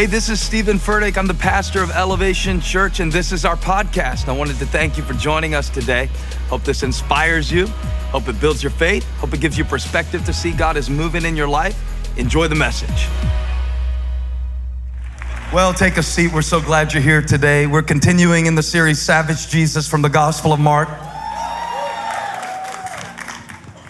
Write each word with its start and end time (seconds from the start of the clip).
Hey, 0.00 0.06
this 0.06 0.30
is 0.30 0.40
Steven 0.40 0.78
Furtick. 0.78 1.18
I'm 1.18 1.26
the 1.26 1.34
pastor 1.34 1.82
of 1.82 1.90
Elevation 1.90 2.62
Church, 2.62 3.00
and 3.00 3.12
this 3.12 3.32
is 3.32 3.44
our 3.44 3.54
podcast. 3.54 4.28
I 4.28 4.32
wanted 4.32 4.56
to 4.60 4.64
thank 4.64 4.96
you 4.96 5.02
for 5.02 5.12
joining 5.12 5.54
us 5.54 5.68
today. 5.68 6.08
Hope 6.48 6.64
this 6.64 6.82
inspires 6.82 7.52
you. 7.52 7.66
Hope 8.08 8.26
it 8.26 8.40
builds 8.40 8.62
your 8.62 8.70
faith. 8.70 9.04
Hope 9.18 9.34
it 9.34 9.42
gives 9.42 9.58
you 9.58 9.64
perspective 9.66 10.24
to 10.24 10.32
see 10.32 10.52
God 10.52 10.78
is 10.78 10.88
moving 10.88 11.26
in 11.26 11.36
your 11.36 11.48
life. 11.48 11.78
Enjoy 12.16 12.48
the 12.48 12.54
message. 12.54 13.08
Well, 15.52 15.74
take 15.74 15.98
a 15.98 16.02
seat. 16.02 16.32
We're 16.32 16.40
so 16.40 16.62
glad 16.62 16.94
you're 16.94 17.02
here 17.02 17.20
today. 17.20 17.66
We're 17.66 17.82
continuing 17.82 18.46
in 18.46 18.54
the 18.54 18.62
series 18.62 19.02
Savage 19.02 19.48
Jesus 19.48 19.86
from 19.86 20.00
the 20.00 20.08
Gospel 20.08 20.54
of 20.54 20.60
Mark. 20.60 20.88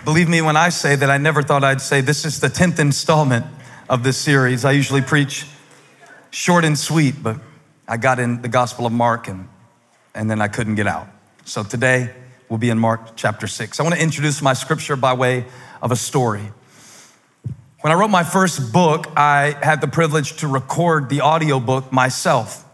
Believe 0.04 0.28
me 0.28 0.42
when 0.42 0.56
I 0.56 0.70
say 0.70 0.96
that 0.96 1.08
I 1.08 1.18
never 1.18 1.40
thought 1.40 1.62
I'd 1.62 1.80
say 1.80 2.00
this 2.00 2.24
is 2.24 2.40
the 2.40 2.48
10th 2.48 2.80
installment 2.80 3.46
of 3.88 4.02
this 4.02 4.16
series. 4.16 4.64
I 4.64 4.72
usually 4.72 5.02
preach 5.02 5.46
short 6.30 6.64
and 6.64 6.78
sweet, 6.78 7.22
but 7.22 7.38
I 7.88 7.96
got 7.96 8.18
in 8.18 8.42
the 8.42 8.48
Gospel 8.48 8.86
of 8.86 8.92
Mark 8.92 9.28
and, 9.28 9.48
and 10.14 10.30
then 10.30 10.40
I 10.40 10.48
couldn't 10.48 10.76
get 10.76 10.86
out. 10.86 11.08
So 11.44 11.62
today 11.62 12.14
we'll 12.48 12.58
be 12.58 12.70
in 12.70 12.78
Mark 12.78 13.16
chapter 13.16 13.46
6. 13.46 13.80
I 13.80 13.82
want 13.82 13.94
to 13.94 14.02
introduce 14.02 14.40
my 14.40 14.52
scripture 14.52 14.96
by 14.96 15.12
way 15.12 15.44
of 15.82 15.90
a 15.90 15.96
story. 15.96 16.52
When 17.80 17.92
I 17.92 17.96
wrote 17.96 18.10
my 18.10 18.24
first 18.24 18.72
book, 18.72 19.06
I 19.16 19.56
had 19.62 19.80
the 19.80 19.88
privilege 19.88 20.36
to 20.38 20.48
record 20.48 21.08
the 21.08 21.22
audiobook 21.22 21.92
myself. 21.92 22.64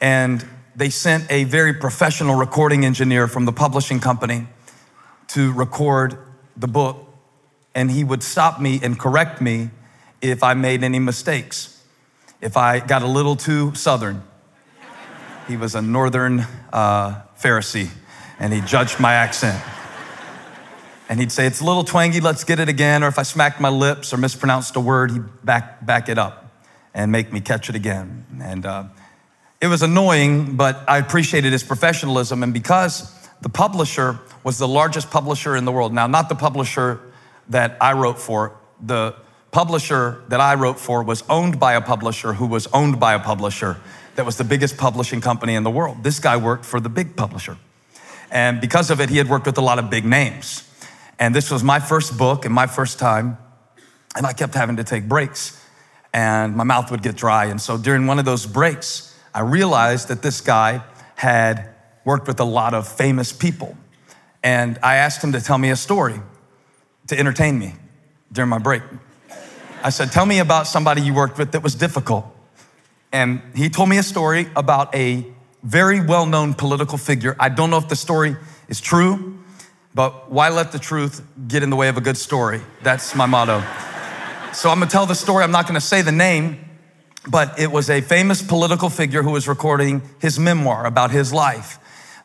And 0.00 0.44
they 0.74 0.90
sent 0.90 1.30
a 1.30 1.44
very 1.44 1.72
professional 1.72 2.34
recording 2.34 2.84
engineer 2.84 3.28
from 3.28 3.44
the 3.44 3.52
publishing 3.52 4.00
company 4.00 4.48
to 5.28 5.52
record 5.52 6.18
the 6.56 6.66
book. 6.66 7.06
And 7.74 7.90
he 7.90 8.02
would 8.04 8.22
stop 8.22 8.60
me 8.60 8.80
and 8.82 8.98
correct 8.98 9.40
me 9.40 9.70
if 10.20 10.42
I 10.42 10.54
made 10.54 10.82
any 10.82 10.98
mistakes 10.98 11.81
if 12.42 12.56
I 12.56 12.80
got 12.80 13.02
a 13.02 13.06
little 13.06 13.36
too 13.36 13.74
southern. 13.74 14.22
He 15.48 15.56
was 15.56 15.74
a 15.74 15.80
northern 15.80 16.40
uh, 16.72 17.22
Pharisee, 17.40 17.88
and 18.38 18.52
he 18.52 18.60
judged 18.60 19.00
my 19.00 19.14
accent. 19.14 19.62
And 21.08 21.20
he'd 21.20 21.32
say, 21.32 21.46
It's 21.46 21.60
a 21.60 21.64
little 21.64 21.84
twangy, 21.84 22.20
let's 22.20 22.44
get 22.44 22.58
it 22.58 22.68
again. 22.68 23.04
Or 23.04 23.08
if 23.08 23.18
I 23.18 23.22
smacked 23.22 23.60
my 23.60 23.68
lips 23.68 24.12
or 24.12 24.16
mispronounced 24.16 24.76
a 24.76 24.80
word, 24.80 25.12
he'd 25.12 25.44
back, 25.44 25.84
back 25.86 26.08
it 26.08 26.18
up 26.18 26.50
and 26.94 27.12
make 27.12 27.32
me 27.32 27.40
catch 27.40 27.68
it 27.68 27.74
again. 27.74 28.26
And 28.42 28.66
uh, 28.66 28.84
it 29.60 29.68
was 29.68 29.82
annoying, 29.82 30.56
but 30.56 30.82
I 30.88 30.98
appreciated 30.98 31.52
his 31.52 31.62
professionalism. 31.62 32.42
And 32.42 32.52
because 32.52 33.12
the 33.40 33.48
publisher 33.48 34.18
was 34.42 34.58
the 34.58 34.68
largest 34.68 35.10
publisher 35.10 35.54
in 35.54 35.64
the 35.64 35.72
world, 35.72 35.92
now, 35.92 36.06
not 36.06 36.28
the 36.28 36.34
publisher 36.34 37.00
that 37.48 37.76
I 37.80 37.92
wrote 37.92 38.18
for, 38.18 38.56
the 38.80 39.14
publisher 39.52 40.24
that 40.28 40.40
I 40.40 40.54
wrote 40.54 40.80
for 40.80 41.02
was 41.04 41.22
owned 41.28 41.60
by 41.60 41.74
a 41.74 41.80
publisher 41.80 42.32
who 42.32 42.46
was 42.46 42.66
owned 42.68 42.98
by 42.98 43.14
a 43.14 43.20
publisher 43.20 43.76
that 44.16 44.26
was 44.26 44.36
the 44.36 44.44
biggest 44.44 44.76
publishing 44.76 45.20
company 45.20 45.54
in 45.54 45.62
the 45.62 45.70
world. 45.70 46.02
This 46.02 46.18
guy 46.18 46.36
worked 46.36 46.64
for 46.64 46.80
the 46.80 46.88
big 46.88 47.16
publisher. 47.16 47.56
And 48.30 48.60
because 48.60 48.90
of 48.90 49.00
it, 49.00 49.10
he 49.10 49.18
had 49.18 49.28
worked 49.28 49.46
with 49.46 49.58
a 49.58 49.62
lot 49.62 49.78
of 49.78 49.90
big 49.90 50.04
names. 50.04 50.68
And 51.18 51.34
this 51.34 51.50
was 51.50 51.62
my 51.62 51.78
first 51.78 52.18
book 52.18 52.44
and 52.44 52.54
my 52.54 52.66
first 52.66 52.98
time. 52.98 53.36
And 54.16 54.26
I 54.26 54.32
kept 54.32 54.54
having 54.54 54.76
to 54.76 54.84
take 54.84 55.06
breaks 55.06 55.62
and 56.12 56.56
my 56.56 56.64
mouth 56.64 56.90
would 56.90 57.02
get 57.02 57.16
dry. 57.16 57.46
And 57.46 57.60
so 57.60 57.78
during 57.78 58.06
one 58.06 58.18
of 58.18 58.24
those 58.24 58.46
breaks, 58.46 59.16
I 59.34 59.40
realized 59.40 60.08
that 60.08 60.22
this 60.22 60.40
guy 60.40 60.82
had 61.14 61.68
worked 62.04 62.26
with 62.26 62.40
a 62.40 62.44
lot 62.44 62.74
of 62.74 62.88
famous 62.88 63.32
people. 63.32 63.76
And 64.42 64.78
I 64.82 64.96
asked 64.96 65.22
him 65.22 65.32
to 65.32 65.40
tell 65.40 65.58
me 65.58 65.70
a 65.70 65.76
story 65.76 66.20
to 67.06 67.18
entertain 67.18 67.58
me 67.58 67.74
during 68.32 68.48
my 68.48 68.58
break. 68.58 68.82
I 69.84 69.90
said, 69.90 70.12
Tell 70.12 70.26
me 70.26 70.38
about 70.38 70.68
somebody 70.68 71.02
you 71.02 71.12
worked 71.12 71.38
with 71.38 71.52
that 71.52 71.62
was 71.62 71.74
difficult. 71.74 72.24
And 73.12 73.42
he 73.54 73.68
told 73.68 73.88
me 73.88 73.98
a 73.98 74.02
story 74.02 74.46
about 74.54 74.94
a 74.94 75.26
very 75.62 76.00
well 76.00 76.24
known 76.24 76.54
political 76.54 76.96
figure. 76.96 77.36
I 77.38 77.48
don't 77.48 77.70
know 77.70 77.78
if 77.78 77.88
the 77.88 77.96
story 77.96 78.36
is 78.68 78.80
true, 78.80 79.38
but 79.94 80.30
why 80.30 80.48
let 80.50 80.72
the 80.72 80.78
truth 80.78 81.22
get 81.48 81.62
in 81.62 81.70
the 81.70 81.76
way 81.76 81.88
of 81.88 81.96
a 81.96 82.00
good 82.00 82.16
story? 82.16 82.60
That's 82.82 83.14
my 83.14 83.26
motto. 83.26 83.60
so 84.52 84.70
I'm 84.70 84.78
gonna 84.78 84.90
tell 84.90 85.04
the 85.04 85.14
story. 85.14 85.42
I'm 85.42 85.50
not 85.50 85.66
gonna 85.66 85.80
say 85.80 86.00
the 86.00 86.12
name, 86.12 86.64
but 87.28 87.58
it 87.58 87.70
was 87.70 87.90
a 87.90 88.00
famous 88.00 88.40
political 88.40 88.88
figure 88.88 89.22
who 89.22 89.30
was 89.30 89.48
recording 89.48 90.02
his 90.20 90.38
memoir 90.38 90.86
about 90.86 91.10
his 91.10 91.32
life 91.32 91.78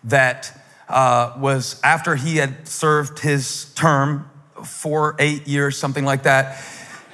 that 0.04 0.54
uh, 0.88 1.34
was 1.40 1.82
after 1.84 2.16
he 2.16 2.38
had 2.38 2.68
served 2.68 3.20
his 3.20 3.74
term 3.74 4.30
for 4.64 5.16
eight 5.20 5.48
years, 5.48 5.76
something 5.78 6.06
like 6.06 6.24
that 6.24 6.64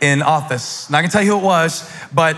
in 0.04 0.22
office. 0.22 0.90
Not 0.90 1.00
gonna 1.00 1.12
tell 1.12 1.24
you 1.24 1.32
who 1.32 1.38
it 1.38 1.44
was, 1.44 1.90
but 2.14 2.36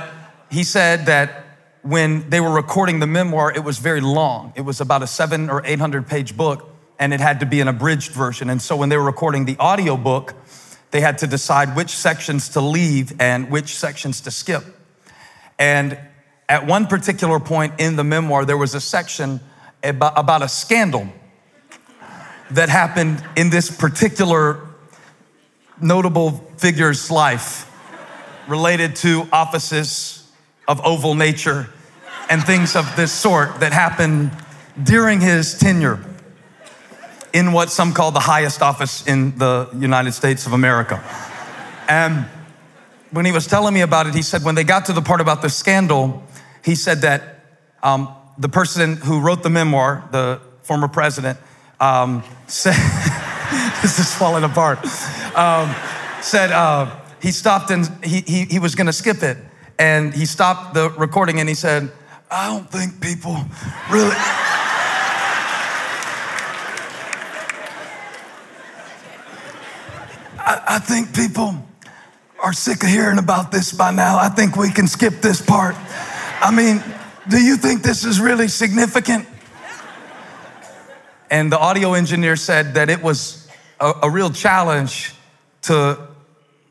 he 0.51 0.63
said 0.63 1.07
that 1.07 1.45
when 1.81 2.29
they 2.29 2.39
were 2.39 2.51
recording 2.51 2.99
the 2.99 3.07
memoir, 3.07 3.51
it 3.51 3.63
was 3.63 3.79
very 3.79 4.01
long. 4.01 4.53
It 4.55 4.61
was 4.61 4.81
about 4.81 5.01
a 5.01 5.07
seven 5.07 5.49
or 5.49 5.65
800 5.65 6.07
page 6.07 6.37
book, 6.37 6.69
and 6.99 7.11
it 7.11 7.19
had 7.19 7.39
to 7.39 7.47
be 7.47 7.61
an 7.61 7.67
abridged 7.67 8.11
version. 8.11 8.51
And 8.51 8.61
so 8.61 8.75
when 8.75 8.89
they 8.89 8.97
were 8.97 9.03
recording 9.03 9.45
the 9.45 9.57
audio 9.57 9.97
book, 9.97 10.35
they 10.91 11.01
had 11.01 11.17
to 11.19 11.27
decide 11.27 11.75
which 11.75 11.89
sections 11.89 12.49
to 12.49 12.61
leave 12.61 13.19
and 13.19 13.49
which 13.49 13.75
sections 13.75 14.21
to 14.21 14.31
skip. 14.31 14.63
And 15.57 15.97
at 16.47 16.67
one 16.67 16.85
particular 16.85 17.39
point 17.39 17.79
in 17.79 17.95
the 17.95 18.03
memoir, 18.03 18.45
there 18.45 18.57
was 18.57 18.75
a 18.75 18.81
section 18.81 19.39
about, 19.83 20.13
about 20.15 20.43
a 20.43 20.47
scandal 20.47 21.09
that 22.51 22.69
happened 22.69 23.23
in 23.35 23.49
this 23.49 23.75
particular 23.75 24.64
notable 25.81 26.31
figure's 26.58 27.12
life 27.12 27.72
related 28.47 28.96
to 28.97 29.28
offices 29.31 30.31
of 30.68 30.81
oval 30.86 31.16
nature 31.16 31.69
and 32.30 32.44
things 32.44 32.75
of 32.75 32.96
this 32.96 33.12
sort 33.12 33.59
that 33.59 33.74
happened 33.74 34.31
during 34.81 35.19
his 35.19 35.58
tenure 35.58 36.03
in 37.34 37.52
what 37.52 37.69
some 37.69 37.94
call 37.94 38.12
the 38.12 38.19
highest 38.19 38.62
office 38.62 39.06
in 39.08 39.38
the 39.38 39.69
United 39.78 40.13
States 40.13 40.46
of 40.46 40.53
America. 40.53 41.03
And 41.88 42.25
when 43.12 43.25
he 43.25 43.31
was 43.31 43.46
telling 43.46 43.74
me 43.74 43.81
about 43.81 44.07
it, 44.07 44.16
he 44.16 44.22
said 44.22 44.44
when 44.44 44.56
they 44.56 44.63
got 44.63 44.86
to 44.86 44.94
the 44.94 45.02
part 45.02 45.22
about 45.22 45.42
the 45.42 45.50
scandal, 45.50 46.24
he 46.63 46.75
said 46.75 47.02
that 47.02 47.42
um, 47.84 48.13
the 48.38 48.50
person 48.50 48.97
who 48.97 49.19
wrote 49.19 49.44
the 49.44 49.50
memoir, 49.50 50.07
the 50.12 50.40
former 50.63 50.88
president, 50.88 51.38
um, 51.80 52.24
said, 52.47 52.75
This 53.81 54.00
is 54.00 54.16
falling 54.16 54.44
apart 54.44 54.80
um, 55.35 55.75
said 56.22 56.51
uh, 56.51 57.00
he 57.22 57.31
stopped 57.31 57.72
and 57.72 57.88
he, 58.03 58.22
he, 58.22 58.46
he 58.46 58.59
was 58.59 58.75
going 58.75 58.88
to 58.88 58.94
skip 58.94 59.23
it. 59.23 59.38
And 59.78 60.13
he 60.13 60.25
stopped 60.25 60.73
the 60.73 60.90
recording 60.91 61.40
and 61.40 61.50
he 61.50 61.56
said, 61.56 61.91
I 62.31 62.47
don't 62.47 62.69
think 62.69 63.01
people 63.01 63.38
really. 63.91 64.16
I, 70.38 70.63
I 70.68 70.79
think 70.79 71.13
people 71.13 71.56
are 72.40 72.53
sick 72.53 72.84
of 72.84 72.90
hearing 72.90 73.18
about 73.18 73.51
this 73.51 73.74
by 73.74 73.91
now. 73.91 74.18
I 74.18 74.29
think 74.29 74.56
we 74.56 74.72
can 74.72 74.88
skip 74.88 75.16
this 75.22 75.41
part. 75.41 75.75
I 76.41 76.51
mean, 76.56 76.84
do 77.28 77.44
you 77.44 77.57
think 77.57 77.81
this 77.81 78.06
is 78.06 78.19
really 78.22 78.47
significant? 78.47 79.28
And 81.31 81.51
the 81.51 81.57
audio 81.57 81.94
engineer 81.94 82.35
said 82.35 82.75
that 82.75 82.90
it 82.90 83.01
was 83.01 83.47
a, 83.79 83.94
a 84.03 84.09
real 84.09 84.29
challenge 84.29 85.16
to 85.65 86.07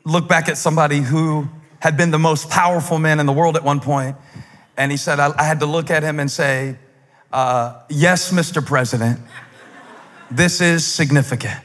look 0.03 0.27
back 0.27 0.47
at 0.49 0.57
somebody 0.57 0.99
who 0.99 1.47
had 1.79 1.97
been 1.97 2.11
the 2.11 2.19
most 2.19 2.49
powerful 2.49 2.99
man 2.99 3.19
in 3.19 3.25
the 3.25 3.33
world 3.33 3.55
at 3.55 3.63
one 3.63 3.79
point, 3.79 4.15
and 4.77 4.91
he 4.91 4.97
said, 4.97 5.19
I, 5.19 5.33
I 5.37 5.43
had 5.43 5.59
to 5.59 5.65
look 5.65 5.89
at 5.89 6.03
him 6.03 6.19
and 6.19 6.29
say, 6.29 6.77
uh, 7.31 7.81
Yes, 7.89 8.31
Mr. 8.31 8.65
President, 8.65 9.19
this 10.31 10.61
is 10.61 10.85
significant. 10.85 11.59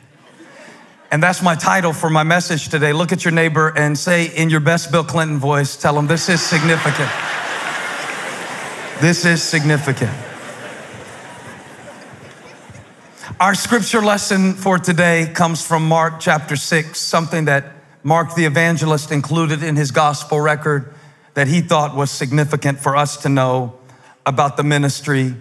And 1.12 1.22
that's 1.22 1.42
my 1.42 1.56
title 1.56 1.92
for 1.92 2.08
my 2.08 2.22
message 2.22 2.68
today. 2.68 2.92
Look 2.92 3.10
at 3.10 3.24
your 3.24 3.32
neighbor 3.32 3.72
and 3.76 3.98
say 3.98 4.26
in 4.26 4.48
your 4.48 4.60
best 4.60 4.92
Bill 4.92 5.02
Clinton 5.02 5.38
voice, 5.38 5.76
tell 5.76 5.98
him 5.98 6.06
this 6.06 6.28
is 6.28 6.41
significant. 6.41 7.10
this 9.00 9.24
is 9.24 9.42
significant. 9.42 10.12
Our 13.38 13.54
scripture 13.54 14.03
lesson 14.03 14.54
for 14.54 14.78
today 14.78 15.30
comes 15.32 15.66
from 15.66 15.86
Mark 15.86 16.21
chapter 16.21 16.56
6, 16.56 16.98
something 16.98 17.47
that 17.47 17.72
Mark 18.03 18.34
the 18.34 18.44
evangelist 18.44 19.12
included 19.12 19.62
in 19.62 19.77
his 19.77 19.92
gospel 19.92 20.41
record 20.41 20.92
that 21.34 21.47
he 21.47 21.60
thought 21.60 21.94
was 21.94 22.10
significant 22.10 22.80
for 22.80 22.97
us 22.97 23.16
to 23.18 23.28
know 23.28 23.78
about 24.27 24.56
the 24.56 24.62
ministry 24.62 25.34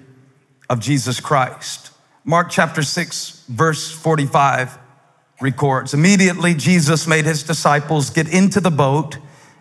of 0.69 0.79
Jesus 0.79 1.19
Christ. 1.19 1.91
Mark 2.23 2.49
chapter 2.49 2.83
6, 2.83 3.45
verse 3.49 3.91
45 3.91 4.77
records 5.41 5.93
Immediately, 5.93 6.53
Jesus 6.53 7.07
made 7.07 7.25
his 7.25 7.43
disciples 7.43 8.11
get 8.11 8.31
into 8.31 8.61
the 8.61 8.71
boat 8.71 9.17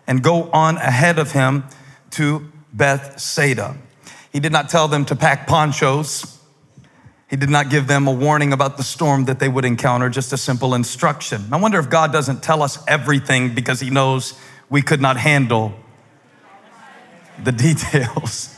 and 0.07 0.23
go 0.23 0.49
on 0.51 0.77
ahead 0.77 1.19
of 1.19 1.31
him 1.31 1.65
to 2.11 2.49
Bethsaida. 2.71 3.75
He 4.31 4.39
did 4.39 4.51
not 4.51 4.69
tell 4.69 4.87
them 4.87 5.03
to 5.05 5.15
pack 5.15 5.47
ponchos 5.47 6.38
he 7.29 7.35
did 7.35 7.49
not 7.49 7.69
give 7.69 7.87
them 7.87 8.07
a 8.07 8.11
warning 8.11 8.53
about 8.53 8.77
the 8.77 8.83
storm 8.83 9.25
that 9.25 9.39
they 9.39 9.47
would 9.47 9.63
encounter, 9.63 10.09
just 10.09 10.33
a 10.33 10.37
simple 10.37 10.73
instruction. 10.73 11.45
I 11.51 11.57
wonder 11.57 11.79
if 11.79 11.89
God 11.89 12.11
doesn't 12.11 12.41
tell 12.41 12.63
us 12.63 12.83
everything 12.87 13.53
because 13.53 13.79
He 13.79 13.91
knows 13.91 14.33
we 14.69 14.81
could 14.81 14.99
not 14.99 15.17
handle 15.17 15.73
the 17.43 17.51
details. 17.67 18.55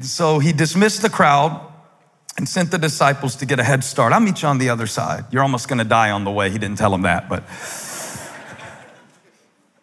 so 0.00 0.38
he 0.38 0.52
dismissed 0.52 1.02
the 1.02 1.10
crowd 1.10 1.60
and 2.38 2.48
sent 2.48 2.70
the 2.70 2.78
disciples 2.78 3.36
to 3.36 3.46
get 3.46 3.58
a 3.58 3.64
head 3.64 3.84
start. 3.84 4.12
I'll 4.12 4.20
meet 4.20 4.42
you 4.42 4.48
on 4.48 4.58
the 4.58 4.70
other 4.70 4.86
side. 4.86 5.24
You're 5.30 5.42
almost 5.42 5.68
going 5.68 5.78
to 5.78 5.84
die 5.84 6.10
on 6.10 6.24
the 6.24 6.30
way. 6.30 6.50
He 6.50 6.58
didn't 6.58 6.78
tell 6.78 6.90
them 6.90 7.02
that, 7.02 7.28
but. 7.28 7.44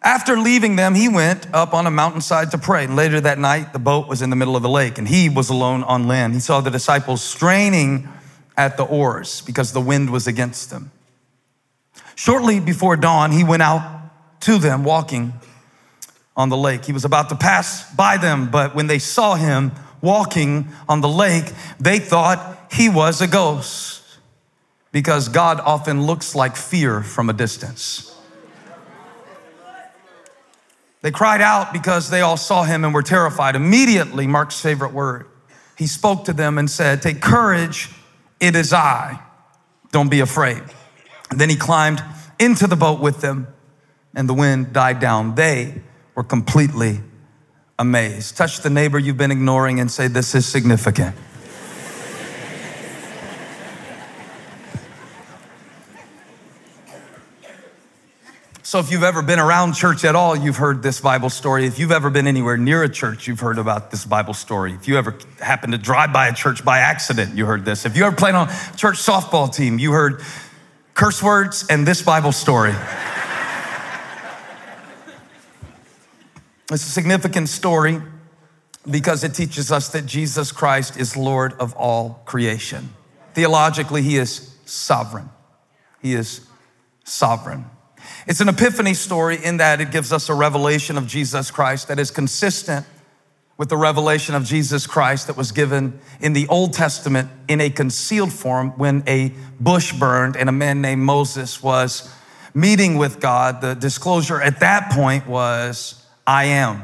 After 0.04 0.36
leaving 0.38 0.76
them, 0.76 0.94
he 0.94 1.08
went 1.08 1.46
up 1.54 1.72
on 1.72 1.86
a 1.86 1.90
mountainside 1.90 2.50
to 2.50 2.58
pray. 2.58 2.84
And 2.84 2.94
later 2.94 3.22
that 3.22 3.38
night, 3.38 3.72
the 3.72 3.78
boat 3.78 4.06
was 4.06 4.20
in 4.20 4.28
the 4.28 4.36
middle 4.36 4.54
of 4.54 4.62
the 4.62 4.68
lake 4.68 4.98
and 4.98 5.08
he 5.08 5.30
was 5.30 5.48
alone 5.48 5.82
on 5.82 6.06
land. 6.06 6.34
He 6.34 6.40
saw 6.40 6.60
the 6.60 6.70
disciples 6.70 7.22
straining 7.22 8.06
at 8.54 8.76
the 8.76 8.84
oars 8.84 9.40
because 9.40 9.72
the 9.72 9.80
wind 9.80 10.10
was 10.10 10.26
against 10.26 10.68
them. 10.68 10.90
Shortly 12.16 12.60
before 12.60 12.96
dawn, 12.96 13.32
he 13.32 13.42
went 13.42 13.62
out 13.62 14.02
to 14.40 14.58
them 14.58 14.84
walking 14.84 15.32
on 16.36 16.50
the 16.50 16.56
lake. 16.56 16.84
He 16.84 16.92
was 16.92 17.06
about 17.06 17.30
to 17.30 17.34
pass 17.34 17.90
by 17.94 18.18
them, 18.18 18.50
but 18.50 18.74
when 18.74 18.88
they 18.88 18.98
saw 18.98 19.36
him 19.36 19.72
walking 20.02 20.68
on 20.86 21.00
the 21.00 21.08
lake, 21.08 21.50
they 21.80 21.98
thought 21.98 22.68
he 22.70 22.90
was 22.90 23.22
a 23.22 23.26
ghost 23.26 24.02
because 24.92 25.28
God 25.28 25.60
often 25.60 26.02
looks 26.02 26.34
like 26.34 26.56
fear 26.56 27.02
from 27.02 27.30
a 27.30 27.32
distance. 27.32 28.13
They 31.04 31.10
cried 31.10 31.42
out 31.42 31.70
because 31.74 32.08
they 32.08 32.22
all 32.22 32.38
saw 32.38 32.62
him 32.62 32.82
and 32.82 32.94
were 32.94 33.02
terrified. 33.02 33.56
Immediately, 33.56 34.26
Mark's 34.26 34.58
favorite 34.58 34.94
word, 34.94 35.26
he 35.76 35.86
spoke 35.86 36.24
to 36.24 36.32
them 36.32 36.56
and 36.56 36.70
said, 36.70 37.02
Take 37.02 37.20
courage, 37.20 37.90
it 38.40 38.56
is 38.56 38.72
I. 38.72 39.20
Don't 39.92 40.10
be 40.10 40.20
afraid. 40.20 40.62
And 41.30 41.38
then 41.38 41.50
he 41.50 41.56
climbed 41.56 42.02
into 42.38 42.66
the 42.66 42.74
boat 42.74 43.00
with 43.00 43.20
them, 43.20 43.48
and 44.14 44.26
the 44.26 44.32
wind 44.32 44.72
died 44.72 44.98
down. 44.98 45.34
They 45.34 45.82
were 46.14 46.24
completely 46.24 47.02
amazed. 47.78 48.38
Touch 48.38 48.62
the 48.62 48.70
neighbor 48.70 48.98
you've 48.98 49.18
been 49.18 49.30
ignoring 49.30 49.80
and 49.80 49.90
say, 49.90 50.08
This 50.08 50.34
is 50.34 50.46
significant. 50.46 51.14
So, 58.74 58.80
if 58.80 58.90
you've 58.90 59.04
ever 59.04 59.22
been 59.22 59.38
around 59.38 59.74
church 59.74 60.04
at 60.04 60.16
all, 60.16 60.34
you've 60.34 60.56
heard 60.56 60.82
this 60.82 61.00
Bible 61.00 61.30
story. 61.30 61.64
If 61.64 61.78
you've 61.78 61.92
ever 61.92 62.10
been 62.10 62.26
anywhere 62.26 62.56
near 62.56 62.82
a 62.82 62.88
church, 62.88 63.28
you've 63.28 63.38
heard 63.38 63.58
about 63.58 63.92
this 63.92 64.04
Bible 64.04 64.34
story. 64.34 64.72
If 64.72 64.88
you 64.88 64.98
ever 64.98 65.16
happened 65.38 65.74
to 65.74 65.78
drive 65.78 66.12
by 66.12 66.26
a 66.26 66.34
church 66.34 66.64
by 66.64 66.80
accident, 66.80 67.36
you 67.36 67.46
heard 67.46 67.64
this. 67.64 67.86
If 67.86 67.96
you 67.96 68.02
ever 68.02 68.16
played 68.16 68.34
on 68.34 68.48
a 68.48 68.76
church 68.76 68.96
softball 68.96 69.54
team, 69.54 69.78
you 69.78 69.92
heard 69.92 70.22
curse 70.92 71.22
words 71.22 71.64
and 71.70 71.86
this 71.86 72.02
Bible 72.02 72.32
story. 72.32 72.74
It's 76.72 76.84
a 76.84 76.90
significant 76.90 77.48
story 77.48 78.02
because 78.90 79.22
it 79.22 79.34
teaches 79.34 79.70
us 79.70 79.90
that 79.90 80.04
Jesus 80.04 80.50
Christ 80.50 80.96
is 80.96 81.16
Lord 81.16 81.52
of 81.60 81.74
all 81.76 82.22
creation. 82.24 82.88
Theologically, 83.34 84.02
he 84.02 84.16
is 84.16 84.52
sovereign. 84.64 85.30
He 86.02 86.14
is 86.14 86.44
sovereign. 87.04 87.66
It's 88.26 88.40
an 88.40 88.48
epiphany 88.48 88.94
story 88.94 89.42
in 89.42 89.58
that 89.58 89.80
it 89.80 89.90
gives 89.90 90.12
us 90.12 90.28
a 90.28 90.34
revelation 90.34 90.96
of 90.96 91.06
Jesus 91.06 91.50
Christ 91.50 91.88
that 91.88 91.98
is 91.98 92.10
consistent 92.10 92.86
with 93.56 93.68
the 93.68 93.76
revelation 93.76 94.34
of 94.34 94.44
Jesus 94.44 94.86
Christ 94.86 95.28
that 95.28 95.36
was 95.36 95.52
given 95.52 96.00
in 96.20 96.32
the 96.32 96.48
Old 96.48 96.72
Testament 96.72 97.30
in 97.48 97.60
a 97.60 97.70
concealed 97.70 98.32
form 98.32 98.70
when 98.72 99.04
a 99.06 99.32
bush 99.60 99.92
burned 99.92 100.36
and 100.36 100.48
a 100.48 100.52
man 100.52 100.80
named 100.80 101.02
Moses 101.02 101.62
was 101.62 102.12
meeting 102.52 102.96
with 102.96 103.20
God. 103.20 103.60
The 103.60 103.74
disclosure 103.74 104.40
at 104.40 104.60
that 104.60 104.90
point 104.90 105.26
was, 105.26 106.04
I 106.26 106.46
am. 106.46 106.82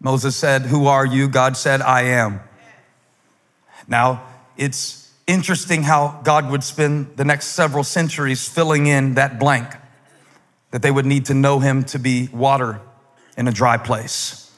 Moses 0.00 0.36
said, 0.36 0.62
Who 0.62 0.86
are 0.86 1.04
you? 1.04 1.28
God 1.28 1.56
said, 1.56 1.82
I 1.82 2.02
am. 2.02 2.40
Now, 3.88 4.24
it's 4.56 5.12
interesting 5.26 5.82
how 5.82 6.20
God 6.24 6.50
would 6.50 6.62
spend 6.62 7.16
the 7.16 7.24
next 7.24 7.48
several 7.48 7.84
centuries 7.84 8.48
filling 8.48 8.86
in 8.86 9.14
that 9.14 9.38
blank, 9.38 9.74
that 10.76 10.82
they 10.82 10.90
would 10.90 11.06
need 11.06 11.24
to 11.24 11.32
know 11.32 11.58
him 11.58 11.84
to 11.84 11.98
be 11.98 12.28
water 12.28 12.82
in 13.38 13.48
a 13.48 13.52
dry 13.52 13.78
place, 13.78 14.52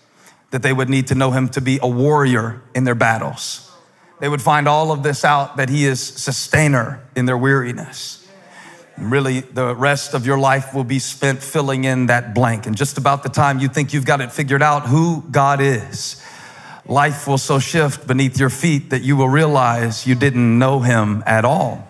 that 0.51 0.63
they 0.63 0.73
would 0.73 0.89
need 0.89 1.07
to 1.07 1.15
know 1.15 1.31
him 1.31 1.49
to 1.51 1.61
be 1.61 1.79
a 1.81 1.89
warrior 1.89 2.61
in 2.75 2.83
their 2.83 2.97
battles. 2.97 3.71
They 4.19 4.29
would 4.29 4.43
find 4.43 4.67
all 4.67 4.91
of 4.91 5.05
this 5.05 5.25
out 5.25 5.59
that 5.59 5.69
he 5.69 5.85
is 5.85 6.01
sustainer 6.01 7.01
in 7.15 7.27
their 7.27 7.39
weariness 7.39 8.19
Really, 9.01 9.41
the 9.41 9.77
rest 9.77 10.13
of 10.13 10.27
your 10.27 10.39
life 10.39 10.75
will 10.75 10.85
be 10.85 10.99
spent 10.99 11.41
filling 11.41 11.85
in 11.85 12.07
that 12.07 12.35
blank. 12.35 12.67
And 12.67 12.77
just 12.77 12.99
about 12.99 13.23
the 13.23 13.29
time 13.29 13.61
you 13.61 13.69
think 13.69 13.93
you've 13.93 14.05
got 14.05 14.21
it 14.21 14.33
figured 14.33 14.61
out 14.61 14.87
who 14.87 15.23
God 15.31 15.61
is, 15.61 16.21
life 16.85 17.29
will 17.29 17.39
so 17.39 17.61
shift 17.61 18.09
beneath 18.09 18.41
your 18.41 18.51
feet 18.51 18.91
that 18.91 19.03
you 19.03 19.17
will 19.17 19.29
realize 19.29 20.05
you 20.05 20.17
didn't 20.17 20.59
know 20.59 20.81
him 20.81 21.23
at 21.27 21.45
all. 21.45 21.87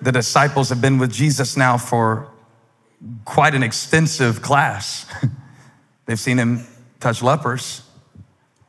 The 0.00 0.12
disciples 0.12 0.70
have 0.70 0.80
been 0.80 0.96
with 0.96 1.12
Jesus 1.12 1.58
now 1.58 1.76
for 1.76 2.28
quite 3.24 3.54
an 3.54 3.62
extensive 3.62 4.42
class. 4.42 5.06
They've 6.06 6.18
seen 6.18 6.38
him 6.38 6.66
touch 7.00 7.22
lepers, 7.22 7.82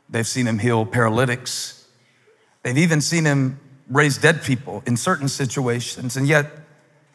they've 0.10 0.28
seen 0.28 0.46
him 0.46 0.60
heal 0.60 0.86
paralytics, 0.86 1.88
they've 2.62 2.78
even 2.78 3.02
seen 3.02 3.26
him 3.26 3.60
raise 3.90 4.18
dead 4.18 4.44
people 4.44 4.84
in 4.86 4.98
certain 4.98 5.28
situations. 5.28 6.16
And 6.18 6.28
yet, 6.28 6.52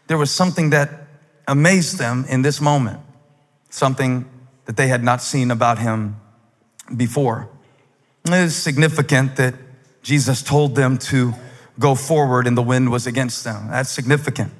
there 0.06 0.18
was 0.18 0.30
something 0.30 0.70
that 0.70 0.90
amazed 1.46 1.98
them 1.98 2.24
in 2.28 2.42
this 2.42 2.60
moment, 2.60 3.00
something 3.70 4.28
that 4.64 4.76
they 4.76 4.88
had 4.88 5.04
not 5.04 5.22
seen 5.22 5.50
about 5.50 5.78
him 5.78 6.16
before. 6.96 7.48
It 8.24 8.32
is 8.32 8.56
significant 8.56 9.36
that 9.36 9.54
Jesus 10.02 10.42
told 10.42 10.74
them 10.74 10.98
to 10.98 11.34
go 11.78 11.94
forward 11.94 12.46
and 12.46 12.56
the 12.56 12.62
wind 12.62 12.90
was 12.90 13.06
against 13.06 13.44
them. 13.44 13.68
That's 13.68 13.90
significant. 13.90 14.52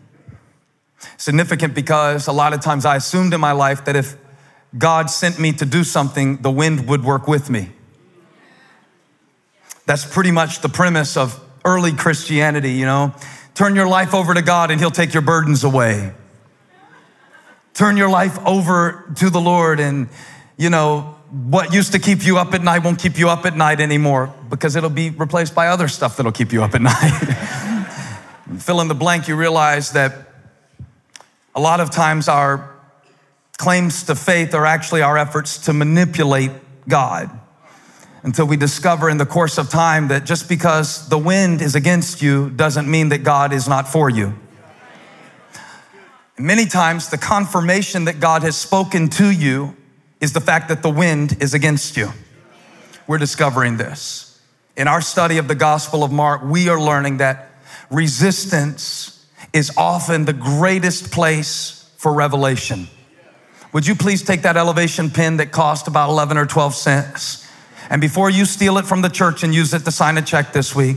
Significant 1.16 1.74
because 1.74 2.26
a 2.26 2.32
lot 2.32 2.52
of 2.52 2.60
times 2.60 2.84
I 2.84 2.96
assumed 2.96 3.34
in 3.34 3.40
my 3.40 3.52
life 3.52 3.84
that 3.84 3.96
if 3.96 4.16
God 4.76 5.10
sent 5.10 5.38
me 5.38 5.52
to 5.52 5.64
do 5.64 5.84
something, 5.84 6.38
the 6.38 6.50
wind 6.50 6.88
would 6.88 7.04
work 7.04 7.28
with 7.28 7.48
me. 7.50 7.70
That's 9.86 10.04
pretty 10.04 10.30
much 10.30 10.60
the 10.60 10.68
premise 10.68 11.16
of 11.16 11.38
early 11.64 11.92
Christianity, 11.92 12.72
you 12.72 12.86
know. 12.86 13.14
Turn 13.54 13.76
your 13.76 13.86
life 13.86 14.14
over 14.14 14.34
to 14.34 14.42
God 14.42 14.70
and 14.70 14.80
He'll 14.80 14.90
take 14.90 15.12
your 15.12 15.22
burdens 15.22 15.62
away. 15.62 16.12
Turn 17.74 17.96
your 17.96 18.08
life 18.08 18.38
over 18.46 19.04
to 19.16 19.30
the 19.30 19.40
Lord 19.40 19.80
and, 19.80 20.08
you 20.56 20.70
know, 20.70 21.16
what 21.30 21.74
used 21.74 21.92
to 21.92 21.98
keep 21.98 22.24
you 22.24 22.38
up 22.38 22.54
at 22.54 22.62
night 22.62 22.84
won't 22.84 23.00
keep 23.00 23.18
you 23.18 23.28
up 23.28 23.44
at 23.44 23.56
night 23.56 23.80
anymore 23.80 24.32
because 24.48 24.76
it'll 24.76 24.88
be 24.88 25.10
replaced 25.10 25.54
by 25.54 25.68
other 25.68 25.88
stuff 25.88 26.16
that'll 26.16 26.32
keep 26.32 26.52
you 26.52 26.62
up 26.62 26.74
at 26.74 26.82
night. 26.82 27.18
Fill 28.58 28.80
in 28.80 28.88
the 28.88 28.94
blank, 28.94 29.26
you 29.26 29.34
realize 29.34 29.92
that 29.92 30.33
a 31.54 31.60
lot 31.60 31.80
of 31.80 31.90
times 31.90 32.28
our 32.28 32.74
claims 33.56 34.04
to 34.04 34.14
faith 34.14 34.54
are 34.54 34.66
actually 34.66 35.02
our 35.02 35.16
efforts 35.16 35.58
to 35.66 35.72
manipulate 35.72 36.50
God 36.88 37.30
until 38.22 38.46
we 38.46 38.56
discover 38.56 39.08
in 39.08 39.18
the 39.18 39.26
course 39.26 39.58
of 39.58 39.68
time 39.68 40.08
that 40.08 40.24
just 40.24 40.48
because 40.48 41.08
the 41.08 41.18
wind 41.18 41.60
is 41.60 41.74
against 41.74 42.22
you 42.22 42.50
doesn't 42.50 42.90
mean 42.90 43.10
that 43.10 43.18
God 43.18 43.52
is 43.52 43.68
not 43.68 43.86
for 43.86 44.10
you. 44.10 44.34
Many 46.36 46.66
times, 46.66 47.10
the 47.10 47.18
confirmation 47.18 48.06
that 48.06 48.18
God 48.18 48.42
has 48.42 48.56
spoken 48.56 49.08
to 49.10 49.30
you 49.30 49.76
is 50.20 50.32
the 50.32 50.40
fact 50.40 50.68
that 50.68 50.82
the 50.82 50.90
wind 50.90 51.36
is 51.40 51.54
against 51.54 51.96
you. 51.96 52.08
We're 53.06 53.18
discovering 53.18 53.76
this. 53.76 54.40
In 54.76 54.88
our 54.88 55.00
study 55.00 55.38
of 55.38 55.46
the 55.46 55.54
Gospel 55.54 56.02
of 56.02 56.10
Mark, 56.10 56.42
we 56.42 56.68
are 56.68 56.80
learning 56.80 57.18
that 57.18 57.52
resistance 57.88 59.13
is 59.54 59.72
often 59.76 60.24
the 60.24 60.32
greatest 60.32 61.12
place 61.12 61.88
for 61.96 62.12
revelation. 62.12 62.88
Would 63.72 63.86
you 63.86 63.94
please 63.94 64.22
take 64.22 64.42
that 64.42 64.56
elevation 64.56 65.10
pin 65.10 65.38
that 65.38 65.52
cost 65.52 65.88
about 65.88 66.10
11 66.10 66.36
or 66.36 66.44
12 66.44 66.74
cents? 66.74 67.48
And 67.88 68.00
before 68.00 68.30
you 68.30 68.44
steal 68.44 68.78
it 68.78 68.84
from 68.84 69.02
the 69.02 69.08
church 69.08 69.42
and 69.42 69.54
use 69.54 69.72
it 69.72 69.84
to 69.84 69.92
sign 69.92 70.18
a 70.18 70.22
check 70.22 70.52
this 70.52 70.74
week, 70.74 70.96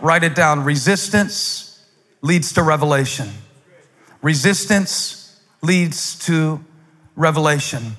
write 0.00 0.22
it 0.22 0.34
down. 0.34 0.62
Resistance 0.62 1.84
leads 2.22 2.52
to 2.52 2.62
revelation. 2.62 3.28
Resistance 4.22 5.40
leads 5.60 6.18
to 6.20 6.64
revelation. 7.16 7.96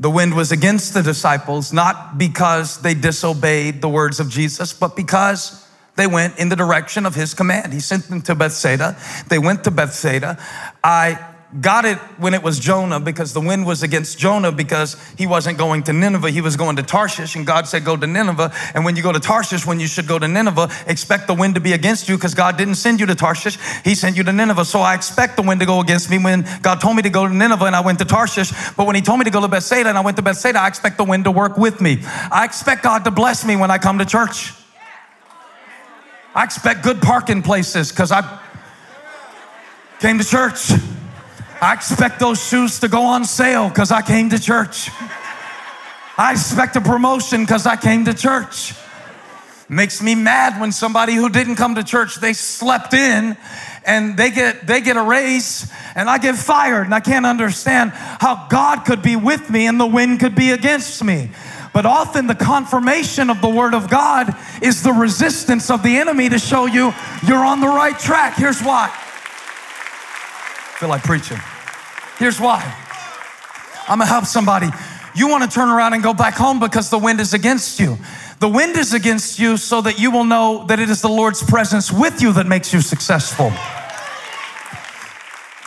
The 0.00 0.10
wind 0.10 0.34
was 0.34 0.50
against 0.50 0.94
the 0.94 1.02
disciples, 1.02 1.72
not 1.72 2.18
because 2.18 2.80
they 2.82 2.94
disobeyed 2.94 3.82
the 3.82 3.88
words 3.88 4.20
of 4.20 4.30
Jesus, 4.30 4.72
but 4.72 4.96
because 4.96 5.67
they 5.98 6.06
went 6.06 6.38
in 6.38 6.48
the 6.48 6.56
direction 6.56 7.04
of 7.04 7.14
his 7.14 7.34
command. 7.34 7.72
He 7.72 7.80
sent 7.80 8.04
them 8.04 8.22
to 8.22 8.34
Bethsaida. 8.34 8.96
They 9.28 9.38
went 9.38 9.64
to 9.64 9.70
Bethsaida. 9.70 10.38
I 10.82 11.18
got 11.60 11.84
it 11.84 11.96
when 12.18 12.34
it 12.34 12.42
was 12.42 12.60
Jonah 12.60 13.00
because 13.00 13.32
the 13.32 13.40
wind 13.40 13.66
was 13.66 13.82
against 13.82 14.16
Jonah 14.16 14.52
because 14.52 14.96
he 15.16 15.26
wasn't 15.26 15.58
going 15.58 15.82
to 15.84 15.92
Nineveh, 15.92 16.30
he 16.30 16.40
was 16.40 16.56
going 16.56 16.76
to 16.76 16.84
Tarshish. 16.84 17.34
And 17.34 17.44
God 17.44 17.66
said, 17.66 17.84
Go 17.84 17.96
to 17.96 18.06
Nineveh. 18.06 18.52
And 18.74 18.84
when 18.84 18.94
you 18.94 19.02
go 19.02 19.10
to 19.10 19.18
Tarshish, 19.18 19.66
when 19.66 19.80
you 19.80 19.88
should 19.88 20.06
go 20.06 20.20
to 20.20 20.28
Nineveh, 20.28 20.70
expect 20.86 21.26
the 21.26 21.34
wind 21.34 21.56
to 21.56 21.60
be 21.60 21.72
against 21.72 22.08
you 22.08 22.16
because 22.16 22.34
God 22.34 22.56
didn't 22.56 22.76
send 22.76 23.00
you 23.00 23.06
to 23.06 23.16
Tarshish, 23.16 23.58
He 23.82 23.96
sent 23.96 24.16
you 24.16 24.22
to 24.22 24.32
Nineveh. 24.32 24.64
So 24.66 24.78
I 24.78 24.94
expect 24.94 25.34
the 25.34 25.42
wind 25.42 25.58
to 25.60 25.66
go 25.66 25.80
against 25.80 26.10
me 26.10 26.18
when 26.18 26.46
God 26.62 26.80
told 26.80 26.94
me 26.94 27.02
to 27.02 27.10
go 27.10 27.26
to 27.26 27.34
Nineveh 27.34 27.64
and 27.64 27.74
I 27.74 27.80
went 27.80 27.98
to 27.98 28.04
Tarshish. 28.04 28.52
But 28.76 28.86
when 28.86 28.94
He 28.94 29.02
told 29.02 29.18
me 29.18 29.24
to 29.24 29.32
go 29.32 29.40
to 29.40 29.48
Bethsaida 29.48 29.88
and 29.88 29.98
I 29.98 30.02
went 30.02 30.16
to 30.18 30.22
Bethsaida, 30.22 30.60
I 30.60 30.68
expect 30.68 30.96
the 30.96 31.04
wind 31.04 31.24
to 31.24 31.32
work 31.32 31.58
with 31.58 31.80
me. 31.80 31.98
I 32.30 32.44
expect 32.44 32.84
God 32.84 33.04
to 33.04 33.10
bless 33.10 33.44
me 33.44 33.56
when 33.56 33.72
I 33.72 33.78
come 33.78 33.98
to 33.98 34.04
church. 34.04 34.52
I 36.38 36.44
expect 36.44 36.84
good 36.84 37.02
parking 37.02 37.42
places 37.42 37.90
because 37.90 38.12
I 38.12 38.40
came 39.98 40.18
to 40.18 40.24
church. 40.24 40.70
I 41.60 41.74
expect 41.74 42.20
those 42.20 42.40
shoes 42.40 42.78
to 42.78 42.86
go 42.86 43.02
on 43.02 43.24
sale 43.24 43.68
because 43.68 43.90
I 43.90 44.02
came 44.02 44.30
to 44.30 44.38
church. 44.38 44.88
I 46.16 46.30
expect 46.30 46.76
a 46.76 46.80
promotion 46.80 47.40
because 47.40 47.66
I 47.66 47.74
came 47.74 48.04
to 48.04 48.14
church. 48.14 48.72
Makes 49.68 50.00
me 50.00 50.14
mad 50.14 50.60
when 50.60 50.70
somebody 50.70 51.14
who 51.14 51.28
didn't 51.28 51.56
come 51.56 51.74
to 51.74 51.82
church, 51.82 52.20
they 52.20 52.34
slept 52.34 52.94
in 52.94 53.36
and 53.84 54.16
they 54.16 54.30
get 54.30 54.64
they 54.64 54.80
get 54.80 54.96
a 54.96 55.02
raise 55.02 55.68
and 55.96 56.08
I 56.08 56.18
get 56.18 56.36
fired 56.36 56.84
and 56.84 56.94
I 56.94 57.00
can't 57.00 57.26
understand 57.26 57.90
how 57.90 58.46
God 58.48 58.84
could 58.84 59.02
be 59.02 59.16
with 59.16 59.50
me 59.50 59.66
and 59.66 59.80
the 59.80 59.86
wind 59.86 60.20
could 60.20 60.36
be 60.36 60.52
against 60.52 61.02
me. 61.02 61.30
But 61.72 61.86
often 61.86 62.26
the 62.26 62.34
confirmation 62.34 63.30
of 63.30 63.40
the 63.40 63.48
word 63.48 63.74
of 63.74 63.88
God 63.88 64.34
is 64.62 64.82
the 64.82 64.92
resistance 64.92 65.70
of 65.70 65.82
the 65.82 65.96
enemy 65.96 66.28
to 66.28 66.38
show 66.38 66.66
you 66.66 66.92
you're 67.26 67.44
on 67.44 67.60
the 67.60 67.68
right 67.68 67.98
track. 67.98 68.36
Here's 68.36 68.60
why 68.60 68.92
feel 70.78 70.88
like 70.88 71.02
preaching. 71.02 71.38
Here's 72.18 72.38
why. 72.38 72.62
I'm 73.88 73.98
gonna 73.98 74.06
help 74.06 74.26
somebody. 74.26 74.68
You 75.12 75.26
wanna 75.26 75.48
turn 75.48 75.68
around 75.68 75.94
and 75.94 76.04
go 76.04 76.14
back 76.14 76.34
home 76.34 76.60
because 76.60 76.88
the 76.88 76.98
wind 76.98 77.18
is 77.20 77.34
against 77.34 77.80
you. 77.80 77.98
The 78.38 78.48
wind 78.48 78.76
is 78.76 78.94
against 78.94 79.40
you 79.40 79.56
so 79.56 79.80
that 79.80 79.98
you 79.98 80.12
will 80.12 80.22
know 80.22 80.64
that 80.68 80.78
it 80.78 80.88
is 80.88 81.02
the 81.02 81.08
Lord's 81.08 81.42
presence 81.42 81.90
with 81.90 82.22
you 82.22 82.32
that 82.34 82.46
makes 82.46 82.72
you 82.72 82.80
successful. 82.80 83.50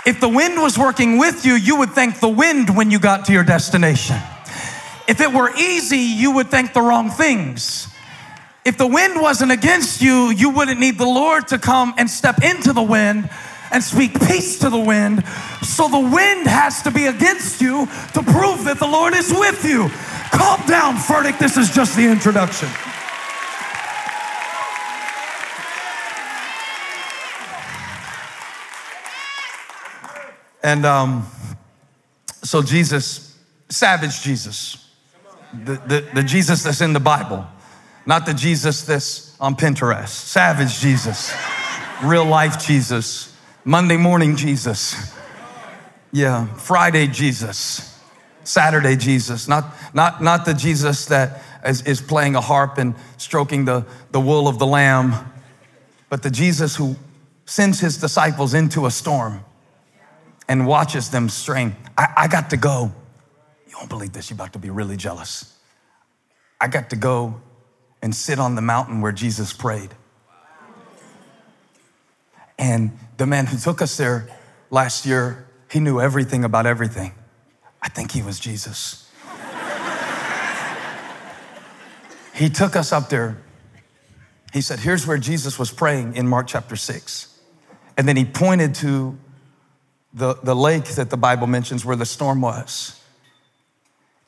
If 0.05 0.21
the 0.21 0.29
wind 0.29 0.61
was 0.61 0.77
working 0.77 1.17
with 1.17 1.45
you, 1.45 1.55
you 1.55 1.75
would 1.75 1.89
thank 1.89 2.21
the 2.21 2.29
wind 2.29 2.75
when 2.75 2.89
you 2.89 2.97
got 2.97 3.25
to 3.25 3.33
your 3.33 3.43
destination. 3.43 4.15
If 5.11 5.19
it 5.19 5.33
were 5.33 5.53
easy, 5.57 5.97
you 5.97 6.31
would 6.31 6.49
think 6.49 6.71
the 6.71 6.81
wrong 6.81 7.09
things. 7.09 7.89
If 8.63 8.77
the 8.77 8.87
wind 8.87 9.21
wasn't 9.21 9.51
against 9.51 10.01
you, 10.01 10.29
you 10.31 10.51
wouldn't 10.51 10.79
need 10.79 10.97
the 10.97 11.03
Lord 11.03 11.49
to 11.49 11.57
come 11.57 11.93
and 11.97 12.09
step 12.09 12.41
into 12.41 12.71
the 12.71 12.81
wind 12.81 13.29
and 13.73 13.83
speak 13.83 14.17
peace 14.21 14.57
to 14.59 14.69
the 14.69 14.79
wind. 14.79 15.25
So 15.63 15.89
the 15.89 15.99
wind 15.99 16.47
has 16.47 16.81
to 16.83 16.91
be 16.91 17.07
against 17.07 17.59
you 17.59 17.87
to 18.13 18.23
prove 18.23 18.63
that 18.63 18.77
the 18.79 18.87
Lord 18.87 19.13
is 19.13 19.33
with 19.33 19.65
you. 19.65 19.89
Calm 20.31 20.65
down, 20.65 20.95
Furtick. 20.95 21.37
This 21.39 21.57
is 21.57 21.69
just 21.71 21.97
the 21.97 22.07
introduction. 22.07 22.69
And 30.63 30.85
um, 30.85 31.27
so 32.43 32.61
Jesus, 32.61 33.37
savage 33.67 34.21
Jesus, 34.21 34.87
the, 35.53 36.07
the, 36.13 36.23
Jesus 36.23 36.63
that's 36.63 36.81
in 36.81 36.93
the 36.93 36.99
Bible, 36.99 37.45
not 38.05 38.25
the 38.25 38.33
Jesus 38.33 38.83
that's 38.83 39.39
on 39.39 39.55
Pinterest, 39.55 40.09
savage 40.09 40.79
Jesus, 40.79 41.33
real 42.03 42.25
life 42.25 42.65
Jesus 42.65 43.31
Monday 43.63 43.97
morning 43.97 44.35
Jesus. 44.35 45.13
Yeah, 46.11 46.47
Friday 46.55 47.07
Jesus. 47.07 47.87
Saturday 48.43 48.95
Jesus. 48.95 49.47
Not, 49.47 49.65
not, 49.93 50.21
not 50.21 50.45
the 50.45 50.53
Jesus 50.53 51.05
that 51.05 51.43
is, 51.63 51.83
is 51.83 52.01
playing 52.01 52.35
a 52.35 52.41
harp 52.41 52.79
and 52.79 52.95
stroking 53.17 53.65
the, 53.65 53.85
the 54.11 54.19
wool 54.19 54.47
of 54.47 54.57
the 54.57 54.65
lamb, 54.65 55.13
but 56.09 56.23
the 56.23 56.31
Jesus 56.31 56.75
who 56.75 56.95
sends 57.45 57.79
his 57.79 57.97
disciples 57.97 58.55
into 58.55 58.87
a 58.87 58.91
storm 58.91 59.45
and 60.47 60.65
watches 60.65 61.11
them 61.11 61.29
strain. 61.29 61.75
I, 61.95 62.13
I 62.17 62.27
got 62.27 62.49
to 62.49 62.57
go. 62.57 62.91
You 63.71 63.77
won't 63.77 63.89
believe 63.89 64.11
this, 64.11 64.29
you're 64.29 64.35
about 64.35 64.51
to 64.51 64.59
be 64.59 64.69
really 64.69 64.97
jealous. 64.97 65.57
I 66.59 66.67
got 66.67 66.89
to 66.89 66.97
go 66.97 67.41
and 68.01 68.13
sit 68.13 68.37
on 68.37 68.55
the 68.55 68.61
mountain 68.61 68.99
where 68.99 69.13
Jesus 69.13 69.53
prayed. 69.53 69.91
And 72.59 72.91
the 73.15 73.25
man 73.25 73.45
who 73.45 73.57
took 73.57 73.81
us 73.81 73.95
there 73.95 74.27
last 74.69 75.05
year, 75.05 75.47
he 75.71 75.79
knew 75.79 76.01
everything 76.01 76.43
about 76.43 76.65
everything. 76.65 77.13
I 77.81 77.87
think 77.87 78.11
he 78.11 78.21
was 78.21 78.39
Jesus. 78.39 79.09
he 82.35 82.49
took 82.49 82.75
us 82.75 82.91
up 82.91 83.07
there. 83.07 83.37
He 84.51 84.59
said, 84.59 84.79
Here's 84.79 85.07
where 85.07 85.17
Jesus 85.17 85.57
was 85.57 85.71
praying 85.71 86.17
in 86.17 86.27
Mark 86.27 86.47
chapter 86.47 86.75
6. 86.75 87.39
And 87.97 88.05
then 88.05 88.17
he 88.17 88.25
pointed 88.25 88.75
to 88.75 89.17
the, 90.13 90.35
the 90.43 90.55
lake 90.55 90.85
that 90.95 91.09
the 91.09 91.17
Bible 91.17 91.47
mentions 91.47 91.85
where 91.85 91.95
the 91.95 92.05
storm 92.05 92.41
was. 92.41 93.00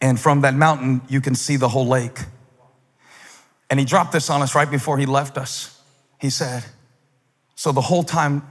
And 0.04 0.20
from 0.20 0.42
that 0.42 0.54
mountain, 0.54 1.02
you 1.08 1.22
can 1.22 1.34
see 1.34 1.56
the 1.56 1.70
whole 1.70 1.88
lake. 1.88 2.20
And 3.70 3.80
he 3.80 3.86
dropped 3.86 4.12
this 4.12 4.30
on 4.30 4.42
us 4.42 4.54
right 4.54 4.70
before 4.70 4.98
he 4.98 5.06
left 5.06 5.38
us. 5.38 5.82
He 6.20 6.30
said, 6.30 6.66
so 7.56 7.72
the 7.72 7.80
whole 7.80 8.04
time 8.04 8.46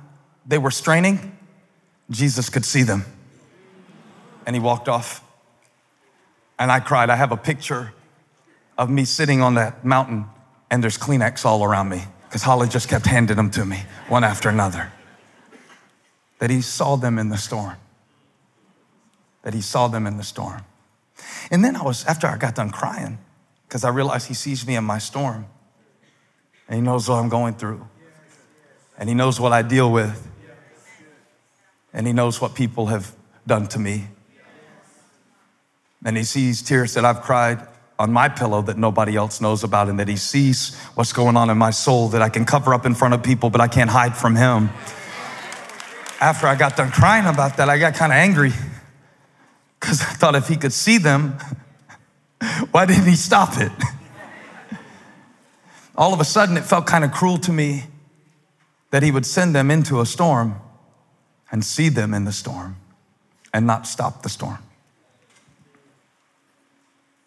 they 0.46 0.56
were 0.56 0.70
straining, 0.70 1.36
Jesus 2.08 2.48
could 2.48 2.64
see 2.64 2.84
them. 2.84 3.04
And 4.46 4.56
he 4.56 4.60
walked 4.60 4.88
off. 4.88 5.22
And 6.58 6.72
I 6.72 6.80
cried. 6.80 7.10
I 7.10 7.16
have 7.16 7.32
a 7.32 7.36
picture 7.36 7.92
of 8.78 8.88
me 8.88 9.04
sitting 9.04 9.42
on 9.42 9.56
that 9.56 9.84
mountain, 9.84 10.24
and 10.70 10.82
there's 10.82 10.96
Kleenex 10.96 11.44
all 11.44 11.62
around 11.62 11.90
me 11.90 12.02
because 12.24 12.42
Holly 12.42 12.66
just 12.66 12.88
kept 12.88 13.04
handing 13.04 13.36
them 13.36 13.50
to 13.50 13.66
me 13.66 13.82
one 14.08 14.24
after 14.24 14.48
another. 14.48 14.90
That 16.38 16.48
he 16.48 16.62
saw 16.62 16.96
them 16.96 17.18
in 17.18 17.28
the 17.28 17.36
storm. 17.36 17.76
That 19.42 19.52
he 19.52 19.60
saw 19.60 19.88
them 19.88 20.06
in 20.06 20.16
the 20.16 20.24
storm. 20.24 20.62
And 21.52 21.62
then 21.62 21.76
I 21.76 21.82
was, 21.82 22.04
after 22.06 22.26
I 22.26 22.36
got 22.36 22.56
done 22.56 22.70
crying, 22.70 23.18
because 23.68 23.84
I 23.84 23.90
realized 23.90 24.26
he 24.26 24.34
sees 24.34 24.66
me 24.66 24.74
in 24.74 24.82
my 24.82 24.98
storm 24.98 25.46
and 26.66 26.74
he 26.74 26.82
knows 26.82 27.08
what 27.08 27.16
I'm 27.16 27.28
going 27.28 27.54
through 27.54 27.86
and 28.98 29.08
He 29.08 29.14
knows 29.14 29.40
what 29.40 29.52
I 29.52 29.62
deal 29.62 29.90
with, 29.90 30.30
and 31.92 32.06
He 32.06 32.12
knows 32.12 32.40
what 32.40 32.54
people 32.54 32.86
have 32.86 33.12
done 33.46 33.66
to 33.68 33.78
me. 33.80 34.06
And 36.04 36.16
He 36.16 36.24
sees 36.24 36.62
tears 36.62 36.94
that 36.94 37.04
I've 37.04 37.22
cried 37.22 37.66
on 37.98 38.12
my 38.12 38.28
pillow 38.28 38.62
that 38.62 38.76
nobody 38.76 39.16
else 39.16 39.40
knows 39.40 39.64
about, 39.64 39.88
and 39.88 39.98
that 39.98 40.08
He 40.08 40.16
sees 40.16 40.76
what's 40.94 41.12
going 41.12 41.36
on 41.36 41.50
in 41.50 41.58
my 41.58 41.70
soul 41.70 42.08
that 42.10 42.22
I 42.22 42.28
can 42.28 42.44
cover 42.44 42.74
up 42.74 42.86
in 42.86 42.94
front 42.94 43.14
of 43.14 43.22
people, 43.22 43.50
but 43.50 43.60
I 43.60 43.68
can't 43.68 43.90
hide 43.90 44.16
from 44.16 44.36
Him. 44.36 44.70
After 46.20 46.46
I 46.46 46.54
got 46.54 46.76
done 46.76 46.92
crying 46.92 47.26
about 47.26 47.56
that, 47.56 47.68
I 47.68 47.78
got 47.78 47.94
kind 47.94 48.12
of 48.12 48.16
angry 48.16 48.52
because 49.82 50.00
I 50.00 50.14
thought 50.14 50.36
if 50.36 50.46
He 50.46 50.56
could 50.56 50.72
see 50.72 50.96
them, 50.96 51.36
why 52.70 52.86
didn't 52.86 53.06
He 53.06 53.16
stop 53.16 53.58
it? 53.58 53.72
All 55.96 56.14
of 56.14 56.20
a 56.20 56.24
sudden, 56.24 56.56
it 56.56 56.64
felt 56.64 56.86
kind 56.86 57.02
of 57.04 57.10
cruel 57.10 57.36
to 57.38 57.52
me 57.52 57.84
that 58.92 59.02
he 59.02 59.10
would 59.10 59.26
send 59.26 59.54
them 59.54 59.70
into 59.70 60.00
a 60.00 60.06
storm 60.06 60.56
and 61.50 61.64
see 61.64 61.88
them 61.88 62.14
in 62.14 62.24
the 62.24 62.32
storm 62.32 62.76
and 63.52 63.66
not 63.66 63.86
stop 63.86 64.22
the 64.22 64.28
storm. 64.28 64.58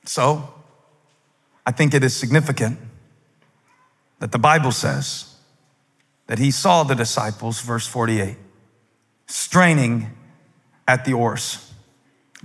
So, 0.05 0.53
I 1.65 1.71
think 1.71 1.93
it 1.93 2.03
is 2.03 2.15
significant 2.15 2.79
that 4.19 4.31
the 4.31 4.39
Bible 4.39 4.71
says 4.71 5.35
that 6.27 6.39
he 6.39 6.51
saw 6.51 6.83
the 6.83 6.95
disciples, 6.95 7.61
verse 7.61 7.85
48, 7.85 8.37
straining 9.27 10.15
at 10.87 11.05
the 11.05 11.13
oars 11.13 11.64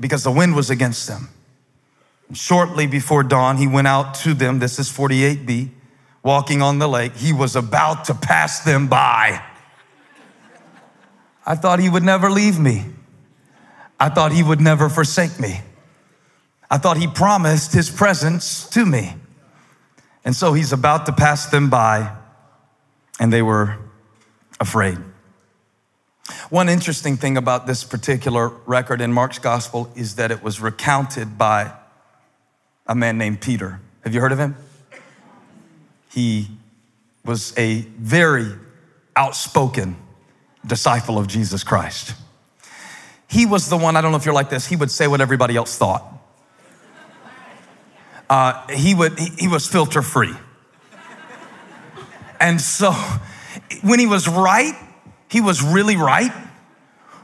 because 0.01 0.25
the 0.25 0.33
wind 0.33 0.57
was 0.57 0.71
against 0.71 1.07
them. 1.07 1.29
Shortly 2.33 2.87
before 2.87 3.23
dawn, 3.23 3.59
he 3.59 3.67
went 3.67 3.87
out 3.87 4.15
to 4.17 4.35
them. 4.35 4.59
This 4.59 4.79
is 4.79 4.91
48b 4.91 5.71
walking 6.23 6.63
on 6.63 6.79
the 6.79 6.89
lake. 6.89 7.15
He 7.15 7.33
was 7.33 7.57
about 7.57 8.07
to 8.07 8.15
pass 8.15 8.61
them 8.61 8.89
by. 8.89 9.43
I 11.45 11.55
thought 11.55 11.79
he 11.79 11.89
would 11.89 12.03
never 12.03 12.31
leave 12.31 12.59
me. 12.59 12.87
I 13.99 14.09
thought 14.09 14.33
he 14.33 14.43
would 14.43 14.61
never 14.61 14.89
forsake 14.89 15.39
me. 15.39 15.61
I 16.71 16.79
thought 16.79 16.97
he 16.97 17.07
promised 17.07 17.73
his 17.73 17.91
presence 17.91 18.69
to 18.71 18.87
me. 18.87 19.15
And 20.25 20.35
so 20.37 20.53
he's 20.53 20.73
about 20.73 21.07
to 21.07 21.13
pass 21.13 21.47
them 21.47 21.71
by, 21.71 22.15
and 23.19 23.33
they 23.33 23.43
were 23.43 23.77
afraid. 24.61 24.99
One 26.51 26.69
interesting 26.69 27.17
thing 27.17 27.37
about 27.37 27.69
this 27.69 27.85
particular 27.85 28.49
record 28.67 29.01
in 29.01 29.13
Mark's 29.13 29.39
gospel 29.39 29.89
is 29.95 30.17
that 30.17 30.33
it 30.33 30.43
was 30.43 30.61
recounted 30.61 31.39
by 31.39 31.73
a 32.89 32.95
man 32.97 33.19
named 33.19 33.41
Peter. 33.41 33.81
Have 34.01 34.15
you 34.15 34.21
heard 34.21 34.33
of 34.33 34.41
him? 34.41 34.57
He 36.11 36.49
was 37.25 37.57
a 37.57 37.83
very 37.83 38.51
outspoken 39.15 39.95
disciple 40.67 41.19
of 41.19 41.29
Jesus 41.29 41.63
Christ. 41.63 42.15
he 43.29 43.47
was 43.47 43.69
the 43.69 43.77
one, 43.77 43.95
I 43.95 44.01
don't 44.01 44.11
know 44.11 44.17
if 44.17 44.25
you're 44.25 44.35
like 44.35 44.51
this, 44.51 44.67
he 44.67 44.75
would 44.75 44.91
say 44.91 45.07
what 45.07 45.21
everybody 45.21 45.55
else 45.55 45.79
thought. 45.79 46.05
Uh, 48.29 48.67
he, 48.71 48.93
would, 48.97 49.17
he, 49.17 49.29
he 49.39 49.49
was 49.49 49.69
filter 49.69 50.03
free. 50.03 50.35
And 52.41 52.61
so 52.61 52.91
when 53.83 54.01
he 54.01 54.07
was 54.09 54.27
right, 54.27 54.75
he 55.31 55.41
was 55.41 55.63
really 55.63 55.97
right. 55.97 56.33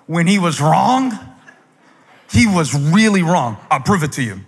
When 0.07 0.27
he 0.27 0.39
was 0.39 0.61
wrong, 0.61 1.19
he 2.31 2.47
was 2.47 2.75
really 2.75 3.23
wrong. 3.23 3.57
I'll 3.71 3.81
prove 3.81 4.03
it 4.03 4.13
to 4.13 4.23
you. 4.23 4.41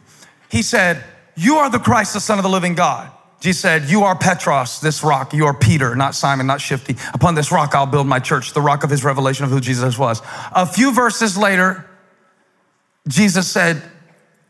He 0.49 0.63
said, 0.63 1.03
You 1.37 1.57
are 1.57 1.69
the 1.69 1.79
Christ, 1.79 2.15
the 2.15 2.21
Son 2.21 2.39
of 2.39 2.45
the 2.45 2.49
living 2.49 2.75
God. 2.75 3.11
Jesus 3.41 3.61
said, 3.61 3.91
You 3.91 4.05
are 4.05 4.17
Petros, 4.17 4.81
this 4.81 5.03
rock. 5.03 5.35
You 5.35 5.47
are 5.47 5.55
Peter, 5.55 5.95
not 5.97 6.15
Simon, 6.15 6.47
not 6.47 6.61
Shifty. 6.61 6.97
Upon 7.15 7.35
this 7.35 7.51
rock 7.51 7.75
I'll 7.75 7.87
build 7.87 8.07
my 8.07 8.21
church, 8.21 8.53
the 8.53 8.61
rock 8.61 8.85
of 8.85 8.91
his 8.91 9.05
revelation 9.05 9.45
of 9.45 9.51
who 9.51 9.61
Jesus 9.61 9.99
was. 9.99 10.23
A 10.53 10.65
few 10.65 10.93
verses 10.93 11.37
later, 11.37 11.85
Jesus 13.09 13.49
said, 13.49 13.83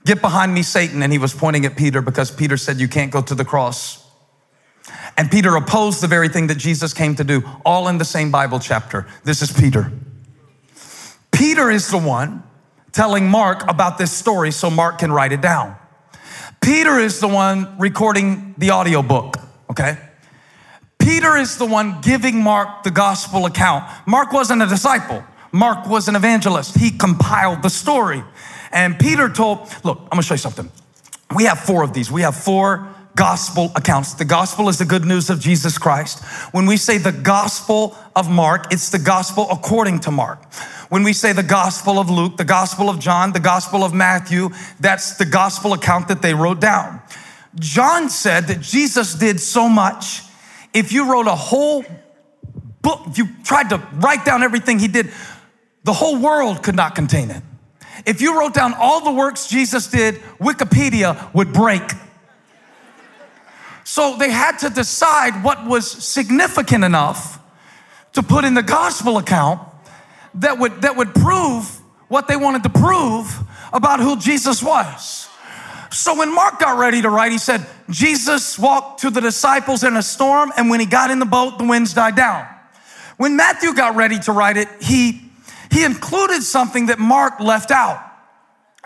Get 0.04 0.20
behind 0.20 0.54
me, 0.54 0.62
Satan. 0.62 1.02
And 1.02 1.12
he 1.12 1.18
was 1.18 1.34
pointing 1.34 1.66
at 1.66 1.76
Peter 1.76 2.02
because 2.02 2.30
Peter 2.30 2.56
said, 2.56 2.78
You 2.78 2.88
can't 2.88 3.10
go 3.10 3.22
to 3.22 3.34
the 3.34 3.44
cross. 3.44 4.07
And 5.16 5.30
Peter 5.30 5.56
opposed 5.56 6.00
the 6.00 6.06
very 6.06 6.28
thing 6.28 6.46
that 6.48 6.58
Jesus 6.58 6.92
came 6.92 7.14
to 7.16 7.24
do, 7.24 7.42
all 7.64 7.88
in 7.88 7.98
the 7.98 8.04
same 8.04 8.30
Bible 8.30 8.58
chapter. 8.58 9.06
This 9.24 9.42
is 9.42 9.52
Peter. 9.52 9.92
Peter 11.32 11.70
is 11.70 11.90
the 11.90 11.98
one 11.98 12.42
telling 12.92 13.28
Mark 13.28 13.68
about 13.68 13.98
this 13.98 14.12
story 14.12 14.50
so 14.50 14.70
Mark 14.70 14.98
can 14.98 15.12
write 15.12 15.32
it 15.32 15.40
down. 15.40 15.76
Peter 16.60 16.98
is 16.98 17.20
the 17.20 17.28
one 17.28 17.78
recording 17.78 18.54
the 18.58 18.70
audiobook, 18.72 19.36
okay? 19.70 19.98
Peter 20.98 21.36
is 21.36 21.56
the 21.56 21.66
one 21.66 22.00
giving 22.00 22.42
Mark 22.42 22.82
the 22.82 22.90
gospel 22.90 23.46
account. 23.46 23.84
Mark 24.06 24.32
wasn't 24.32 24.60
a 24.62 24.66
disciple. 24.66 25.22
Mark 25.52 25.86
was 25.88 26.08
an 26.08 26.16
evangelist. 26.16 26.76
He 26.76 26.90
compiled 26.90 27.62
the 27.62 27.70
story. 27.70 28.22
And 28.72 28.98
Peter 28.98 29.28
told, 29.28 29.60
look, 29.84 29.98
I'm 30.02 30.08
gonna 30.10 30.22
show 30.22 30.34
you 30.34 30.38
something. 30.38 30.70
We 31.34 31.44
have 31.44 31.60
four 31.60 31.82
of 31.82 31.92
these. 31.92 32.10
We 32.10 32.22
have 32.22 32.36
four 32.36 32.88
gospel 33.18 33.72
accounts. 33.74 34.14
The 34.14 34.24
gospel 34.24 34.68
is 34.68 34.78
the 34.78 34.84
good 34.84 35.04
news 35.04 35.28
of 35.28 35.40
Jesus 35.40 35.76
Christ. 35.76 36.22
When 36.54 36.66
we 36.66 36.76
say 36.76 36.98
the 36.98 37.10
gospel 37.10 37.98
of 38.14 38.30
Mark, 38.30 38.72
it's 38.72 38.90
the 38.90 38.98
gospel 39.00 39.48
according 39.50 39.98
to 40.00 40.12
Mark. 40.12 40.54
When 40.88 41.02
we 41.02 41.12
say 41.12 41.32
the 41.32 41.42
gospel 41.42 41.98
of 41.98 42.08
Luke, 42.08 42.36
the 42.36 42.44
gospel 42.44 42.88
of 42.88 43.00
John, 43.00 43.32
the 43.32 43.40
gospel 43.40 43.82
of 43.82 43.92
Matthew, 43.92 44.50
that's 44.78 45.16
the 45.16 45.24
gospel 45.24 45.72
account 45.72 46.06
that 46.06 46.22
they 46.22 46.32
wrote 46.32 46.60
down. 46.60 47.02
John 47.56 48.08
said 48.08 48.46
that 48.46 48.60
Jesus 48.60 49.16
did 49.16 49.40
so 49.40 49.68
much. 49.68 50.22
If 50.72 50.92
you 50.92 51.10
wrote 51.10 51.26
a 51.26 51.34
whole 51.34 51.84
book, 52.82 53.00
if 53.08 53.18
you 53.18 53.26
tried 53.42 53.70
to 53.70 53.82
write 53.94 54.24
down 54.24 54.44
everything 54.44 54.78
he 54.78 54.86
did, 54.86 55.10
the 55.82 55.92
whole 55.92 56.20
world 56.20 56.62
could 56.62 56.76
not 56.76 56.94
contain 56.94 57.32
it. 57.32 57.42
If 58.06 58.20
you 58.20 58.38
wrote 58.38 58.54
down 58.54 58.74
all 58.74 59.02
the 59.02 59.12
works 59.12 59.48
Jesus 59.48 59.88
did, 59.88 60.14
Wikipedia 60.38 61.34
would 61.34 61.52
break. 61.52 61.82
So 63.88 64.16
they 64.18 64.30
had 64.30 64.58
to 64.58 64.68
decide 64.68 65.42
what 65.42 65.66
was 65.66 65.90
significant 65.90 66.84
enough 66.84 67.40
to 68.12 68.22
put 68.22 68.44
in 68.44 68.52
the 68.52 68.62
gospel 68.62 69.16
account 69.16 69.66
that 70.34 70.58
would, 70.58 70.82
that 70.82 70.94
would 70.94 71.14
prove 71.14 71.64
what 72.08 72.28
they 72.28 72.36
wanted 72.36 72.64
to 72.64 72.68
prove 72.68 73.34
about 73.72 74.00
who 74.00 74.18
Jesus 74.18 74.62
was. 74.62 75.30
So 75.90 76.18
when 76.18 76.34
Mark 76.34 76.60
got 76.60 76.78
ready 76.78 77.00
to 77.00 77.08
write, 77.08 77.32
he 77.32 77.38
said, 77.38 77.66
Jesus 77.88 78.58
walked 78.58 79.00
to 79.00 79.10
the 79.10 79.22
disciples 79.22 79.82
in 79.82 79.96
a 79.96 80.02
storm, 80.02 80.52
and 80.58 80.68
when 80.68 80.80
he 80.80 80.86
got 80.86 81.10
in 81.10 81.18
the 81.18 81.24
boat, 81.24 81.56
the 81.56 81.64
winds 81.64 81.94
died 81.94 82.14
down. 82.14 82.46
When 83.16 83.36
Matthew 83.36 83.72
got 83.72 83.96
ready 83.96 84.18
to 84.18 84.32
write 84.32 84.58
it, 84.58 84.68
he, 84.82 85.22
he 85.72 85.82
included 85.82 86.42
something 86.42 86.86
that 86.86 86.98
Mark 86.98 87.40
left 87.40 87.70
out. 87.70 88.04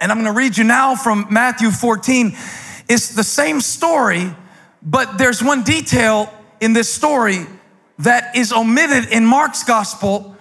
And 0.01 0.13
I'm 0.13 0.19
going 0.19 0.33
to 0.33 0.39
read 0.39 0.57
you 0.57 0.63
now 0.63 0.95
from 0.95 1.27
Matthew 1.29 1.73
14. 1.73 2.37
It's 2.89 3.17
the 3.17 3.25
same 3.25 3.61
story, 3.61 4.37
but 4.83 5.19
there's 5.19 5.43
one 5.43 5.62
detail 5.62 6.33
in 6.61 6.73
this 6.73 6.93
story 6.93 7.47
that 7.99 8.37
is 8.37 8.53
omitted 8.53 9.11
in 9.12 9.25
Mark's 9.25 9.65
gospel 9.65 10.33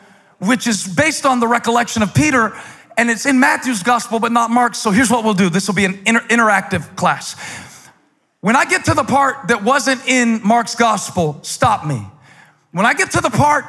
which 0.42 0.66
is 0.66 0.88
based 0.88 1.26
on 1.26 1.40
the 1.40 1.48
recollection 1.48 2.02
of 2.02 2.14
Peter, 2.16 2.58
and 2.98 3.12
it's 3.12 3.28
in 3.28 3.40
Matthew's 3.40 3.84
gospel, 3.84 4.20
but 4.20 4.32
not 4.32 4.50
Mark's. 4.50 4.80
So 4.80 4.90
here's 4.90 5.10
what 5.10 5.24
we'll 5.24 5.36
do 5.36 5.50
this 5.50 5.68
will 5.68 5.76
be 5.76 5.86
an 5.86 6.00
inter- 6.06 6.28
interactive 6.28 6.96
class. 6.96 7.36
When 8.42 8.56
I 8.56 8.66
get 8.66 8.86
to 8.86 8.96
the 8.96 9.04
part 9.04 9.50
that 9.50 9.64
wasn't 9.64 10.06
in 10.08 10.42
Mark's 10.44 10.74
gospel, 10.74 11.40
stop 11.44 11.86
me. 11.86 12.08
When 12.72 12.88
I 12.88 12.96
get 12.96 13.12
to 13.12 13.22
the 13.22 13.30
part 13.30 13.66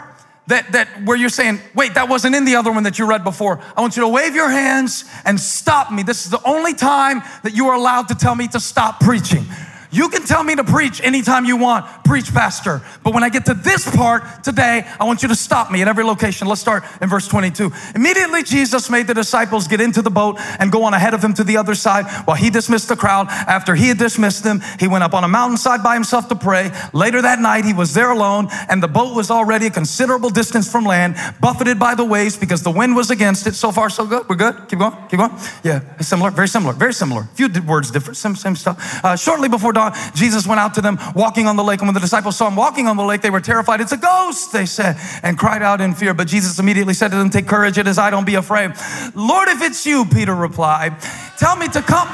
that, 0.47 0.73
that 0.73 1.05
where 1.05 1.17
you're 1.17 1.29
saying, 1.29 1.61
wait, 1.75 1.93
that 1.95 2.09
wasn't 2.09 2.35
in 2.35 2.47
the 2.47 2.57
other 2.57 2.73
one 2.73 2.85
that 2.85 2.99
you 2.99 3.05
read 3.05 3.23
before, 3.23 3.61
I 3.77 3.83
want 3.83 3.97
you 3.97 4.03
to 4.03 4.09
wave 4.09 4.35
your 4.35 4.49
hands 4.49 5.05
and 5.27 5.39
stop 5.39 5.93
me. 5.93 6.03
This 6.03 6.25
is 6.25 6.31
the 6.31 6.43
only 6.49 6.73
time 6.73 7.23
that 7.43 7.55
you 7.55 7.69
are 7.69 7.75
allowed 7.75 8.09
to 8.09 8.15
tell 8.15 8.35
me 8.35 8.49
to 8.49 8.59
stop 8.59 8.99
preaching. 8.99 9.45
You 9.93 10.09
can 10.09 10.25
tell 10.25 10.43
me 10.43 10.57
to 10.57 10.65
preach 10.65 11.03
anytime 11.03 11.45
you 11.45 11.59
want, 11.59 11.85
preach, 12.05 12.33
Pastor. 12.33 12.81
But 13.05 13.13
when 13.13 13.23
I 13.23 13.29
get 13.29 13.45
to 13.47 13.55
this 13.55 13.89
part 13.95 14.43
today, 14.43 14.87
I 14.99 15.05
want 15.05 15.23
you 15.23 15.29
to 15.29 15.35
stop 15.35 15.71
me 15.71 15.83
at 15.83 15.89
every 15.89 16.03
location. 16.03 16.49
Let's 16.49 16.63
start 16.63 16.85
in 17.03 17.11
verse 17.11 17.29
22. 17.29 17.71
Immediately, 17.95 18.43
Jesus 18.43 18.89
made 18.89 19.07
the 19.07 19.13
disciples 19.13 19.69
get 19.69 19.83
into 19.83 20.01
the 20.01 20.11
boat 20.11 20.37
and 20.59 20.73
go 20.73 20.85
on 20.85 20.95
ahead 20.95 21.13
of 21.13 21.23
him 21.23 21.35
to 21.35 21.45
the 21.45 21.59
other 21.59 21.75
side 21.75 22.07
while 22.27 22.39
he 22.39 22.49
dismissed 22.49 22.89
the 22.89 22.97
crowd. 22.97 23.27
After 23.29 23.75
he 23.75 23.89
had 23.89 23.99
dismissed 23.99 24.45
them, 24.45 24.63
he 24.81 24.89
went 24.89 25.05
up 25.05 25.13
on 25.13 25.25
a 25.25 25.29
mountainside 25.29 25.83
by 25.83 25.93
himself 25.93 26.27
to 26.31 26.37
pray. 26.37 26.71
Later 26.95 27.21
that 27.21 27.39
night, 27.39 27.67
he 27.67 27.75
was 27.75 27.93
there 27.93 28.13
alone, 28.13 28.49
and 28.71 28.83
the 28.83 28.89
boat 28.89 29.15
was 29.15 29.31
already 29.31 29.67
a 29.67 29.71
considerable 29.71 30.31
distance 30.31 30.73
from 30.73 30.85
land, 30.85 31.17
buffeted 31.39 31.79
by 31.79 31.95
the 31.95 32.05
waves 32.05 32.39
because 32.39 32.63
the 32.63 32.71
wind 32.71 32.97
was 32.97 33.11
against 33.11 33.47
it. 33.47 33.55
So 33.55 33.71
far, 33.71 33.91
so 33.91 34.07
good. 34.07 34.27
We're 34.27 34.37
good. 34.37 34.57
Keep 34.69 34.79
going. 34.79 34.97
Keep 35.11 35.19
going. 35.19 35.33
Yeah, 35.63 35.99
similar. 35.99 36.31
Very 36.31 36.49
similar. 36.49 36.73
Very 36.73 36.95
similar. 36.95 37.23
A 37.23 37.35
few 37.35 37.51
words 37.67 37.91
different. 37.91 38.17
Same, 38.17 38.37
same 38.37 38.57
stuff. 38.57 39.05
Uh, 39.05 39.17
shortly 39.17 39.51
before 39.51 39.75
dawn, 39.75 39.82
Jesus 40.15 40.47
went 40.47 40.61
out 40.61 40.75
to 40.75 40.81
them 40.81 40.99
walking 41.15 41.47
on 41.47 41.57
the 41.57 41.65
lake. 41.65 41.81
And 41.81 41.89
when 41.89 41.95
the 41.95 42.01
disciples 42.01 42.37
saw 42.37 42.49
him 42.49 42.57
walking 42.57 42.87
on 42.87 42.97
the 42.97 43.05
lake, 43.05 43.23
they 43.23 43.31
were 43.31 43.41
terrified. 43.41 43.81
It's 43.81 43.93
a 43.93 43.97
ghost, 43.97 44.53
they 44.53 44.67
said, 44.67 44.97
and 45.23 45.39
cried 45.39 45.63
out 45.63 45.81
in 45.81 45.95
fear. 45.95 46.15
But 46.15 46.29
Jesus 46.29 46.59
immediately 46.59 46.95
said 46.95 47.11
to 47.11 47.17
them, 47.17 47.31
Take 47.31 47.49
courage, 47.49 47.79
it 47.79 47.87
is 47.87 47.99
I, 47.99 48.11
don't 48.11 48.27
be 48.27 48.35
afraid. 48.35 48.73
Lord, 49.15 49.49
if 49.49 49.63
it's 49.63 49.87
you, 49.87 50.05
Peter 50.05 50.35
replied, 50.35 51.01
tell 51.39 51.57
me 51.57 51.69
to 51.69 51.83
come. 51.83 52.09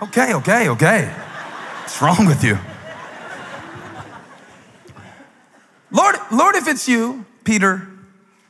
Okay, 0.00 0.34
okay, 0.34 0.68
okay. 0.68 1.06
What's 1.06 2.00
wrong 2.00 2.26
with 2.26 2.44
you? 2.44 2.58
Lord, 5.90 6.16
Lord, 6.30 6.54
if 6.54 6.68
it's 6.68 6.88
you, 6.88 7.24
Peter 7.44 7.88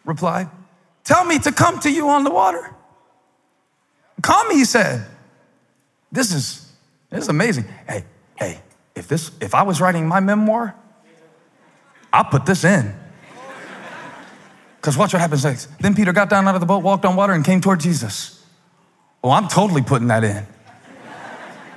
replied, 0.04 0.48
tell 1.04 1.24
me 1.24 1.38
to 1.38 1.52
come 1.52 1.78
to 1.80 1.90
you 1.90 2.08
on 2.08 2.24
the 2.24 2.30
water. 2.30 2.74
Come, 4.22 4.50
he 4.50 4.64
said. 4.64 5.06
This 6.10 6.32
is 6.32 6.72
this 7.10 7.24
is 7.24 7.28
amazing. 7.28 7.64
Hey, 7.86 8.04
hey, 8.36 8.60
if 8.94 9.08
this 9.08 9.30
if 9.40 9.54
I 9.54 9.62
was 9.62 9.80
writing 9.80 10.06
my 10.06 10.20
memoir, 10.20 10.74
I'll 12.12 12.24
put 12.24 12.46
this 12.46 12.64
in. 12.64 12.94
Because 14.76 14.96
watch 14.96 15.12
what 15.12 15.20
happens 15.20 15.44
next. 15.44 15.66
Then 15.80 15.94
Peter 15.94 16.12
got 16.12 16.30
down 16.30 16.46
out 16.48 16.54
of 16.54 16.60
the 16.60 16.66
boat, 16.66 16.82
walked 16.82 17.04
on 17.04 17.16
water, 17.16 17.32
and 17.32 17.44
came 17.44 17.60
toward 17.60 17.80
Jesus. 17.80 18.44
Oh, 19.22 19.30
I'm 19.30 19.48
totally 19.48 19.82
putting 19.82 20.08
that 20.08 20.24
in. 20.24 20.46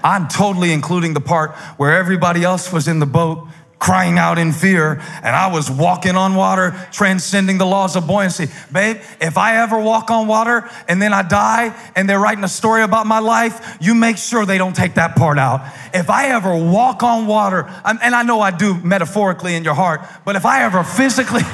I'm 0.04 0.27
totally 0.27 0.71
including 0.71 1.13
the 1.13 1.21
part 1.21 1.51
where 1.77 1.97
everybody 1.97 2.43
else 2.43 2.71
was 2.71 2.88
in 2.88 2.99
the 2.99 3.06
boat 3.06 3.47
crying 3.82 4.20
out 4.20 4.38
in 4.38 4.54
fear, 4.54 5.02
and 5.24 5.36
I 5.36 5.52
was 5.52 5.70
walking 5.70 6.15
on 6.15 6.36
water, 6.36 6.88
transcending 6.91 7.58
the 7.58 7.65
laws 7.65 7.96
of 7.96 8.06
buoyancy. 8.06 8.48
Babe, 8.72 8.98
if 9.20 9.39
I 9.39 9.58
ever 9.58 9.80
walk 9.80 10.12
on 10.12 10.28
water 10.28 10.70
and 10.88 11.02
then 11.02 11.13
I 11.13 11.24
die 11.24 11.76
and 11.96 12.08
they're 12.08 12.20
writing 12.20 12.44
a 12.44 12.48
story 12.48 12.84
about 12.84 13.08
my 13.08 13.17
life, 13.17 13.78
you 13.82 13.96
make 13.96 14.17
sure 14.17 14.46
they 14.46 14.60
don't 14.60 14.76
take 14.76 14.94
that 14.94 15.15
part 15.15 15.39
out. 15.39 15.62
If 15.96 16.12
I 16.12 16.28
ever 16.28 16.56
walk 16.56 17.02
on 17.02 17.26
water, 17.26 17.67
and 17.84 18.13
I 18.13 18.22
know 18.22 18.39
I 18.39 18.52
do 18.52 18.76
metaphorically 18.76 19.56
in 19.56 19.63
your 19.63 19.74
heart, 19.74 20.02
but 20.26 20.36
if 20.36 20.46
I 20.46 20.63
ever 20.63 20.84
physically, 20.84 21.41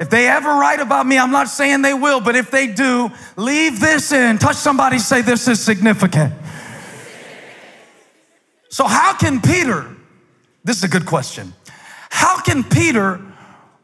If 0.00 0.10
they 0.10 0.26
ever 0.26 0.48
write 0.48 0.80
about 0.80 1.06
me, 1.06 1.16
I'm 1.16 1.30
not 1.30 1.46
saying 1.46 1.82
they 1.82 1.94
will, 1.94 2.20
but 2.20 2.34
if 2.34 2.50
they 2.50 2.66
do, 2.66 3.12
leave 3.36 3.78
this 3.78 4.10
in. 4.10 4.38
Touch 4.38 4.56
somebody, 4.56 4.98
say 4.98 5.22
this 5.22 5.46
is 5.46 5.62
significant. 5.62 6.34
So, 8.74 8.88
how 8.88 9.14
can 9.14 9.40
Peter, 9.40 9.86
this 10.64 10.78
is 10.78 10.82
a 10.82 10.88
good 10.88 11.06
question, 11.06 11.54
how 12.10 12.40
can 12.40 12.64
Peter 12.64 13.20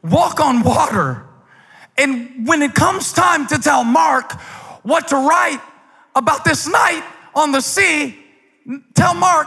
walk 0.02 0.40
on 0.40 0.64
water? 0.64 1.26
And 1.96 2.48
when 2.48 2.60
it 2.60 2.74
comes 2.74 3.12
time 3.12 3.46
to 3.46 3.58
tell 3.58 3.84
Mark 3.84 4.32
what 4.82 5.06
to 5.10 5.14
write 5.14 5.60
about 6.16 6.44
this 6.44 6.66
night 6.66 7.04
on 7.36 7.52
the 7.52 7.60
sea, 7.60 8.18
tell 8.94 9.14
Mark, 9.14 9.46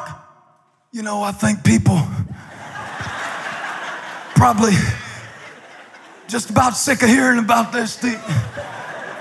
you 0.93 1.01
know, 1.01 1.21
I 1.21 1.33
think 1.33 1.61
people 1.65 1.99
probably 4.35 4.75
just 6.29 6.51
about 6.51 6.77
sick 6.77 7.03
of 7.03 7.09
hearing 7.09 7.39
about 7.39 7.73
this. 7.73 7.97
Do, 7.97 8.11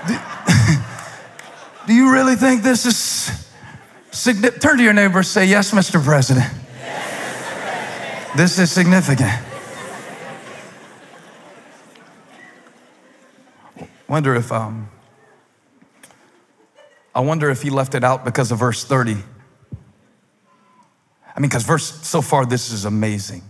do, 0.07 0.17
do 1.87 1.93
you 1.93 2.13
really 2.13 2.37
think 2.37 2.63
this 2.63 2.85
is 2.85 3.42
Turn 4.13 4.77
to 4.77 4.83
your 4.83 4.93
neighbor 4.93 5.19
and 5.19 5.27
say, 5.27 5.45
Yes, 5.45 5.71
Mr. 5.71 6.03
President. 6.03 6.45
Yes, 6.79 7.35
Mr. 7.35 7.61
President. 7.61 8.37
This 8.37 8.59
is 8.59 8.71
significant. 8.71 9.31
wonder 14.13 14.35
if 14.35 14.51
um, 14.51 14.87
I 17.15 17.21
wonder 17.21 17.49
if 17.49 17.63
he 17.63 17.71
left 17.71 17.95
it 17.95 18.03
out 18.03 18.23
because 18.23 18.51
of 18.51 18.59
verse 18.59 18.83
30. 18.83 19.17
I 21.35 21.39
mean, 21.39 21.49
because 21.49 21.63
verse 21.63 22.05
so 22.05 22.21
far 22.21 22.45
this 22.45 22.71
is 22.71 22.85
amazing. 22.85 23.41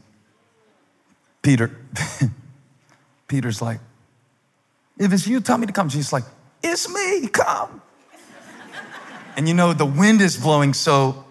Peter, 1.41 1.77
Peter's 3.27 3.61
like, 3.61 3.81
if 4.97 5.11
it's 5.11 5.27
you, 5.27 5.41
tell 5.41 5.57
me 5.57 5.67
to 5.67 5.73
come. 5.73 5.89
Jesus 5.89 6.13
like, 6.13 6.23
it's 6.63 6.87
me, 6.87 7.27
come 7.27 7.81
and 9.35 9.47
you 9.47 9.53
know, 9.53 9.73
the 9.73 9.85
wind 9.85 10.21
is 10.21 10.37
blowing, 10.37 10.73
so 10.73 11.25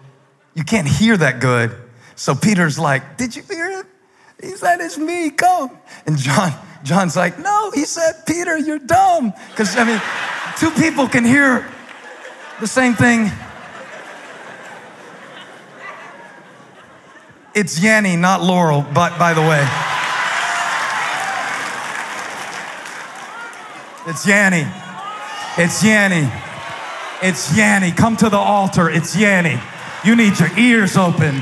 you 0.53 0.63
can't 0.63 0.87
hear 0.87 1.17
that 1.17 1.39
good. 1.39 1.75
So 2.15 2.35
Peter's 2.35 2.77
like, 2.77 3.17
Did 3.17 3.35
you 3.35 3.43
hear 3.43 3.79
it? 3.79 3.85
He 4.41 4.55
said, 4.55 4.81
It's 4.81 4.97
me, 4.97 5.29
come. 5.29 5.77
And 6.05 6.17
John, 6.17 6.53
John's 6.83 7.15
like, 7.15 7.39
No, 7.39 7.71
he 7.71 7.85
said, 7.85 8.25
Peter, 8.27 8.57
you're 8.57 8.79
dumb. 8.79 9.33
Because, 9.49 9.75
I 9.77 9.83
mean, 9.83 10.01
two 10.57 10.71
people 10.71 11.07
can 11.07 11.25
hear 11.25 11.67
the 12.59 12.67
same 12.67 12.93
thing. 12.93 13.31
It's 17.55 17.79
Yanny, 17.79 18.17
not 18.17 18.41
Laurel, 18.41 18.81
but 18.93 19.17
by 19.19 19.33
the 19.33 19.41
way. 19.41 19.61
It's 24.05 24.25
Yanny. 24.25 24.69
It's 25.57 25.83
Yanny. 25.83 26.52
It's 27.25 27.53
Yanny. 27.53 27.95
Come 27.95 28.17
to 28.17 28.29
the 28.29 28.35
altar. 28.35 28.89
It's 28.89 29.15
Yanny. 29.15 29.57
You 30.03 30.13
need 30.13 30.37
your 30.41 30.49
ears 30.59 30.97
open. 30.97 31.41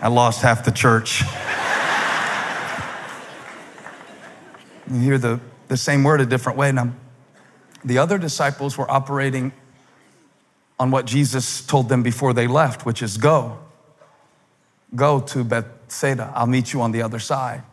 I 0.00 0.06
lost 0.06 0.42
half 0.42 0.64
the 0.64 0.70
church. 0.70 1.22
you 4.88 5.00
hear 5.00 5.18
the, 5.18 5.40
the 5.66 5.76
same 5.76 6.04
word 6.04 6.20
a 6.20 6.26
different 6.26 6.56
way. 6.56 6.70
Now, 6.70 6.92
the 7.84 7.98
other 7.98 8.16
disciples 8.16 8.78
were 8.78 8.88
operating 8.88 9.50
on 10.78 10.92
what 10.92 11.04
Jesus 11.04 11.66
told 11.66 11.88
them 11.88 12.04
before 12.04 12.32
they 12.32 12.46
left, 12.46 12.86
which 12.86 13.02
is 13.02 13.16
go. 13.16 13.58
Go 14.94 15.18
to 15.18 15.42
Bethsaida. 15.42 16.32
I'll 16.36 16.46
meet 16.46 16.72
you 16.72 16.80
on 16.80 16.92
the 16.92 17.02
other 17.02 17.18
side. 17.18 17.64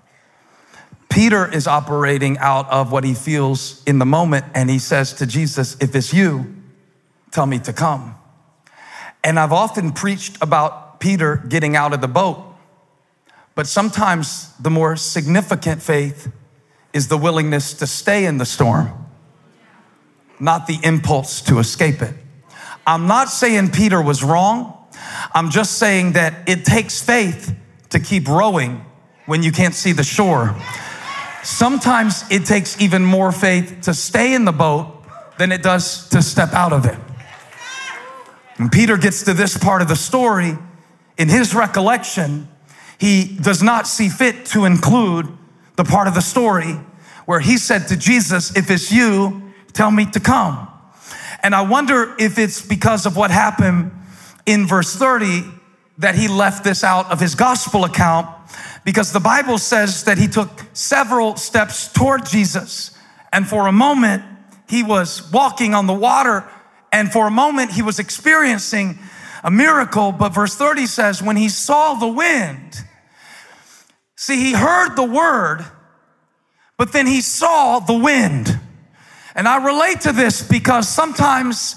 Peter 1.16 1.50
is 1.50 1.66
operating 1.66 2.38
out 2.40 2.70
of 2.70 2.92
what 2.92 3.06
he 3.06 3.14
feels 3.14 3.82
in 3.86 4.00
the 4.00 4.06
moment, 4.06 4.44
and 4.54 4.70
he 4.70 4.78
says 4.78 5.14
to 5.14 5.26
Jesus, 5.26 5.78
If 5.80 5.96
it's 5.96 6.14
you, 6.14 6.54
tell 7.32 7.46
me 7.46 7.58
to 7.60 7.72
come. 7.72 8.16
And 9.24 9.40
I've 9.40 9.54
often 9.54 9.94
preached 9.94 10.38
about 10.42 11.00
Peter 11.00 11.38
getting 11.48 11.74
out 11.74 11.94
of 11.94 12.02
the 12.02 12.10
boat, 12.10 12.44
but 13.56 13.66
sometimes 13.66 14.54
the 14.58 14.70
more 14.70 14.98
significant 14.98 15.82
faith 15.82 16.30
is 16.92 17.08
the 17.08 17.18
willingness 17.18 17.74
to 17.76 17.88
stay 17.88 18.26
in 18.26 18.38
the 18.38 18.46
storm, 18.46 18.92
not 20.38 20.68
the 20.68 20.80
impulse 20.84 21.40
to 21.44 21.60
escape 21.60 22.02
it. 22.02 22.14
I'm 22.86 23.08
not 23.08 23.30
saying 23.30 23.72
Peter 23.72 24.02
was 24.02 24.22
wrong. 24.22 24.86
I'm 25.34 25.50
just 25.50 25.78
saying 25.78 26.12
that 26.14 26.50
it 26.50 26.66
takes 26.66 27.02
faith 27.02 27.56
to 27.92 28.02
keep 28.02 28.28
rowing 28.28 28.84
when 29.28 29.44
you 29.44 29.54
can't 29.54 29.74
see 29.74 29.94
the 29.94 30.04
shore. 30.04 30.54
Sometimes 31.46 32.24
it 32.32 32.44
takes 32.46 32.82
even 32.82 33.06
more 33.06 33.32
faith 33.32 33.82
to 33.84 33.94
stay 33.94 34.34
in 34.34 34.46
the 34.46 34.52
boat 34.52 35.04
than 35.38 35.52
it 35.52 35.62
does 35.62 36.10
to 36.10 36.24
step 36.24 36.54
out 36.54 36.74
of 36.74 36.88
it. 36.88 36.98
When 38.58 38.70
Peter 38.70 38.98
gets 38.98 39.24
to 39.26 39.34
this 39.34 39.56
part 39.56 39.84
of 39.84 39.88
the 39.88 39.96
story, 39.96 40.58
in 41.20 41.30
his 41.30 41.54
recollection, 41.54 42.48
he 42.98 43.38
does 43.40 43.62
not 43.62 43.86
see 43.86 44.10
fit 44.10 44.48
to 44.48 44.66
include 44.66 45.28
the 45.76 45.84
part 45.84 46.08
of 46.08 46.16
the 46.16 46.22
story 46.22 46.80
where 47.28 47.42
he 47.42 47.60
said 47.60 47.90
to 47.90 47.96
Jesus, 47.96 48.58
If 48.58 48.72
it's 48.72 48.92
you, 48.92 49.54
tell 49.72 49.92
me 49.92 50.08
to 50.08 50.20
come. 50.20 50.68
And 51.44 51.54
I 51.54 51.62
wonder 51.62 52.16
if 52.18 52.40
it's 52.40 52.66
because 52.66 53.06
of 53.06 53.16
what 53.16 53.30
happened 53.30 53.92
in 54.48 54.66
verse 54.66 54.96
30 54.96 55.44
that 56.00 56.16
he 56.16 56.28
left 56.28 56.64
this 56.64 56.84
out 56.84 57.12
of 57.12 57.20
his 57.20 57.36
gospel 57.36 57.86
account 57.86 58.30
because 58.86 59.12
the 59.12 59.20
Bible 59.20 59.58
says 59.58 60.04
that 60.04 60.20
he 60.20 60.28
took 60.28 60.64
several 60.74 61.36
steps 61.36 61.92
toward 61.92 62.26
Jesus. 62.26 62.96
And 63.34 63.48
for 63.48 63.68
a 63.68 63.72
moment, 63.72 64.24
he 64.70 64.84
was 64.84 65.30
walking 65.32 65.74
on 65.74 65.88
the 65.88 65.94
water. 65.94 66.48
And 66.94 67.12
for 67.12 67.28
a 67.28 67.32
moment, 67.32 67.72
he 67.72 67.82
was 67.82 67.98
experiencing 67.98 69.00
a 69.44 69.50
miracle. 69.50 70.12
But 70.12 70.36
verse 70.36 70.56
30 70.56 70.86
says, 70.86 71.22
when 71.22 71.36
he 71.36 71.50
saw 71.50 71.96
the 71.96 72.08
wind, 72.08 72.84
see, 74.16 74.38
he 74.38 74.54
heard 74.54 74.96
the 74.96 75.04
word, 75.04 75.66
but 76.78 76.94
then 76.94 77.08
he 77.08 77.22
saw 77.22 77.80
the 77.80 77.98
wind. 77.98 78.60
And 79.34 79.48
I 79.48 79.66
relate 79.66 80.02
to 80.02 80.12
this 80.12 80.48
because 80.48 80.88
sometimes 80.88 81.76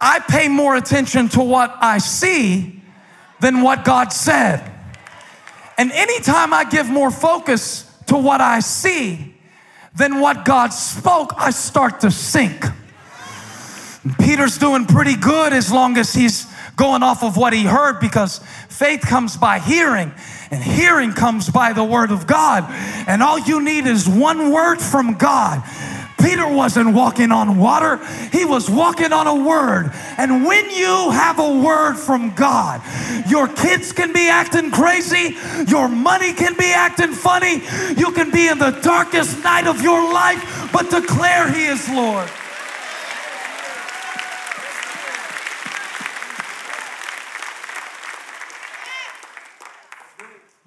I 0.00 0.20
pay 0.20 0.48
more 0.48 0.74
attention 0.74 1.28
to 1.30 1.40
what 1.40 1.76
I 1.82 1.98
see 1.98 2.82
than 3.40 3.60
what 3.60 3.84
God 3.84 4.10
said. 4.10 4.72
And 5.78 5.92
anytime 5.92 6.52
I 6.52 6.64
give 6.64 6.88
more 6.88 7.10
focus 7.10 7.84
to 8.06 8.16
what 8.16 8.40
I 8.40 8.60
see 8.60 9.34
than 9.94 10.20
what 10.20 10.44
God 10.44 10.72
spoke, 10.72 11.32
I 11.36 11.50
start 11.50 12.00
to 12.00 12.10
sink. 12.10 12.64
Peter's 14.20 14.58
doing 14.58 14.86
pretty 14.86 15.16
good 15.16 15.52
as 15.52 15.72
long 15.72 15.98
as 15.98 16.12
he's 16.14 16.46
going 16.76 17.02
off 17.02 17.24
of 17.24 17.36
what 17.36 17.52
he 17.52 17.64
heard 17.64 18.00
because 18.00 18.38
faith 18.68 19.00
comes 19.00 19.36
by 19.36 19.58
hearing 19.58 20.12
and 20.50 20.62
hearing 20.62 21.12
comes 21.12 21.50
by 21.50 21.72
the 21.72 21.82
word 21.82 22.10
of 22.10 22.26
God. 22.26 22.64
And 23.08 23.22
all 23.22 23.38
you 23.38 23.62
need 23.62 23.86
is 23.86 24.08
one 24.08 24.52
word 24.52 24.80
from 24.80 25.14
God 25.14 25.62
Peter 26.18 26.48
wasn't 26.48 26.94
walking 26.94 27.30
on 27.30 27.58
water, 27.58 28.04
he 28.32 28.44
was 28.44 28.70
walking 28.70 29.12
on 29.12 29.26
a 29.26 29.34
word. 29.34 29.90
And 30.16 30.44
when 30.44 30.70
you 30.70 31.10
have 31.10 31.38
a 31.38 31.60
word 31.60 31.96
from 31.96 32.34
God, 32.34 32.82
your 33.28 33.48
kids 33.48 33.92
can 33.92 34.12
be 34.12 34.28
acting 34.28 34.70
crazy, 34.70 35.36
your 35.68 35.88
money 35.88 36.32
can 36.32 36.56
be 36.56 36.72
acting 36.72 37.12
funny, 37.12 37.62
you 37.96 38.12
can 38.12 38.30
be 38.30 38.48
in 38.48 38.58
the 38.58 38.70
darkest 38.82 39.42
night 39.44 39.66
of 39.66 39.82
your 39.82 40.12
life, 40.12 40.70
but 40.72 40.90
declare 40.90 41.50
He 41.50 41.66
is 41.66 41.88
Lord. 41.90 42.28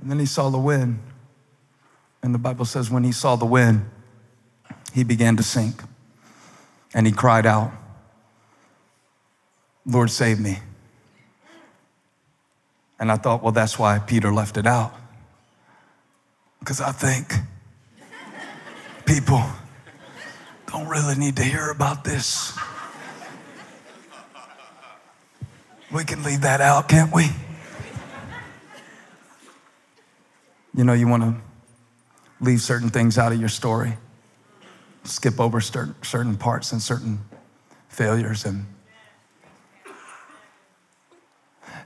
And 0.02 0.10
then 0.10 0.20
he 0.20 0.26
saw 0.26 0.50
the 0.50 0.58
wind. 0.58 1.00
And 2.24 2.34
the 2.34 2.40
Bible 2.40 2.66
says, 2.66 2.90
when 2.90 3.04
he 3.04 3.12
saw 3.12 3.36
the 3.36 3.46
wind, 3.46 3.88
he 4.94 5.04
began 5.04 5.38
to 5.38 5.44
sink. 5.44 5.82
And 6.94 7.06
he 7.06 7.14
cried 7.14 7.46
out, 7.46 7.72
Lord, 9.86 10.10
save 10.10 10.40
me. 10.40 10.60
And 13.00 13.12
I 13.12 13.16
thought, 13.16 13.42
well, 13.42 13.52
that's 13.52 13.80
why 13.80 14.00
Peter 14.00 14.34
left 14.34 14.58
it 14.58 14.68
out. 14.68 14.94
Because 16.60 16.82
I 16.82 16.92
think 16.92 17.34
people 19.06 19.42
don't 20.68 20.88
really 20.88 21.16
need 21.16 21.38
to 21.38 21.44
hear 21.44 21.70
about 21.70 22.04
this. 22.04 22.58
We 25.92 26.04
can 26.04 26.24
leave 26.24 26.42
that 26.42 26.62
out, 26.62 26.90
can't 26.90 27.14
we? 27.14 27.30
You 30.76 30.84
know, 30.84 30.94
you 30.94 31.08
want 31.08 31.24
to 31.24 31.36
leave 32.42 32.62
certain 32.62 32.90
things 32.90 33.18
out 33.18 33.32
of 33.32 33.40
your 33.40 33.50
story 33.50 33.98
skip 35.10 35.40
over 35.40 35.60
certain 35.60 36.38
parts 36.38 36.72
and 36.72 36.82
certain 36.82 37.20
failures. 37.88 38.46
And 38.46 38.66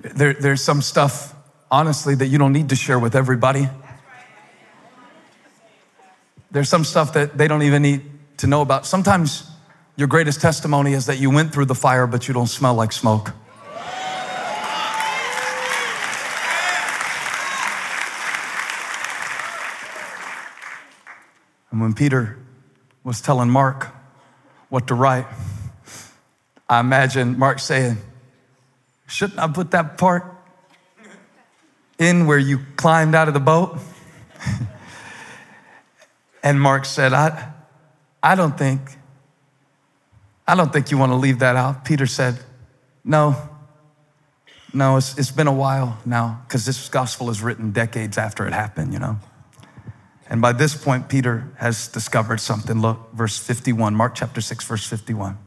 there, 0.01 0.33
there's 0.33 0.61
some 0.61 0.81
stuff, 0.81 1.33
honestly, 1.71 2.15
that 2.15 2.27
you 2.27 2.37
don't 2.37 2.53
need 2.53 2.69
to 2.69 2.75
share 2.75 2.99
with 2.99 3.15
everybody. 3.15 3.69
There's 6.51 6.69
some 6.69 6.83
stuff 6.83 7.13
that 7.13 7.37
they 7.37 7.47
don't 7.47 7.63
even 7.63 7.81
need 7.81 8.01
to 8.37 8.47
know 8.47 8.61
about. 8.61 8.85
Sometimes 8.85 9.49
your 9.95 10.07
greatest 10.07 10.41
testimony 10.41 10.93
is 10.93 11.05
that 11.05 11.17
you 11.17 11.29
went 11.29 11.53
through 11.53 11.65
the 11.65 11.75
fire, 11.75 12.05
but 12.05 12.27
you 12.27 12.33
don't 12.33 12.47
smell 12.47 12.75
like 12.75 12.91
smoke. 12.91 13.31
And 21.71 21.81
when 21.81 21.93
Peter 21.93 22.37
was 23.03 23.21
telling 23.21 23.49
Mark 23.49 23.87
what 24.69 24.87
to 24.87 24.95
write. 24.95 25.27
I 26.69 26.79
imagine 26.79 27.37
Mark 27.37 27.59
saying, 27.59 27.97
Shouldn't 29.07 29.39
I 29.39 29.47
put 29.47 29.71
that 29.71 29.97
part 29.97 30.25
in 31.99 32.25
where 32.25 32.39
you 32.39 32.59
climbed 32.75 33.13
out 33.13 33.27
of 33.27 33.33
the 33.33 33.39
boat? 33.39 33.77
and 36.43 36.59
Mark 36.59 36.85
said, 36.85 37.13
I, 37.13 37.51
I 38.23 38.35
don't 38.35 38.57
think, 38.57 38.81
I 40.47 40.55
don't 40.55 40.71
think 40.71 40.89
you 40.89 40.97
want 40.97 41.11
to 41.11 41.17
leave 41.17 41.39
that 41.39 41.55
out. 41.55 41.85
Peter 41.85 42.07
said, 42.07 42.39
No, 43.03 43.35
no, 44.73 44.97
it's, 44.97 45.17
it's 45.17 45.31
been 45.31 45.47
a 45.47 45.53
while 45.53 45.99
now 46.05 46.41
because 46.47 46.65
this 46.65 46.89
gospel 46.89 47.29
is 47.29 47.41
written 47.43 47.71
decades 47.71 48.17
after 48.17 48.47
it 48.47 48.53
happened, 48.53 48.93
you 48.93 48.99
know. 48.99 49.19
And 50.29 50.41
by 50.41 50.53
this 50.53 50.75
point, 50.75 51.09
Peter 51.09 51.51
has 51.57 51.87
discovered 51.87 52.39
something. 52.39 52.79
Look, 52.79 53.11
verse 53.13 53.37
51, 53.37 53.93
Mark 53.95 54.15
chapter 54.15 54.41
6, 54.41 54.65
verse 54.65 54.85
51. 54.85 55.37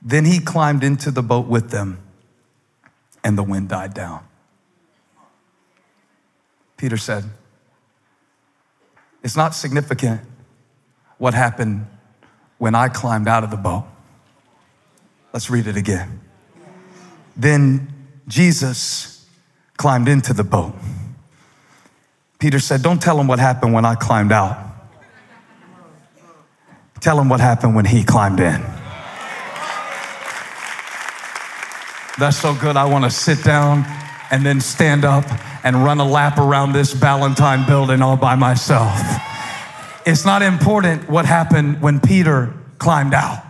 Then 0.00 0.24
he 0.24 0.40
climbed 0.40 0.84
into 0.84 1.10
the 1.10 1.22
boat 1.22 1.46
with 1.46 1.70
them, 1.70 1.98
and 3.22 3.38
the 3.38 3.42
wind 3.42 3.68
died 3.68 3.94
down. 3.94 4.24
Peter 6.76 6.96
said, 6.96 7.24
It's 9.22 9.36
not 9.36 9.54
significant 9.54 10.20
what 11.18 11.34
happened 11.34 11.86
when 12.58 12.74
I 12.74 12.88
climbed 12.88 13.28
out 13.28 13.44
of 13.44 13.50
the 13.50 13.56
boat. 13.56 13.84
Let's 15.32 15.50
read 15.50 15.66
it 15.66 15.76
again. 15.76 16.20
Then 17.36 17.92
Jesus 18.28 19.26
climbed 19.76 20.08
into 20.08 20.32
the 20.32 20.44
boat. 20.44 20.74
Peter 22.44 22.58
said, 22.58 22.82
Don't 22.82 23.00
tell 23.00 23.18
him 23.18 23.26
what 23.26 23.38
happened 23.38 23.72
when 23.72 23.86
I 23.86 23.94
climbed 23.94 24.30
out. 24.30 24.58
Tell 27.00 27.18
him 27.18 27.30
what 27.30 27.40
happened 27.40 27.74
when 27.74 27.86
he 27.86 28.04
climbed 28.04 28.38
in. 28.38 28.60
That's 32.18 32.36
so 32.36 32.54
good. 32.54 32.76
I 32.76 32.84
want 32.84 33.04
to 33.04 33.10
sit 33.10 33.42
down 33.42 33.86
and 34.30 34.44
then 34.44 34.60
stand 34.60 35.06
up 35.06 35.24
and 35.64 35.84
run 35.84 36.00
a 36.00 36.04
lap 36.04 36.36
around 36.36 36.74
this 36.74 36.92
Ballantyne 36.92 37.66
building 37.66 38.02
all 38.02 38.18
by 38.18 38.34
myself. 38.34 38.92
It's 40.04 40.26
not 40.26 40.42
important 40.42 41.08
what 41.08 41.24
happened 41.24 41.80
when 41.80 41.98
Peter 41.98 42.52
climbed 42.76 43.14
out. 43.14 43.42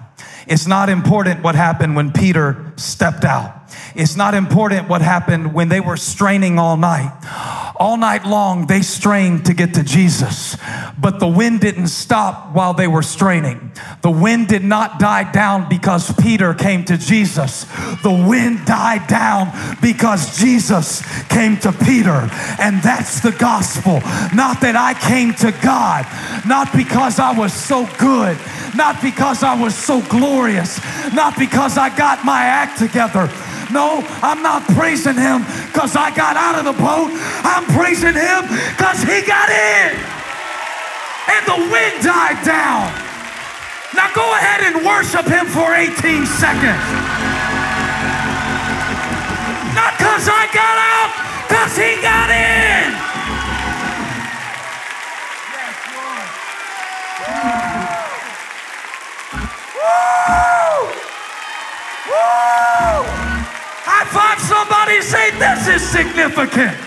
It's 0.47 0.69
not 0.69 0.89
important 0.89 1.43
what 1.43 1.57
happened 1.57 1.97
when 1.97 2.13
Peter 2.13 2.73
stepped 2.77 3.25
out. 3.25 3.73
It's 3.97 4.15
not 4.15 4.35
important 4.35 4.89
what 4.89 5.03
happened 5.03 5.53
when 5.53 5.69
they 5.69 5.81
were 5.81 5.97
straining 5.97 6.61
all 6.61 6.77
night. 6.77 7.54
All 7.77 7.97
night 7.97 8.25
long, 8.25 8.67
they 8.67 8.83
strained 8.83 9.47
to 9.47 9.55
get 9.55 9.75
to 9.75 9.83
Jesus, 9.83 10.57
but 10.97 11.19
the 11.19 11.27
wind 11.27 11.61
didn't 11.61 11.89
stop 11.89 12.55
while 12.55 12.73
they 12.73 12.87
were 12.87 13.03
straining. 13.03 13.73
The 14.03 14.13
wind 14.13 14.47
did 14.47 14.63
not 14.63 15.01
die 15.01 15.31
down 15.33 15.69
because 15.69 16.15
Peter 16.15 16.55
came 16.55 16.85
to 16.85 16.97
Jesus. 16.97 17.65
The 18.03 18.25
wind 18.29 18.65
died 18.65 19.09
down 19.09 19.51
because 19.83 20.39
Jesus 20.39 21.03
came 21.27 21.57
to 21.59 21.73
Peter. 21.73 22.29
And 22.61 22.81
that's 22.81 23.21
the 23.21 23.33
gospel. 23.33 23.95
Not 24.35 24.61
that 24.61 24.77
I 24.77 24.95
came 24.95 25.35
to 25.35 25.51
God, 25.61 26.07
not 26.47 26.73
because 26.73 27.19
I 27.19 27.37
was 27.37 27.53
so 27.53 27.89
good, 27.99 28.39
not 28.77 29.03
because 29.03 29.43
I 29.43 29.61
was 29.61 29.75
so 29.75 30.01
glorious, 30.03 30.79
not 31.13 31.37
because 31.37 31.77
I 31.77 31.95
got 31.97 32.25
my 32.25 32.45
act 32.45 32.79
together 32.79 33.29
no, 33.73 34.03
I'm 34.23 34.43
not 34.43 34.63
praising 34.75 35.17
him 35.17 35.45
because 35.71 35.97
I 35.97 36.11
got 36.15 36.37
out 36.37 36.59
of 36.59 36.65
the 36.65 36.77
boat. 36.77 37.11
I'm 37.45 37.65
praising 37.73 38.15
him 38.15 38.43
because 38.75 39.01
he 39.03 39.23
got 39.23 39.49
in. 39.49 39.95
And 41.31 41.43
the 41.47 41.59
wind 41.73 42.03
died 42.05 42.45
down. 42.45 42.93
Now 43.95 44.11
go 44.15 44.27
ahead 44.35 44.61
and 44.67 44.85
worship 44.85 45.27
him 45.27 45.47
for 45.47 45.73
18 45.73 46.27
seconds. 46.27 46.85
Not 49.75 49.97
because 49.99 50.29
I 50.29 50.47
got 50.53 50.77
out, 50.79 51.11
because 51.49 51.77
he 51.77 51.97
got 52.03 52.31
in. 52.31 52.95
Yes, 55.55 55.79
Lord. 55.95 56.29
Whoa! 59.79 60.91
Woo! 62.09 62.54
Five 64.15 64.39
somebody, 64.39 65.03
say, 65.03 65.35
This 65.43 65.67
is 65.67 65.83
significant. 65.83 66.79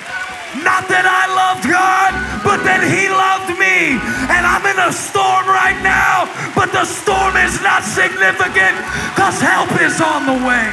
Not 0.64 0.88
that 0.88 1.04
I 1.04 1.28
loved 1.28 1.68
God, 1.68 2.16
but 2.40 2.64
that 2.64 2.80
He 2.80 3.12
loved 3.12 3.52
me. 3.60 4.00
And 4.32 4.48
I'm 4.48 4.64
in 4.64 4.80
a 4.80 4.96
storm 4.96 5.44
right 5.44 5.76
now, 5.84 6.32
but 6.56 6.72
the 6.72 6.88
storm 6.88 7.36
is 7.36 7.60
not 7.60 7.84
significant 7.84 8.80
because 9.12 9.44
help 9.44 9.68
is 9.84 10.00
on 10.00 10.24
the 10.24 10.40
way. 10.40 10.72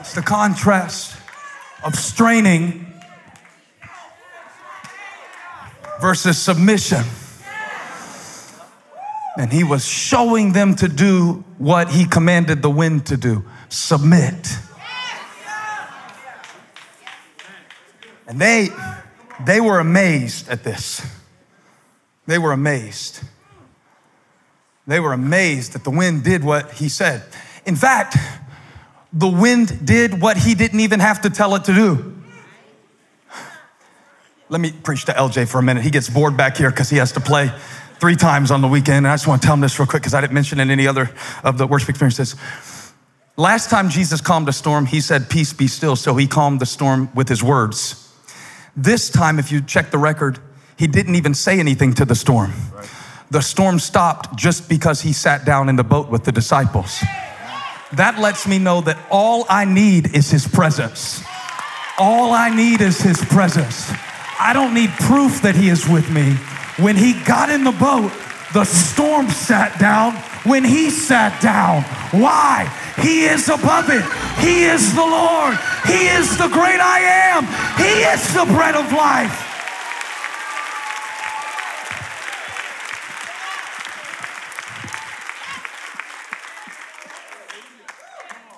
It's 0.00 0.14
the 0.14 0.22
contrast 0.22 1.20
of 1.84 1.94
straining 1.94 2.91
versus 6.02 6.36
submission. 6.36 7.04
And 9.38 9.50
he 9.50 9.64
was 9.64 9.86
showing 9.86 10.52
them 10.52 10.74
to 10.74 10.88
do 10.88 11.44
what 11.56 11.88
he 11.88 12.04
commanded 12.04 12.60
the 12.60 12.68
wind 12.68 13.06
to 13.06 13.16
do 13.16 13.44
submit. 13.70 14.48
And 18.26 18.38
they, 18.38 18.68
they 19.46 19.60
were 19.60 19.78
amazed 19.78 20.48
at 20.48 20.64
this. 20.64 21.06
They 22.26 22.38
were 22.38 22.52
amazed. 22.52 23.22
They 24.86 25.00
were 25.00 25.12
amazed 25.12 25.72
that 25.72 25.84
the 25.84 25.90
wind 25.90 26.24
did 26.24 26.44
what 26.44 26.72
he 26.72 26.88
said. 26.88 27.22
In 27.64 27.76
fact, 27.76 28.16
the 29.12 29.28
wind 29.28 29.86
did 29.86 30.20
what 30.20 30.36
he 30.36 30.54
didn't 30.54 30.80
even 30.80 31.00
have 31.00 31.22
to 31.22 31.30
tell 31.30 31.54
it 31.54 31.64
to 31.64 31.74
do. 31.74 32.11
Let 34.52 34.60
me 34.60 34.70
preach 34.70 35.06
to 35.06 35.12
LJ 35.12 35.48
for 35.48 35.58
a 35.58 35.62
minute. 35.62 35.82
He 35.82 35.88
gets 35.88 36.10
bored 36.10 36.36
back 36.36 36.58
here 36.58 36.70
because 36.70 36.90
he 36.90 36.98
has 36.98 37.10
to 37.12 37.20
play 37.20 37.50
three 37.98 38.16
times 38.16 38.50
on 38.50 38.60
the 38.60 38.68
weekend. 38.68 38.98
And 38.98 39.08
I 39.08 39.14
just 39.14 39.26
want 39.26 39.40
to 39.40 39.46
tell 39.46 39.54
him 39.54 39.62
this 39.62 39.78
real 39.78 39.86
quick 39.86 40.02
because 40.02 40.12
I 40.12 40.20
didn't 40.20 40.34
mention 40.34 40.60
in 40.60 40.70
any 40.70 40.86
other 40.86 41.10
of 41.42 41.56
the 41.56 41.66
worship 41.66 41.88
experiences. 41.88 42.36
Last 43.38 43.70
time 43.70 43.88
Jesus 43.88 44.20
calmed 44.20 44.48
a 44.50 44.52
storm, 44.52 44.84
he 44.84 45.00
said, 45.00 45.30
Peace 45.30 45.54
be 45.54 45.66
still. 45.66 45.96
So 45.96 46.14
he 46.16 46.26
calmed 46.26 46.60
the 46.60 46.66
storm 46.66 47.08
with 47.14 47.30
his 47.30 47.42
words. 47.42 48.14
This 48.76 49.08
time, 49.08 49.38
if 49.38 49.50
you 49.50 49.62
check 49.62 49.90
the 49.90 49.98
record, 49.98 50.38
he 50.78 50.86
didn't 50.86 51.14
even 51.14 51.32
say 51.32 51.58
anything 51.58 51.94
to 51.94 52.04
the 52.04 52.14
storm. 52.14 52.52
The 53.30 53.40
storm 53.40 53.78
stopped 53.78 54.36
just 54.36 54.68
because 54.68 55.00
he 55.00 55.14
sat 55.14 55.46
down 55.46 55.70
in 55.70 55.76
the 55.76 55.84
boat 55.84 56.10
with 56.10 56.24
the 56.24 56.32
disciples 56.32 57.02
that 57.92 58.18
lets 58.18 58.46
me 58.46 58.58
know 58.58 58.80
that 58.82 58.98
all 59.10 59.44
I 59.48 59.64
need 59.64 60.14
is 60.14 60.30
His 60.30 60.46
presence. 60.48 61.22
All 61.98 62.32
I 62.32 62.54
need 62.54 62.80
is 62.80 63.00
His 63.00 63.22
presence. 63.26 63.92
I 64.42 64.52
don't 64.52 64.74
need 64.74 64.90
proof 64.98 65.40
that 65.42 65.54
He 65.54 65.68
is 65.68 65.88
with 65.88 66.10
me. 66.10 66.32
When 66.82 66.96
He 66.96 67.12
got 67.22 67.48
in 67.48 67.62
the 67.62 67.70
boat, 67.70 68.10
the 68.52 68.64
storm 68.64 69.30
sat 69.30 69.78
down 69.78 70.16
when 70.42 70.64
He 70.64 70.90
sat 70.90 71.40
down. 71.40 71.82
Why? 72.10 72.66
He 73.00 73.22
is 73.22 73.48
above 73.48 73.88
it. 73.88 74.02
He 74.42 74.64
is 74.64 74.92
the 74.96 75.06
Lord. 75.06 75.56
He 75.86 76.08
is 76.08 76.36
the 76.36 76.48
great 76.48 76.80
I 76.82 76.98
am. 77.30 77.46
He 77.78 78.02
is 78.02 78.34
the 78.34 78.44
bread 78.52 78.74
of 78.74 78.90
life. 78.92 79.48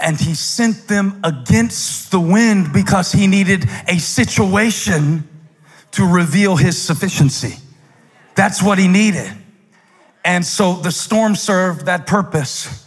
and 0.01 0.21
he 0.21 0.35
sent 0.35 0.87
them 0.87 1.19
against 1.25 2.11
the 2.11 2.21
wind 2.21 2.75
because 2.75 3.11
he 3.11 3.27
needed 3.27 3.67
a 3.89 3.97
situation 3.97 5.27
to 5.95 6.07
reveal 6.07 6.57
his 6.57 6.81
sufficiency. 6.81 7.57
That's 8.35 8.63
what 8.63 8.79
he 8.79 8.89
needed. 8.89 9.31
And 10.25 10.45
so 10.45 10.75
the 10.75 10.91
storm 10.91 11.37
served 11.37 11.87
that 11.87 12.07
purpose, 12.07 12.87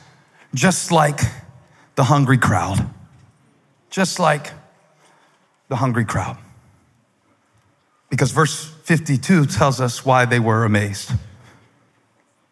just 0.54 0.92
like 0.92 1.22
the 1.96 2.04
hungry 2.04 2.38
crowd. 2.38 2.90
Just 3.90 4.20
like 4.20 4.52
the 5.70 5.76
hungry 5.78 6.06
crowd. 6.06 6.38
Because 8.10 8.32
verse 8.32 8.66
52 8.84 9.46
tells 9.46 9.80
us 9.80 10.06
why 10.06 10.26
they 10.26 10.40
were 10.40 10.66
amazed. 10.66 11.12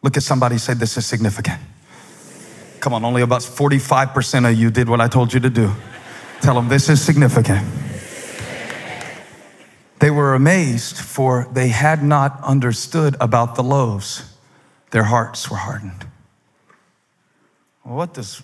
Look 0.01 0.17
at 0.17 0.23
somebody 0.23 0.57
say, 0.57 0.73
This 0.73 0.97
is 0.97 1.05
significant. 1.05 1.59
Come 2.79 2.93
on, 2.93 3.03
only 3.03 3.23
about 3.23 3.41
45% 3.41 4.49
of 4.49 4.57
you 4.57 4.69
did 4.69 4.87
what 4.87 5.01
I 5.01 5.07
told 5.07 5.33
you 5.33 5.39
to 5.39 5.49
do. 5.49 5.71
Tell 6.41 6.55
them 6.55 6.67
this 6.67 6.89
is 6.89 7.01
significant. 7.01 7.65
They 10.05 10.11
were 10.11 10.35
amazed, 10.35 10.97
for 10.97 11.47
they 11.51 11.69
had 11.69 12.03
not 12.03 12.39
understood 12.43 13.17
about 13.19 13.55
the 13.55 13.63
loaves. 13.63 14.35
Their 14.91 15.05
hearts 15.05 15.49
were 15.49 15.57
hardened. 15.57 16.05
What 17.81 18.13
does 18.13 18.43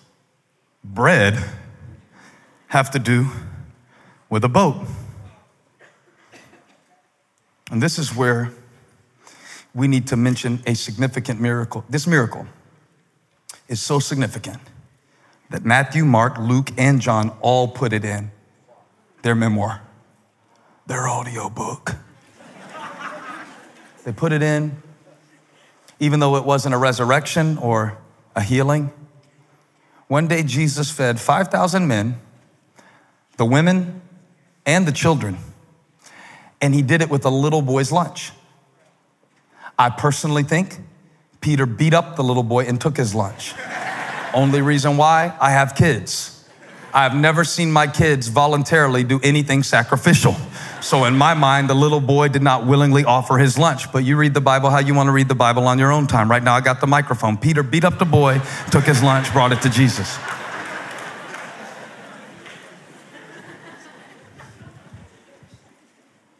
bread 0.82 1.38
have 2.66 2.90
to 2.90 2.98
do 2.98 3.28
with 4.28 4.42
a 4.42 4.48
boat? 4.48 4.74
And 7.70 7.80
this 7.80 7.96
is 7.96 8.12
where 8.12 8.50
we 9.72 9.86
need 9.86 10.08
to 10.08 10.16
mention 10.16 10.64
a 10.66 10.74
significant 10.74 11.40
miracle. 11.40 11.84
This 11.88 12.08
miracle 12.08 12.44
is 13.68 13.80
so 13.80 14.00
significant 14.00 14.58
that 15.50 15.64
Matthew, 15.64 16.04
Mark, 16.04 16.38
Luke, 16.40 16.72
and 16.76 17.00
John 17.00 17.30
all 17.40 17.68
put 17.68 17.92
it 17.92 18.04
in 18.04 18.32
their 19.22 19.36
memoir, 19.36 19.80
their 20.86 21.08
audio 21.08 21.48
book. 21.48 21.96
they 24.04 24.12
put 24.12 24.32
it 24.32 24.42
in. 24.42 24.82
even 26.00 26.18
though 26.18 26.36
it 26.36 26.44
wasn't 26.44 26.74
a 26.74 26.78
resurrection 26.78 27.56
or 27.58 27.96
a 28.34 28.42
healing. 28.42 28.90
One 30.08 30.26
day, 30.26 30.42
Jesus 30.42 30.90
fed 30.90 31.20
5,000 31.20 31.86
men, 31.86 32.20
the 33.36 33.44
women, 33.44 34.02
and 34.66 34.84
the 34.86 34.92
children, 34.92 35.38
and 36.60 36.74
he 36.74 36.82
did 36.82 37.02
it 37.02 37.08
with 37.08 37.24
a 37.24 37.30
little 37.30 37.62
boy's 37.62 37.92
lunch. 37.92 38.32
I 39.78 39.90
personally 39.90 40.42
think 40.42 40.78
Peter 41.40 41.66
beat 41.66 41.94
up 41.94 42.16
the 42.16 42.24
little 42.24 42.42
boy 42.42 42.64
and 42.64 42.80
took 42.80 42.96
his 42.96 43.14
lunch. 43.14 43.54
Only 44.34 44.60
reason 44.60 44.96
why 44.96 45.36
I 45.40 45.50
have 45.50 45.74
kids. 45.74 46.44
I've 46.92 47.14
never 47.14 47.44
seen 47.44 47.72
my 47.72 47.86
kids 47.86 48.28
voluntarily 48.28 49.02
do 49.04 49.20
anything 49.22 49.62
sacrificial. 49.62 50.36
So, 50.82 51.04
in 51.04 51.16
my 51.16 51.32
mind, 51.34 51.70
the 51.70 51.74
little 51.74 52.00
boy 52.00 52.26
did 52.26 52.42
not 52.42 52.66
willingly 52.66 53.04
offer 53.04 53.38
his 53.38 53.56
lunch. 53.56 53.92
But 53.92 54.04
you 54.04 54.16
read 54.16 54.34
the 54.34 54.40
Bible 54.40 54.68
how 54.68 54.80
you 54.80 54.94
want 54.94 55.06
to 55.06 55.12
read 55.12 55.28
the 55.28 55.34
Bible 55.34 55.68
on 55.68 55.78
your 55.78 55.92
own 55.92 56.08
time. 56.08 56.28
Right 56.28 56.42
now, 56.42 56.54
I 56.54 56.60
got 56.60 56.80
the 56.80 56.88
microphone. 56.88 57.36
Peter 57.36 57.62
beat 57.62 57.84
up 57.84 58.00
the 58.00 58.04
boy, 58.04 58.40
took 58.72 58.82
his 58.84 59.00
lunch, 59.00 59.32
brought 59.32 59.52
it 59.52 59.62
to 59.62 59.70
Jesus. 59.70 60.18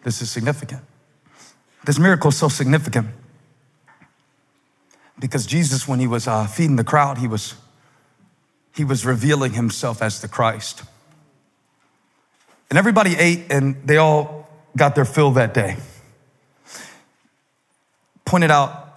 This 0.02 0.20
is 0.20 0.28
significant. 0.28 0.82
This 1.84 2.00
miracle 2.00 2.30
is 2.30 2.36
so 2.36 2.48
significant 2.48 3.06
because 5.20 5.46
Jesus, 5.46 5.86
when 5.86 6.00
he 6.00 6.08
was 6.08 6.26
uh, 6.26 6.48
feeding 6.48 6.74
the 6.74 6.84
crowd, 6.84 7.18
he 7.18 7.28
was 7.28 7.54
he 8.74 8.84
was 8.84 9.06
revealing 9.06 9.52
himself 9.52 10.02
as 10.02 10.20
the 10.20 10.26
Christ. 10.26 10.82
And 12.72 12.78
everybody 12.78 13.14
ate 13.16 13.52
and 13.52 13.76
they 13.86 13.98
all 13.98 14.48
got 14.74 14.94
their 14.94 15.04
fill 15.04 15.32
that 15.32 15.52
day. 15.52 15.76
Point 18.24 18.44
it 18.44 18.50
out 18.50 18.96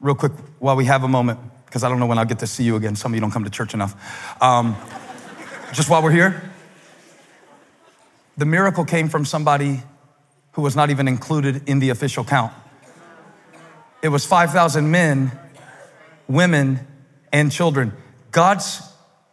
real 0.00 0.14
quick 0.14 0.32
while 0.60 0.76
we 0.76 0.86
have 0.86 1.04
a 1.04 1.08
moment, 1.08 1.38
because 1.66 1.84
I 1.84 1.90
don't 1.90 2.00
know 2.00 2.06
when 2.06 2.16
I'll 2.16 2.24
get 2.24 2.38
to 2.38 2.46
see 2.46 2.64
you 2.64 2.74
again. 2.74 2.96
Some 2.96 3.12
of 3.12 3.14
you 3.14 3.20
don't 3.20 3.30
come 3.30 3.44
to 3.44 3.50
church 3.50 3.74
enough. 3.74 4.42
Um, 4.42 4.76
just 5.74 5.90
while 5.90 6.02
we're 6.02 6.10
here, 6.10 6.50
the 8.38 8.46
miracle 8.46 8.86
came 8.86 9.10
from 9.10 9.26
somebody 9.26 9.82
who 10.52 10.62
was 10.62 10.74
not 10.74 10.88
even 10.88 11.06
included 11.06 11.68
in 11.68 11.80
the 11.80 11.90
official 11.90 12.24
count. 12.24 12.54
It 14.00 14.08
was 14.08 14.24
5,000 14.24 14.90
men, 14.90 15.38
women, 16.28 16.80
and 17.30 17.52
children. 17.52 17.92
God's 18.30 18.80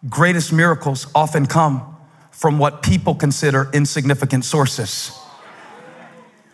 greatest 0.10 0.52
miracles 0.52 1.08
often 1.15 1.45
come 1.45 1.93
from 2.34 2.58
what 2.58 2.82
people 2.82 3.15
consider 3.15 3.69
insignificant 3.74 4.43
sources. 4.43 5.17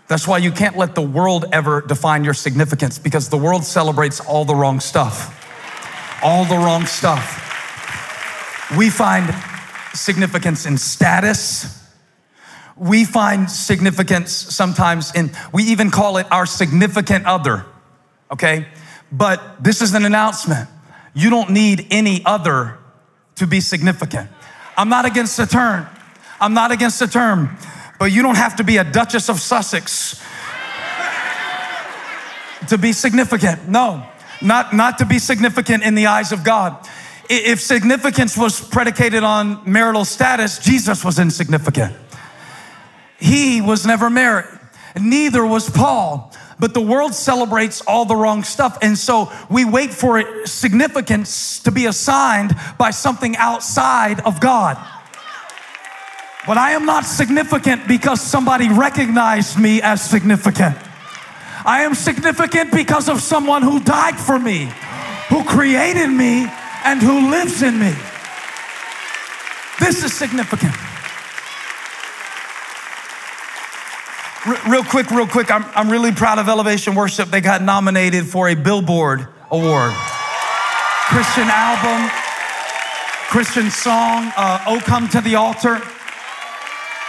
That's 0.08 0.28
why 0.28 0.40
you 0.40 0.52
can't 0.52 0.76
let 0.78 0.94
the 0.94 1.02
world 1.02 1.46
ever 1.52 1.82
define 1.82 2.24
your 2.24 2.34
significance 2.34 3.00
because 3.00 3.30
the 3.30 3.38
world 3.38 3.64
celebrates 3.64 4.20
all 4.20 4.44
the 4.44 4.54
wrong 4.54 4.80
stuff. 4.82 5.36
All 6.22 6.46
the 6.46 6.58
wrong 6.58 6.86
stuff. 6.86 7.46
We 8.78 8.90
find 8.90 9.34
significance 9.94 10.66
in 10.66 10.78
status. 10.78 11.82
We 12.76 13.06
find 13.06 13.50
significance 13.50 14.32
sometimes 14.32 15.16
in, 15.16 15.32
we 15.54 15.64
even 15.64 15.92
call 15.92 16.18
it 16.18 16.28
our 16.32 16.46
significant 16.46 17.26
other, 17.26 17.66
okay? 18.32 18.68
But 19.12 19.64
this 19.64 19.82
is 19.82 19.94
an 19.94 20.06
announcement. 20.06 20.70
You 21.14 21.30
don't 21.30 21.52
need 21.52 21.88
any 21.90 22.22
other 22.26 22.78
to 23.36 23.48
be 23.48 23.62
significant. 23.62 24.30
I'm 24.80 24.88
not 24.88 25.04
against 25.04 25.36
the 25.36 25.46
term. 25.46 25.86
I'm 26.40 26.54
not 26.54 26.72
against 26.72 27.00
the 27.00 27.08
term, 27.08 27.58
but 28.00 28.14
you 28.14 28.22
don't 28.22 28.38
have 28.38 28.56
to 28.56 28.64
be 28.64 28.78
a 28.78 28.86
Duchess 28.86 29.28
of 29.30 29.42
Sussex 29.42 30.24
to 32.70 32.78
be 32.78 32.94
significant. 32.94 33.68
No, 33.68 34.08
not, 34.42 34.74
not 34.74 35.00
to 35.00 35.06
be 35.06 35.20
significant 35.20 35.84
in 35.84 35.96
the 35.96 36.08
eyes 36.08 36.32
of 36.32 36.46
God. 36.46 36.88
If 37.30 37.60
significance 37.60 38.38
was 38.38 38.62
predicated 38.62 39.22
on 39.22 39.70
marital 39.70 40.06
status, 40.06 40.60
Jesus 40.60 41.04
was 41.04 41.20
insignificant. 41.20 41.94
He 43.20 43.60
was 43.60 43.86
never 43.86 44.10
married. 44.10 44.48
Neither 44.98 45.46
was 45.46 45.70
Paul 45.70 46.34
but 46.60 46.74
the 46.74 46.82
world 46.82 47.14
celebrates 47.14 47.82
all 47.82 48.06
the 48.06 48.16
wrong 48.16 48.44
stuff. 48.44 48.78
And 48.82 48.98
so 48.98 49.32
we 49.50 49.64
wait 49.64 49.92
for 49.94 50.46
significance 50.46 51.60
to 51.60 51.72
be 51.72 51.86
assigned 51.86 52.56
by 52.78 52.92
something 52.92 53.38
outside 53.38 54.20
of 54.22 54.40
God. 54.40 54.78
But 56.46 56.58
I 56.58 56.72
am 56.72 56.86
not 56.86 57.06
significant 57.06 57.88
because 57.88 58.22
somebody 58.22 58.70
recognized 58.70 59.58
me 59.58 59.82
as 59.82 60.02
significant. 60.02 60.78
I 61.66 61.84
am 61.84 61.94
significant 61.94 62.72
because 62.72 63.10
of 63.10 63.22
someone 63.22 63.62
who 63.62 63.80
died 63.80 64.18
for 64.18 64.40
me, 64.40 64.72
who 65.30 65.44
created 65.44 66.08
me, 66.08 66.48
and 66.84 67.02
who 67.02 67.30
lives 67.30 67.62
in 67.62 67.78
me. 67.78 67.94
This 69.80 70.04
is 70.04 70.14
significant. 70.14 70.74
Real 74.46 74.84
quick, 74.84 75.10
real 75.12 75.28
quick, 75.28 75.52
I'm, 75.52 75.66
I'm 75.76 75.90
really 75.90 76.12
proud 76.12 76.40
of 76.40 76.48
Elevation 76.48 76.96
Worship. 76.96 77.30
They 77.30 77.42
got 77.42 77.62
nominated 77.62 78.26
for 78.26 78.48
a 78.48 78.56
Billboard 78.56 79.28
Award. 79.52 79.94
Christian 81.10 81.48
album, 81.50 82.10
Christian 83.30 83.70
song, 83.70 84.32
uh, 84.38 84.64
Oh 84.68 84.80
Come 84.80 85.10
to 85.10 85.22
the 85.22 85.36
Altar. 85.36 85.82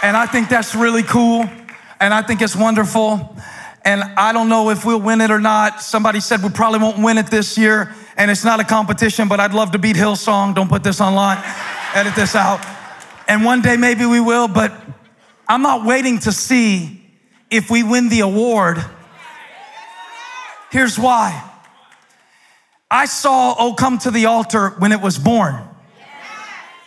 And 0.03 0.17
I 0.17 0.25
think 0.25 0.49
that's 0.49 0.75
really 0.75 1.03
cool. 1.03 1.47
And 1.99 2.13
I 2.13 2.21
think 2.23 2.41
it's 2.41 2.55
wonderful. 2.55 3.35
And 3.85 4.03
I 4.03 4.33
don't 4.33 4.49
know 4.49 4.69
if 4.69 4.85
we'll 4.85 5.01
win 5.01 5.21
it 5.21 5.31
or 5.31 5.39
not. 5.39 5.81
Somebody 5.81 6.19
said 6.19 6.43
we 6.43 6.49
probably 6.49 6.79
won't 6.79 7.01
win 7.03 7.17
it 7.17 7.27
this 7.27 7.57
year. 7.57 7.93
And 8.17 8.29
it's 8.29 8.43
not 8.43 8.59
a 8.59 8.63
competition, 8.63 9.27
but 9.27 9.39
I'd 9.39 9.53
love 9.53 9.71
to 9.71 9.79
beat 9.79 9.95
Hillsong. 9.95 10.55
Don't 10.55 10.69
put 10.69 10.83
this 10.83 10.99
online. 10.99 11.37
Edit 11.93 12.15
this 12.15 12.35
out. 12.35 12.65
And 13.27 13.45
one 13.45 13.61
day 13.61 13.77
maybe 13.77 14.05
we 14.05 14.19
will, 14.19 14.47
but 14.47 14.73
I'm 15.47 15.61
not 15.61 15.85
waiting 15.85 16.19
to 16.19 16.31
see 16.31 17.00
if 17.51 17.69
we 17.69 17.83
win 17.83 18.09
the 18.09 18.21
award. 18.21 18.83
Here's 20.71 20.97
why. 20.97 21.49
I 22.89 23.05
saw 23.05 23.55
Oh 23.59 23.73
Come 23.73 23.99
to 23.99 24.11
the 24.11 24.25
Altar 24.25 24.69
when 24.79 24.91
it 24.91 25.01
was 25.01 25.19
born. 25.19 25.67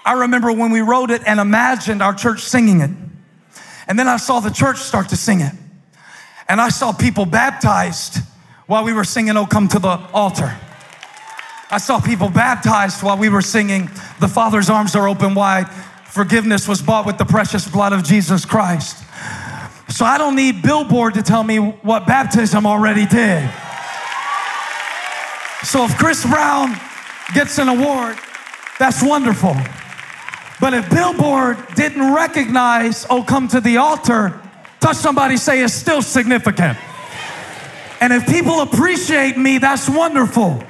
I 0.05 0.15
remember 0.15 0.53
when 0.53 0.71
we 0.71 0.81
wrote 0.81 1.11
it 1.11 1.23
and 1.27 1.39
imagined 1.39 2.03
our 2.03 2.15
church 2.15 2.41
singing 2.41 2.81
it. 2.81 2.91
And 3.87 3.99
then 3.99 4.09
I 4.09 4.17
saw 4.17 4.41
the 4.41 4.51
church 4.51 4.79
start 4.79 5.11
to 5.11 5.17
sing 5.17 5.41
it. 5.41 5.53
And 6.49 6.61
I 6.61 6.69
saw 6.71 6.93
people 6.93 7.25
baptized 7.25 8.19
while 8.67 8.85
we 8.85 8.93
were 8.93 9.05
singing 9.05 9.37
Oh 9.37 9.47
Come 9.47 9.69
to 9.69 9.79
the 9.79 9.99
Altar. 10.13 10.57
I 11.71 11.79
saw 11.79 12.01
people 12.01 12.29
baptized 12.29 13.03
while 13.03 13.17
we 13.17 13.29
were 13.29 13.43
singing 13.43 13.91
The 14.21 14.29
Father's 14.29 14.71
Arms 14.71 14.95
Are 14.95 15.09
Open 15.09 15.35
Wide. 15.35 15.69
Forgiveness 16.07 16.69
was 16.69 16.81
bought 16.81 17.07
with 17.07 17.19
the 17.19 17.25
precious 17.25 17.67
blood 17.67 17.93
of 17.93 18.05
Jesus 18.05 18.45
Christ. 18.45 19.03
So 19.95 20.05
I 20.05 20.19
don't 20.19 20.35
need 20.35 20.61
Billboard 20.61 21.15
to 21.15 21.23
tell 21.23 21.45
me 21.45 21.59
what 21.59 22.05
baptism 22.05 22.67
already 22.67 23.07
did. 23.07 23.49
So 25.63 25.85
if 25.85 25.97
Chris 25.97 26.27
Brown 26.27 26.77
gets 27.33 27.59
an 27.59 27.69
award, 27.69 28.19
that's 28.81 29.05
wonderful. 29.05 29.55
But 30.61 30.75
if 30.75 30.91
Billboard 30.91 31.59
didn't 31.77 32.13
recognize, 32.13 33.07
oh, 33.09 33.23
come 33.23 33.47
to 33.47 33.61
the 33.61 33.77
altar, 33.77 34.41
touch 34.81 34.97
somebody, 34.97 35.37
say 35.37 35.63
it's 35.63 35.75
still 35.75 36.03
significant. 36.03 36.77
And 38.01 38.13
if 38.13 38.27
people 38.27 38.63
appreciate 38.63 39.39
me, 39.39 39.59
that's 39.59 39.89
wonderful. 39.89 40.61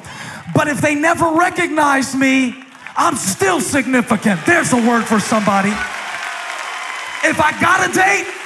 But 0.55 0.69
if 0.69 0.83
they 0.83 0.95
never 0.95 1.31
recognize 1.31 2.15
me, 2.15 2.63
I'm 2.95 3.17
still 3.17 3.63
significant. 3.63 4.45
There's 4.45 4.75
a 4.75 4.87
word 4.87 5.07
for 5.07 5.19
somebody. 5.19 5.71
If 7.25 7.41
I 7.41 7.59
got 7.59 7.89
a 7.89 7.93
date, 7.95 8.44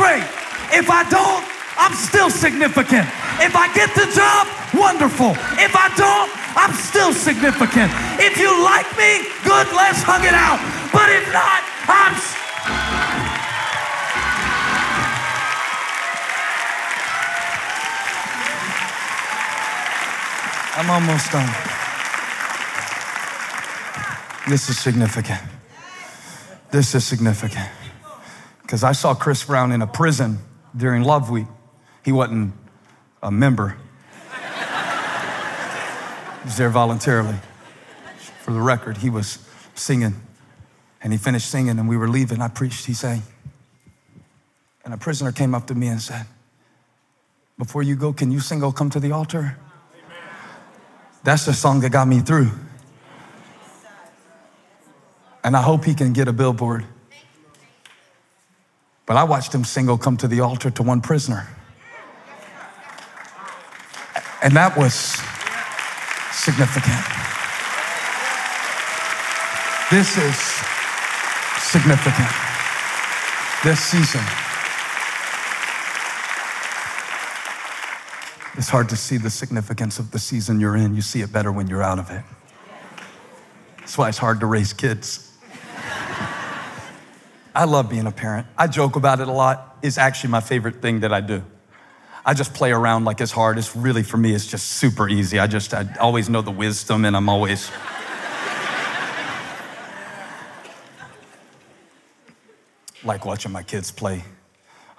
great. 0.00 0.24
If 0.72 0.88
I 0.88 1.04
don't, 1.12 1.44
I'm 1.76 1.92
still 1.92 2.30
significant. 2.32 3.04
If 3.44 3.52
I 3.52 3.68
get 3.76 3.92
the 3.92 4.08
job, 4.16 4.48
wonderful. 4.72 5.36
If 5.60 5.76
I 5.76 5.92
don't, 6.00 6.30
I'm 6.56 6.72
still 6.72 7.12
significant. 7.12 7.92
If 8.16 8.40
you 8.40 8.48
like 8.64 8.88
me, 8.96 9.28
good, 9.44 9.68
let's 9.76 10.00
hug 10.00 10.24
it 10.24 10.32
out. 10.32 10.56
But 10.88 11.12
if 11.12 11.28
not, 11.36 11.60
I'm. 11.84 12.16
I'm 20.80 20.88
almost 20.88 21.30
done. 21.30 21.52
This 24.48 24.70
is 24.70 24.78
significant. 24.78 25.42
This 26.70 26.94
is 26.94 27.04
significant. 27.04 27.68
Because 28.70 28.84
I 28.84 28.92
saw 28.92 29.14
Chris 29.14 29.42
Brown 29.42 29.72
in 29.72 29.82
a 29.82 29.86
prison 29.88 30.38
during 30.76 31.02
Love 31.02 31.28
Week. 31.28 31.48
He 32.04 32.12
wasn't 32.12 32.52
a 33.20 33.28
member, 33.28 33.76
he 36.38 36.44
was 36.44 36.56
there 36.56 36.70
voluntarily. 36.70 37.34
For 38.42 38.52
the 38.52 38.60
record, 38.60 38.98
he 38.98 39.10
was 39.10 39.44
singing. 39.74 40.14
And 41.02 41.12
he 41.12 41.18
finished 41.18 41.50
singing, 41.50 41.80
and 41.80 41.88
we 41.88 41.96
were 41.96 42.08
leaving. 42.08 42.40
I 42.40 42.46
preached, 42.46 42.86
he 42.86 42.94
sang. 42.94 43.24
And 44.84 44.94
a 44.94 44.96
prisoner 44.96 45.32
came 45.32 45.52
up 45.52 45.66
to 45.66 45.74
me 45.74 45.88
and 45.88 46.00
said, 46.00 46.26
Before 47.58 47.82
you 47.82 47.96
go, 47.96 48.12
can 48.12 48.30
you 48.30 48.38
sing, 48.38 48.62
Oh, 48.62 48.70
come 48.70 48.88
to 48.90 49.00
the 49.00 49.10
altar? 49.10 49.58
That's 51.24 51.44
the 51.44 51.54
song 51.54 51.80
that 51.80 51.90
got 51.90 52.06
me 52.06 52.20
through. 52.20 52.52
And 55.42 55.56
I 55.56 55.62
hope 55.62 55.84
he 55.84 55.92
can 55.92 56.12
get 56.12 56.28
a 56.28 56.32
billboard. 56.32 56.86
But 59.10 59.16
I 59.16 59.24
watched 59.24 59.52
him 59.52 59.64
single 59.64 59.98
come 59.98 60.16
to 60.18 60.28
the 60.28 60.38
altar 60.38 60.70
to 60.70 60.84
one 60.84 61.00
prisoner. 61.00 61.48
And 64.40 64.54
that 64.54 64.76
was 64.76 64.94
significant. 66.30 66.94
This 69.90 70.16
is 70.16 70.36
significant. 71.58 72.30
This 73.64 73.80
season. 73.80 74.20
It's 78.56 78.68
hard 78.68 78.88
to 78.90 78.96
see 78.96 79.16
the 79.16 79.28
significance 79.28 79.98
of 79.98 80.12
the 80.12 80.20
season 80.20 80.60
you're 80.60 80.76
in. 80.76 80.94
You 80.94 81.02
see 81.02 81.20
it 81.20 81.32
better 81.32 81.50
when 81.50 81.66
you're 81.66 81.82
out 81.82 81.98
of 81.98 82.12
it. 82.12 82.22
That's 83.78 83.98
why 83.98 84.08
it's 84.08 84.18
hard 84.18 84.38
to 84.38 84.46
raise 84.46 84.72
kids. 84.72 85.29
I 87.54 87.64
love 87.64 87.88
being 87.88 88.06
a 88.06 88.12
parent. 88.12 88.46
I 88.56 88.66
joke 88.66 88.96
about 88.96 89.20
it 89.20 89.28
a 89.28 89.32
lot. 89.32 89.78
It's 89.82 89.98
actually 89.98 90.30
my 90.30 90.40
favorite 90.40 90.80
thing 90.80 91.00
that 91.00 91.12
I 91.12 91.20
do. 91.20 91.42
I 92.24 92.34
just 92.34 92.54
play 92.54 92.70
around 92.70 93.04
like 93.04 93.20
it's 93.20 93.32
hard. 93.32 93.58
It's 93.58 93.74
really, 93.74 94.02
for 94.02 94.16
me, 94.16 94.34
it's 94.34 94.46
just 94.46 94.66
super 94.66 95.08
easy. 95.08 95.38
I 95.38 95.46
just, 95.46 95.74
I 95.74 95.86
always 95.98 96.28
know 96.28 96.42
the 96.42 96.50
wisdom 96.50 97.04
and 97.04 97.16
I'm 97.16 97.28
always. 97.28 97.70
like 103.02 103.24
watching 103.24 103.50
my 103.50 103.62
kids 103.62 103.90
play 103.90 104.22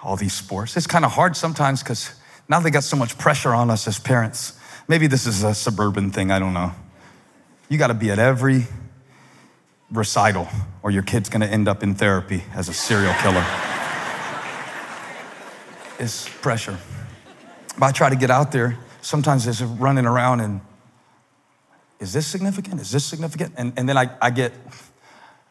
all 0.02 0.16
these 0.16 0.34
sports. 0.34 0.76
It's 0.76 0.88
kind 0.88 1.04
of 1.04 1.12
hard 1.12 1.36
sometimes 1.36 1.82
because 1.82 2.12
now 2.48 2.58
they 2.60 2.70
got 2.70 2.82
so 2.82 2.96
much 2.96 3.16
pressure 3.16 3.54
on 3.54 3.70
us 3.70 3.86
as 3.86 3.98
parents. 4.00 4.58
Maybe 4.88 5.06
this 5.06 5.26
is 5.26 5.44
a 5.44 5.54
suburban 5.54 6.10
thing, 6.10 6.32
I 6.32 6.40
don't 6.40 6.52
know. 6.52 6.72
You 7.68 7.78
got 7.78 7.86
to 7.86 7.94
be 7.94 8.10
at 8.10 8.18
every 8.18 8.66
recital, 9.92 10.48
or 10.82 10.90
your 10.90 11.02
kid's 11.02 11.28
to 11.42 11.46
end 11.46 11.68
up 11.68 11.82
in 11.82 11.94
therapy 11.94 12.42
as 12.54 12.68
a 12.68 12.72
serial 12.72 13.12
killer. 13.14 13.44
it's 15.98 16.28
pressure. 16.40 16.78
But 17.78 17.86
I 17.86 17.92
try 17.92 18.08
to 18.08 18.16
get 18.16 18.30
out 18.30 18.52
there. 18.52 18.78
Sometimes 19.02 19.46
it's 19.46 19.60
running 19.60 20.06
around 20.06 20.40
and 20.40 20.60
is 22.00 22.12
this 22.12 22.26
significant? 22.26 22.80
Is 22.80 22.90
this 22.90 23.04
significant? 23.04 23.54
And, 23.56 23.72
and 23.76 23.88
then 23.88 23.96
I, 23.96 24.10
I 24.20 24.30
get 24.30 24.52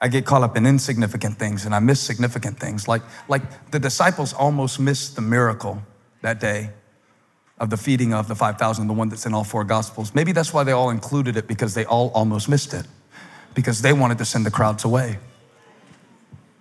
I 0.03 0.07
get 0.07 0.25
caught 0.25 0.41
up 0.41 0.57
in 0.57 0.65
insignificant 0.65 1.37
things 1.37 1.65
and 1.65 1.75
I 1.75 1.79
miss 1.79 1.99
significant 1.99 2.59
things. 2.59 2.87
Like, 2.87 3.03
like 3.27 3.69
the 3.69 3.79
disciples 3.79 4.33
almost 4.33 4.79
missed 4.79 5.15
the 5.15 5.21
miracle 5.21 5.83
that 6.23 6.39
day 6.39 6.71
of 7.59 7.69
the 7.69 7.77
feeding 7.77 8.11
of 8.11 8.27
the 8.27 8.33
5,000, 8.33 8.87
the 8.87 8.93
one 8.93 9.09
that's 9.09 9.27
in 9.27 9.35
all 9.35 9.43
four 9.43 9.63
gospels. 9.63 10.15
Maybe 10.15 10.31
that's 10.31 10.51
why 10.51 10.63
they 10.63 10.71
all 10.71 10.89
included 10.89 11.37
it 11.37 11.47
because 11.47 11.75
they 11.75 11.85
all 11.85 12.09
almost 12.15 12.49
missed 12.49 12.73
it 12.73 12.87
because 13.53 13.81
they 13.81 13.93
wanted 13.93 14.17
to 14.17 14.25
send 14.25 14.45
the 14.45 14.51
crowds 14.51 14.83
away. 14.83 15.19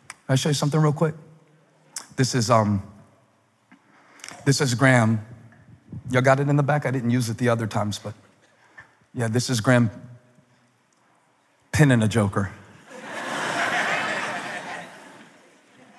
Can 0.08 0.16
I 0.28 0.34
show 0.34 0.48
you 0.48 0.54
something 0.54 0.80
real 0.80 0.92
quick? 0.92 1.14
This 2.16 2.34
is 2.34 2.50
um 2.50 2.82
this 4.44 4.60
is 4.60 4.74
Graham. 4.74 5.24
Y'all 6.10 6.22
got 6.22 6.40
it 6.40 6.48
in 6.48 6.56
the 6.56 6.62
back? 6.62 6.86
I 6.86 6.90
didn't 6.90 7.10
use 7.10 7.28
it 7.28 7.38
the 7.38 7.48
other 7.48 7.66
times, 7.66 7.98
but 7.98 8.14
yeah, 9.12 9.28
this 9.28 9.50
is 9.50 9.60
Graham 9.60 9.90
pinning 11.72 12.02
a 12.02 12.08
joker. 12.08 12.50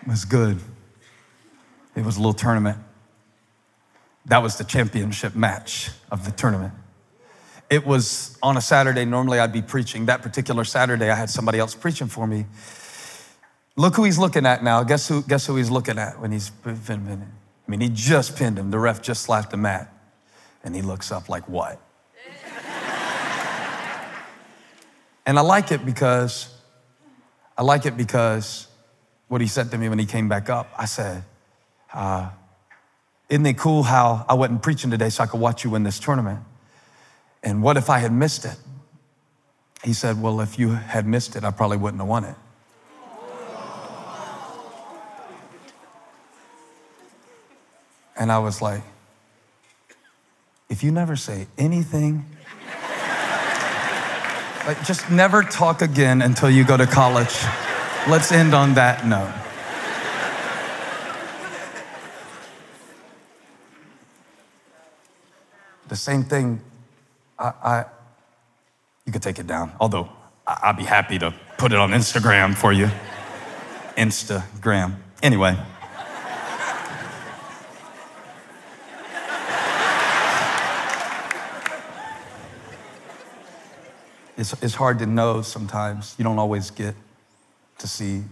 it 0.01 0.07
was 0.07 0.25
good. 0.25 0.59
It 1.95 2.05
was 2.05 2.17
a 2.17 2.19
little 2.19 2.33
tournament. 2.33 2.77
That 4.25 4.41
was 4.41 4.57
the 4.57 4.63
championship 4.63 5.35
match 5.35 5.89
of 6.11 6.25
the 6.25 6.31
tournament. 6.31 6.73
It 7.71 7.85
was 7.85 8.37
on 8.43 8.57
a 8.57 8.61
Saturday. 8.61 9.05
Normally 9.05 9.39
I'd 9.39 9.53
be 9.53 9.61
preaching. 9.61 10.07
That 10.07 10.21
particular 10.21 10.65
Saturday, 10.65 11.09
I 11.09 11.15
had 11.15 11.29
somebody 11.29 11.57
else 11.57 11.73
preaching 11.73 12.07
for 12.07 12.27
me. 12.27 12.45
Look 13.77 13.95
who 13.95 14.03
he's 14.03 14.19
looking 14.19 14.45
at 14.45 14.61
now. 14.61 14.83
Guess 14.83 15.07
who, 15.07 15.23
guess 15.23 15.45
who 15.45 15.55
he's 15.55 15.71
looking 15.71 15.97
at 15.97 16.19
when 16.19 16.33
he's 16.33 16.49
pinning? 16.49 17.31
I 17.65 17.71
mean, 17.71 17.79
he 17.79 17.87
just 17.87 18.35
pinned 18.35 18.59
him. 18.59 18.71
The 18.71 18.77
ref 18.77 19.01
just 19.01 19.23
slapped 19.23 19.51
the 19.51 19.57
mat. 19.57 19.89
And 20.65 20.75
he 20.75 20.81
looks 20.81 21.13
up 21.13 21.29
like, 21.29 21.47
what? 21.47 21.79
and 25.25 25.39
I 25.39 25.41
like 25.41 25.71
it 25.71 25.85
because, 25.85 26.53
I 27.57 27.63
like 27.63 27.85
it 27.85 27.95
because 27.95 28.67
what 29.29 29.39
he 29.39 29.47
said 29.47 29.71
to 29.71 29.77
me 29.77 29.87
when 29.87 29.97
he 29.97 30.05
came 30.05 30.27
back 30.27 30.49
up, 30.49 30.69
I 30.77 30.83
said, 30.83 31.23
uh, 31.93 32.31
isn't 33.29 33.45
it 33.45 33.57
cool 33.57 33.83
how 33.83 34.25
I 34.27 34.33
wasn't 34.33 34.61
preaching 34.61 34.91
today 34.91 35.07
so 35.09 35.23
I 35.23 35.27
could 35.27 35.39
watch 35.39 35.63
you 35.63 35.69
win 35.69 35.83
this 35.83 35.99
tournament? 35.99 36.41
And 37.43 37.63
what 37.63 37.77
if 37.77 37.89
I 37.89 37.99
had 37.99 38.11
missed 38.11 38.45
it? 38.45 38.57
He 39.83 39.93
said, 39.93 40.21
Well, 40.21 40.41
if 40.41 40.59
you 40.59 40.69
had 40.69 41.07
missed 41.07 41.35
it, 41.35 41.43
I 41.43 41.51
probably 41.51 41.77
wouldn't 41.77 42.01
have 42.01 42.09
won 42.09 42.23
it. 42.25 42.35
And 48.15 48.31
I 48.31 48.39
was 48.39 48.61
like, 48.61 48.83
If 50.69 50.83
you 50.83 50.91
never 50.91 51.15
say 51.15 51.47
anything, 51.57 52.25
like 54.67 54.85
just 54.85 55.09
never 55.09 55.41
talk 55.41 55.81
again 55.81 56.21
until 56.21 56.49
you 56.49 56.63
go 56.63 56.77
to 56.77 56.85
college. 56.85 57.35
Let's 58.07 58.31
end 58.31 58.53
on 58.53 58.75
that 58.75 59.07
note. 59.07 59.33
The 65.87 65.95
same 65.95 66.23
thing, 66.23 66.61
I, 67.41 67.53
I 67.63 67.85
you 69.05 69.11
could 69.11 69.23
take 69.23 69.39
it 69.39 69.47
down, 69.47 69.71
although 69.79 70.07
I'd 70.45 70.77
be 70.77 70.83
happy 70.83 71.17
to 71.19 71.33
put 71.57 71.71
it 71.71 71.79
on 71.79 71.89
Instagram 71.89 72.55
for 72.55 72.71
you. 72.71 72.89
Instagram. 73.97 74.95
Anyway. 75.23 75.57
It's, 84.37 84.53
it's 84.63 84.73
hard 84.73 84.99
to 84.99 85.05
know 85.05 85.41
sometimes. 85.41 86.15
You 86.17 86.23
don't 86.23 86.39
always 86.39 86.71
get 86.71 86.95
to 87.77 87.87
see 87.87 88.23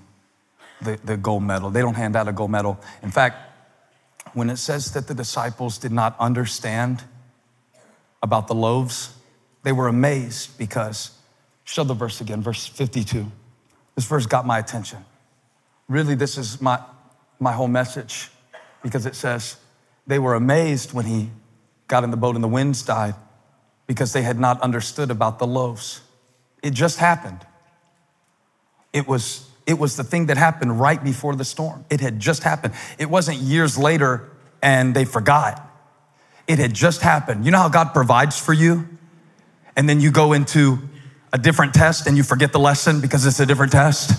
the, 0.81 0.99
the 1.03 1.17
gold 1.17 1.43
medal. 1.43 1.69
They 1.69 1.81
don't 1.81 1.95
hand 1.95 2.15
out 2.15 2.27
a 2.27 2.31
gold 2.31 2.49
medal. 2.49 2.79
In 3.03 3.11
fact, 3.11 3.37
when 4.33 4.49
it 4.49 4.57
says 4.57 4.91
that 4.93 5.07
the 5.07 5.13
disciples 5.13 5.77
did 5.77 5.91
not 5.91 6.15
understand 6.19 7.03
about 8.21 8.47
the 8.47 8.55
loaves, 8.55 9.13
they 9.63 9.71
were 9.71 9.87
amazed 9.87 10.57
because, 10.57 11.11
show 11.63 11.83
the 11.83 11.93
verse 11.93 12.21
again, 12.21 12.41
verse 12.41 12.65
52. 12.67 13.25
This 13.95 14.05
verse 14.05 14.25
got 14.25 14.45
my 14.45 14.59
attention. 14.59 15.05
Really, 15.87 16.15
this 16.15 16.37
is 16.37 16.61
my, 16.61 16.81
my 17.39 17.51
whole 17.51 17.67
message 17.67 18.29
because 18.81 19.05
it 19.05 19.15
says 19.15 19.57
they 20.07 20.19
were 20.19 20.35
amazed 20.35 20.93
when 20.93 21.05
he 21.05 21.29
got 21.87 22.03
in 22.03 22.11
the 22.11 22.17
boat 22.17 22.35
and 22.35 22.43
the 22.43 22.47
winds 22.49 22.81
died 22.83 23.15
because 23.87 24.13
they 24.13 24.21
had 24.21 24.39
not 24.39 24.61
understood 24.61 25.11
about 25.11 25.39
the 25.39 25.47
loaves. 25.47 26.01
It 26.61 26.71
just 26.71 26.99
happened. 26.99 27.45
It 28.93 29.07
was, 29.07 29.49
it 29.65 29.77
was 29.77 29.97
the 29.97 30.03
thing 30.03 30.27
that 30.27 30.37
happened 30.37 30.79
right 30.79 31.03
before 31.03 31.35
the 31.35 31.45
storm. 31.45 31.85
It 31.89 31.99
had 31.99 32.19
just 32.19 32.43
happened. 32.43 32.73
It 32.97 33.09
wasn't 33.09 33.39
years 33.39 33.77
later 33.77 34.29
and 34.61 34.95
they 34.95 35.05
forgot. 35.05 35.68
It 36.49 36.57
had 36.57 36.73
just 36.73 37.01
happened. 37.03 37.45
You 37.45 37.51
know 37.51 37.59
how 37.59 37.69
God 37.69 37.93
provides 37.93 38.39
for 38.39 38.53
you? 38.53 38.87
And 39.75 39.87
then 39.87 40.01
you 40.01 40.09
go 40.09 40.33
into 40.33 40.79
a 41.31 41.37
different 41.37 41.75
test 41.75 42.07
and 42.07 42.17
you 42.17 42.23
forget 42.23 42.51
the 42.51 42.59
lesson 42.59 43.01
because 43.01 43.27
it's 43.27 43.39
a 43.39 43.45
different 43.45 43.71
test. 43.71 44.11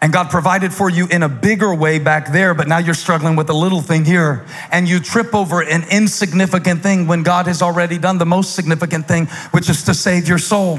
And 0.00 0.12
God 0.12 0.30
provided 0.30 0.72
for 0.72 0.88
you 0.88 1.08
in 1.08 1.24
a 1.24 1.28
bigger 1.28 1.74
way 1.74 1.98
back 1.98 2.30
there, 2.30 2.54
but 2.54 2.68
now 2.68 2.78
you're 2.78 2.94
struggling 2.94 3.34
with 3.34 3.50
a 3.50 3.52
little 3.52 3.82
thing 3.82 4.04
here. 4.04 4.46
And 4.70 4.88
you 4.88 5.00
trip 5.00 5.34
over 5.34 5.60
an 5.60 5.82
insignificant 5.90 6.84
thing 6.84 7.08
when 7.08 7.24
God 7.24 7.48
has 7.48 7.62
already 7.62 7.98
done 7.98 8.18
the 8.18 8.24
most 8.24 8.54
significant 8.54 9.08
thing, 9.08 9.26
which 9.50 9.68
is 9.68 9.82
to 9.86 9.92
save 9.92 10.28
your 10.28 10.38
soul. 10.38 10.78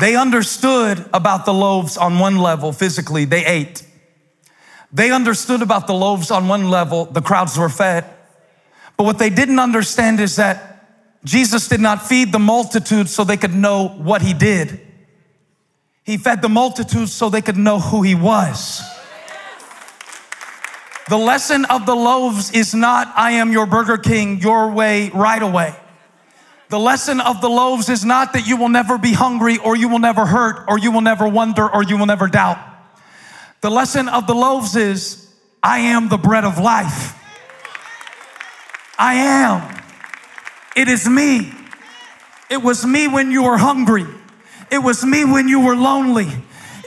They 0.00 0.16
understood 0.16 1.08
about 1.14 1.46
the 1.46 1.54
loaves 1.54 1.96
on 1.96 2.18
one 2.18 2.36
level 2.36 2.72
physically, 2.72 3.26
they 3.26 3.46
ate. 3.46 3.84
They 4.92 5.10
understood 5.10 5.62
about 5.62 5.86
the 5.86 5.94
loaves 5.94 6.30
on 6.30 6.48
one 6.48 6.68
level, 6.70 7.04
the 7.04 7.22
crowds 7.22 7.56
were 7.58 7.68
fed. 7.68 8.04
But 8.96 9.04
what 9.04 9.18
they 9.18 9.30
didn't 9.30 9.58
understand 9.58 10.20
is 10.20 10.36
that 10.36 10.70
Jesus 11.24 11.68
did 11.68 11.80
not 11.80 12.06
feed 12.06 12.32
the 12.32 12.38
multitude 12.38 13.08
so 13.08 13.24
they 13.24 13.36
could 13.36 13.54
know 13.54 13.88
what 13.88 14.22
he 14.22 14.34
did. 14.34 14.80
He 16.04 16.16
fed 16.16 16.42
the 16.42 16.48
multitude 16.48 17.08
so 17.08 17.28
they 17.28 17.42
could 17.42 17.56
know 17.56 17.78
who 17.78 18.02
he 18.02 18.14
was. 18.14 18.82
The 21.08 21.18
lesson 21.18 21.64
of 21.66 21.86
the 21.86 21.94
loaves 21.94 22.52
is 22.52 22.74
not, 22.74 23.12
I 23.16 23.32
am 23.32 23.52
your 23.52 23.66
Burger 23.66 23.98
King, 23.98 24.40
your 24.40 24.70
way, 24.70 25.10
right 25.10 25.42
away. 25.42 25.74
The 26.68 26.78
lesson 26.78 27.20
of 27.20 27.40
the 27.40 27.48
loaves 27.48 27.88
is 27.88 28.04
not 28.04 28.32
that 28.34 28.46
you 28.46 28.56
will 28.56 28.68
never 28.68 28.96
be 28.96 29.12
hungry 29.12 29.58
or 29.58 29.76
you 29.76 29.88
will 29.88 29.98
never 29.98 30.24
hurt 30.24 30.64
or 30.68 30.78
you 30.78 30.92
will 30.92 31.00
never 31.00 31.28
wonder 31.28 31.68
or 31.68 31.82
you 31.82 31.96
will 31.96 32.06
never 32.06 32.28
doubt. 32.28 32.58
The 33.60 33.70
lesson 33.70 34.08
of 34.08 34.26
the 34.26 34.34
loaves 34.34 34.74
is, 34.74 35.28
I 35.62 35.80
am 35.80 36.08
the 36.08 36.16
bread 36.16 36.44
of 36.44 36.58
life. 36.58 37.16
I 38.98 39.14
am. 39.14 39.82
It 40.76 40.88
is 40.88 41.08
me. 41.08 41.52
It 42.50 42.62
was 42.62 42.86
me 42.86 43.06
when 43.06 43.30
you 43.30 43.42
were 43.42 43.58
hungry. 43.58 44.06
It 44.70 44.78
was 44.78 45.04
me 45.04 45.24
when 45.24 45.46
you 45.48 45.60
were 45.60 45.76
lonely. 45.76 46.28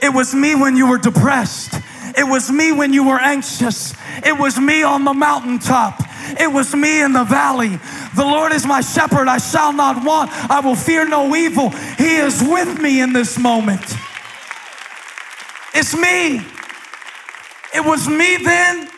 It 0.02 0.12
was 0.12 0.34
me 0.34 0.54
when 0.54 0.76
you 0.76 0.88
were 0.88 0.98
depressed. 0.98 1.74
It 2.16 2.24
was 2.24 2.50
me 2.50 2.72
when 2.72 2.92
you 2.92 3.06
were 3.06 3.20
anxious. 3.20 3.94
It 4.24 4.38
was 4.38 4.58
me 4.58 4.82
on 4.82 5.04
the 5.04 5.14
mountaintop. 5.14 6.00
It 6.40 6.52
was 6.52 6.74
me 6.74 7.02
in 7.02 7.12
the 7.12 7.24
valley. 7.24 7.78
The 8.16 8.24
Lord 8.24 8.52
is 8.52 8.66
my 8.66 8.80
shepherd. 8.80 9.28
I 9.28 9.38
shall 9.38 9.72
not 9.72 10.04
want. 10.04 10.30
I 10.50 10.60
will 10.60 10.76
fear 10.76 11.06
no 11.06 11.34
evil. 11.36 11.70
He 11.70 12.16
is 12.16 12.42
with 12.42 12.80
me 12.80 13.00
in 13.00 13.12
this 13.12 13.38
moment. 13.38 13.82
It's 15.74 15.96
me. 15.96 16.44
It 17.74 17.84
was 17.84 18.08
me 18.08 18.36
then, 18.36 18.88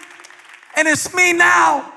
and 0.76 0.86
it's 0.86 1.14
me 1.14 1.32
now. 1.32 1.92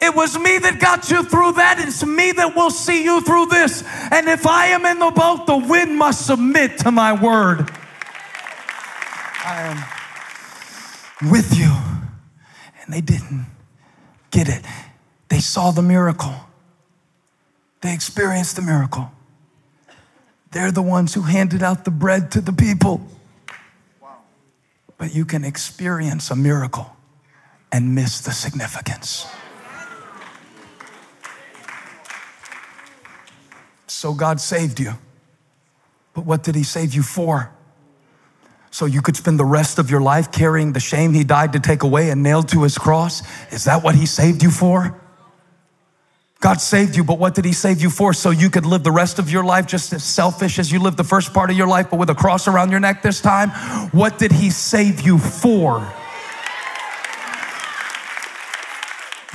It 0.00 0.14
was 0.14 0.36
me 0.36 0.58
that 0.58 0.80
got 0.80 1.10
you 1.10 1.22
through 1.22 1.52
that. 1.52 1.78
It's 1.78 2.04
me 2.04 2.32
that 2.32 2.56
will 2.56 2.70
see 2.70 3.04
you 3.04 3.20
through 3.20 3.46
this. 3.46 3.84
And 4.10 4.28
if 4.28 4.46
I 4.46 4.66
am 4.66 4.84
in 4.84 4.98
the 4.98 5.12
boat, 5.12 5.46
the 5.46 5.56
wind 5.56 5.96
must 5.96 6.26
submit 6.26 6.78
to 6.78 6.90
my 6.90 7.12
word. 7.12 7.70
I 9.44 9.62
am 9.62 11.30
with 11.30 11.56
you. 11.56 11.72
And 12.82 12.92
they 12.92 13.00
didn't 13.00 13.46
get 14.32 14.48
it. 14.48 14.64
They 15.28 15.38
saw 15.38 15.70
the 15.70 15.82
miracle, 15.82 16.34
they 17.80 17.94
experienced 17.94 18.56
the 18.56 18.62
miracle. 18.62 19.10
They're 20.50 20.72
the 20.72 20.82
ones 20.82 21.14
who 21.14 21.22
handed 21.22 21.62
out 21.62 21.86
the 21.86 21.90
bread 21.90 22.30
to 22.32 22.42
the 22.42 22.52
people. 22.52 23.00
But 25.02 25.16
you 25.16 25.24
can 25.24 25.42
experience 25.42 26.30
a 26.30 26.36
miracle 26.36 26.96
and 27.72 27.92
miss 27.92 28.20
the 28.20 28.30
significance. 28.30 29.26
So 33.88 34.14
God 34.14 34.40
saved 34.40 34.78
you. 34.78 34.92
But 36.14 36.24
what 36.24 36.44
did 36.44 36.54
He 36.54 36.62
save 36.62 36.94
you 36.94 37.02
for? 37.02 37.50
So 38.70 38.86
you 38.86 39.02
could 39.02 39.16
spend 39.16 39.40
the 39.40 39.44
rest 39.44 39.80
of 39.80 39.90
your 39.90 40.00
life 40.00 40.30
carrying 40.30 40.72
the 40.72 40.78
shame 40.78 41.14
He 41.14 41.24
died 41.24 41.54
to 41.54 41.58
take 41.58 41.82
away 41.82 42.10
and 42.10 42.22
nailed 42.22 42.48
to 42.50 42.62
His 42.62 42.78
cross? 42.78 43.22
Is 43.52 43.64
that 43.64 43.82
what 43.82 43.96
He 43.96 44.06
saved 44.06 44.40
you 44.40 44.52
for? 44.52 45.01
God 46.42 46.60
saved 46.60 46.96
you, 46.96 47.04
but 47.04 47.20
what 47.20 47.36
did 47.36 47.44
He 47.44 47.52
save 47.52 47.80
you 47.80 47.88
for? 47.88 48.12
So 48.12 48.30
you 48.30 48.50
could 48.50 48.66
live 48.66 48.82
the 48.82 48.90
rest 48.90 49.20
of 49.20 49.30
your 49.30 49.44
life 49.44 49.64
just 49.64 49.92
as 49.92 50.02
selfish 50.02 50.58
as 50.58 50.72
you 50.72 50.80
lived 50.80 50.96
the 50.96 51.04
first 51.04 51.32
part 51.32 51.50
of 51.50 51.56
your 51.56 51.68
life, 51.68 51.86
but 51.88 52.00
with 52.00 52.10
a 52.10 52.16
cross 52.16 52.48
around 52.48 52.72
your 52.72 52.80
neck 52.80 53.00
this 53.00 53.20
time? 53.20 53.50
What 53.92 54.18
did 54.18 54.32
He 54.32 54.50
save 54.50 55.02
you 55.02 55.18
for? 55.18 55.88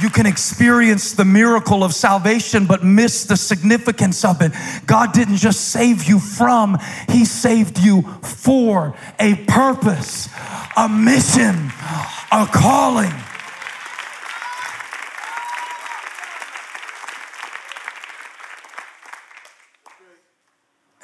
You 0.01 0.09
can 0.09 0.25
experience 0.25 1.13
the 1.13 1.23
miracle 1.23 1.81
of 1.81 1.93
salvation, 1.93 2.65
but 2.65 2.83
miss 2.83 3.23
the 3.23 3.37
significance 3.37 4.25
of 4.25 4.41
it. 4.41 4.51
God 4.85 5.13
didn't 5.13 5.37
just 5.37 5.69
save 5.69 6.03
you 6.03 6.19
from, 6.19 6.77
He 7.07 7.23
saved 7.23 7.79
you 7.79 8.01
for 8.21 8.93
a 9.17 9.35
purpose, 9.47 10.27
a 10.75 10.89
mission, 10.89 11.71
a 12.33 12.45
calling. 12.51 13.13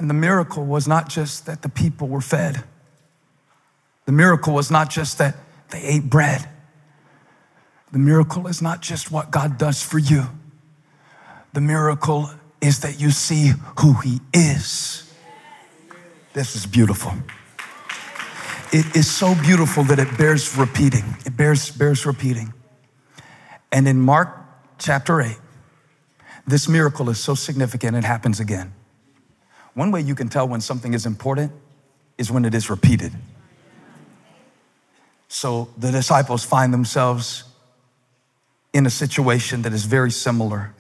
And 0.04 0.10
the 0.10 0.16
miracle 0.16 0.66
was 0.66 0.86
not 0.86 1.08
just 1.08 1.46
that 1.46 1.62
the 1.62 1.70
people 1.70 2.10
were 2.10 2.20
fed, 2.20 2.62
the 4.06 4.12
miracle 4.12 4.54
was 4.54 4.70
not 4.70 4.90
just 4.90 5.18
that 5.20 5.38
they 5.70 5.82
ate 5.82 6.10
bread. 6.10 6.50
The 7.94 8.00
miracle 8.00 8.48
is 8.48 8.62
not 8.62 8.82
just 8.82 9.12
what 9.12 9.32
God 9.32 9.58
does 9.58 9.82
for 9.82 9.98
you, 9.98 10.26
the 11.54 11.62
miracle 11.62 12.30
is 12.60 12.82
that 12.82 13.00
you 13.00 13.12
see 13.12 13.54
who 13.80 13.94
He 13.94 14.20
is. 14.34 15.10
This 16.34 16.58
is 16.58 16.66
beautiful. 16.66 17.14
It 18.74 18.98
is 18.98 19.10
so 19.10 19.36
beautiful 19.36 19.86
that 19.86 20.00
it 20.00 20.18
bears 20.18 20.58
repeating. 20.58 21.16
It 21.26 21.38
bears, 21.38 21.72
bears 21.72 22.06
repeating. 22.06 22.54
And 23.72 23.88
in 23.88 24.02
Mark 24.02 24.38
chapter 24.80 25.22
8, 25.22 25.38
this 26.46 26.68
miracle 26.68 27.10
is 27.10 27.20
so 27.20 27.36
significant, 27.36 27.96
it 27.96 28.04
happens 28.04 28.42
again. 28.42 28.74
One 29.74 29.92
way 29.92 30.02
you 30.02 30.16
can 30.16 30.30
tell 30.30 30.48
when 30.48 30.62
something 30.62 30.94
is 30.94 31.06
important 31.06 31.52
is 32.18 32.32
when 32.32 32.46
it 32.46 32.54
is 32.54 32.70
repeated. 32.70 33.12
So 35.28 35.70
the 35.78 35.92
disciples 35.92 36.44
find 36.44 36.72
themselves 36.72 37.44
in 38.72 38.86
a 38.86 38.90
situation 38.90 39.64
that 39.64 39.74
is 39.74 39.86
very 39.86 40.12
similar. 40.12 40.74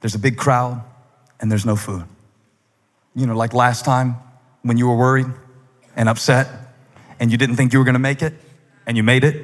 There's 0.00 0.14
a 0.14 0.18
big 0.18 0.38
crowd 0.38 0.82
and 1.40 1.50
there's 1.50 1.66
no 1.66 1.76
food. 1.76 2.04
You 3.14 3.26
know, 3.26 3.36
like 3.36 3.52
last 3.52 3.84
time 3.84 4.16
when 4.62 4.78
you 4.78 4.88
were 4.88 4.96
worried 4.96 5.26
and 5.96 6.08
upset 6.08 6.48
and 7.20 7.30
you 7.30 7.36
didn't 7.36 7.56
think 7.56 7.72
you 7.72 7.78
were 7.78 7.84
gonna 7.84 7.98
make 7.98 8.22
it 8.22 8.32
and 8.86 8.96
you 8.96 9.02
made 9.02 9.24
it. 9.24 9.36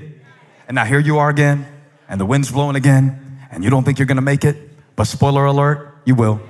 And 0.69 0.75
now 0.75 0.85
here 0.85 1.01
you 1.01 1.19
are 1.19 1.29
again 1.29 1.67
and 2.09 2.19
the 2.19 2.27
wind's 2.27 2.51
blowing 2.51 2.77
again 2.77 3.41
and 3.51 3.63
you 3.63 3.69
don't 3.69 3.85
think 3.85 3.99
you're 3.99 4.07
gonna 4.07 4.23
make 4.23 4.45
it. 4.45 4.57
But 4.97 5.05
spoiler 5.05 5.45
alert, 5.45 5.99
you 6.07 6.15
will. 6.15 6.41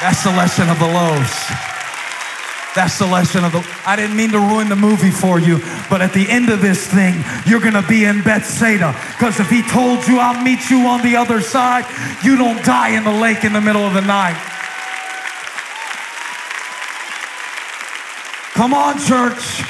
That's 0.00 0.22
the 0.22 0.30
lesson 0.30 0.68
of 0.68 0.78
the 0.78 0.86
loaves. 0.86 1.68
That's 2.74 2.98
the 2.98 3.06
lesson 3.06 3.44
of 3.44 3.50
the. 3.50 3.66
I 3.84 3.96
didn't 3.96 4.16
mean 4.16 4.30
to 4.30 4.38
ruin 4.38 4.68
the 4.68 4.76
movie 4.76 5.10
for 5.10 5.40
you, 5.40 5.58
but 5.90 6.00
at 6.00 6.12
the 6.12 6.28
end 6.28 6.50
of 6.50 6.60
this 6.60 6.86
thing, 6.86 7.24
you're 7.44 7.60
gonna 7.60 7.82
be 7.82 8.04
in 8.04 8.22
Bethsaida. 8.22 8.94
Because 9.18 9.40
if 9.40 9.50
he 9.50 9.62
told 9.62 10.06
you, 10.06 10.20
I'll 10.20 10.40
meet 10.40 10.70
you 10.70 10.86
on 10.86 11.02
the 11.02 11.16
other 11.16 11.40
side, 11.40 11.84
you 12.22 12.36
don't 12.36 12.64
die 12.64 12.90
in 12.90 13.02
the 13.02 13.10
lake 13.10 13.42
in 13.42 13.52
the 13.52 13.60
middle 13.60 13.82
of 13.82 13.94
the 13.94 14.00
night. 14.00 14.36
Come 18.54 18.74
on, 18.74 18.98
church. 19.00 19.62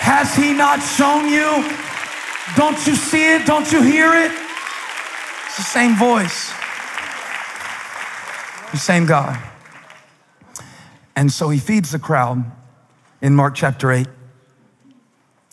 Has 0.00 0.34
he 0.34 0.52
not 0.52 0.80
shown 0.82 1.28
you? 1.28 1.64
Don't 2.56 2.76
you 2.86 2.94
see 2.94 3.34
it? 3.34 3.46
Don't 3.46 3.70
you 3.72 3.80
hear 3.80 4.12
it? 4.12 4.32
It's 5.46 5.56
the 5.56 5.62
same 5.62 5.96
voice. 5.96 6.59
The 8.72 8.78
same 8.78 9.06
God. 9.06 9.40
And 11.16 11.30
so 11.30 11.48
he 11.48 11.58
feeds 11.58 11.90
the 11.90 11.98
crowd 11.98 12.44
in 13.20 13.34
Mark 13.34 13.54
chapter 13.54 13.90
8. 13.90 14.06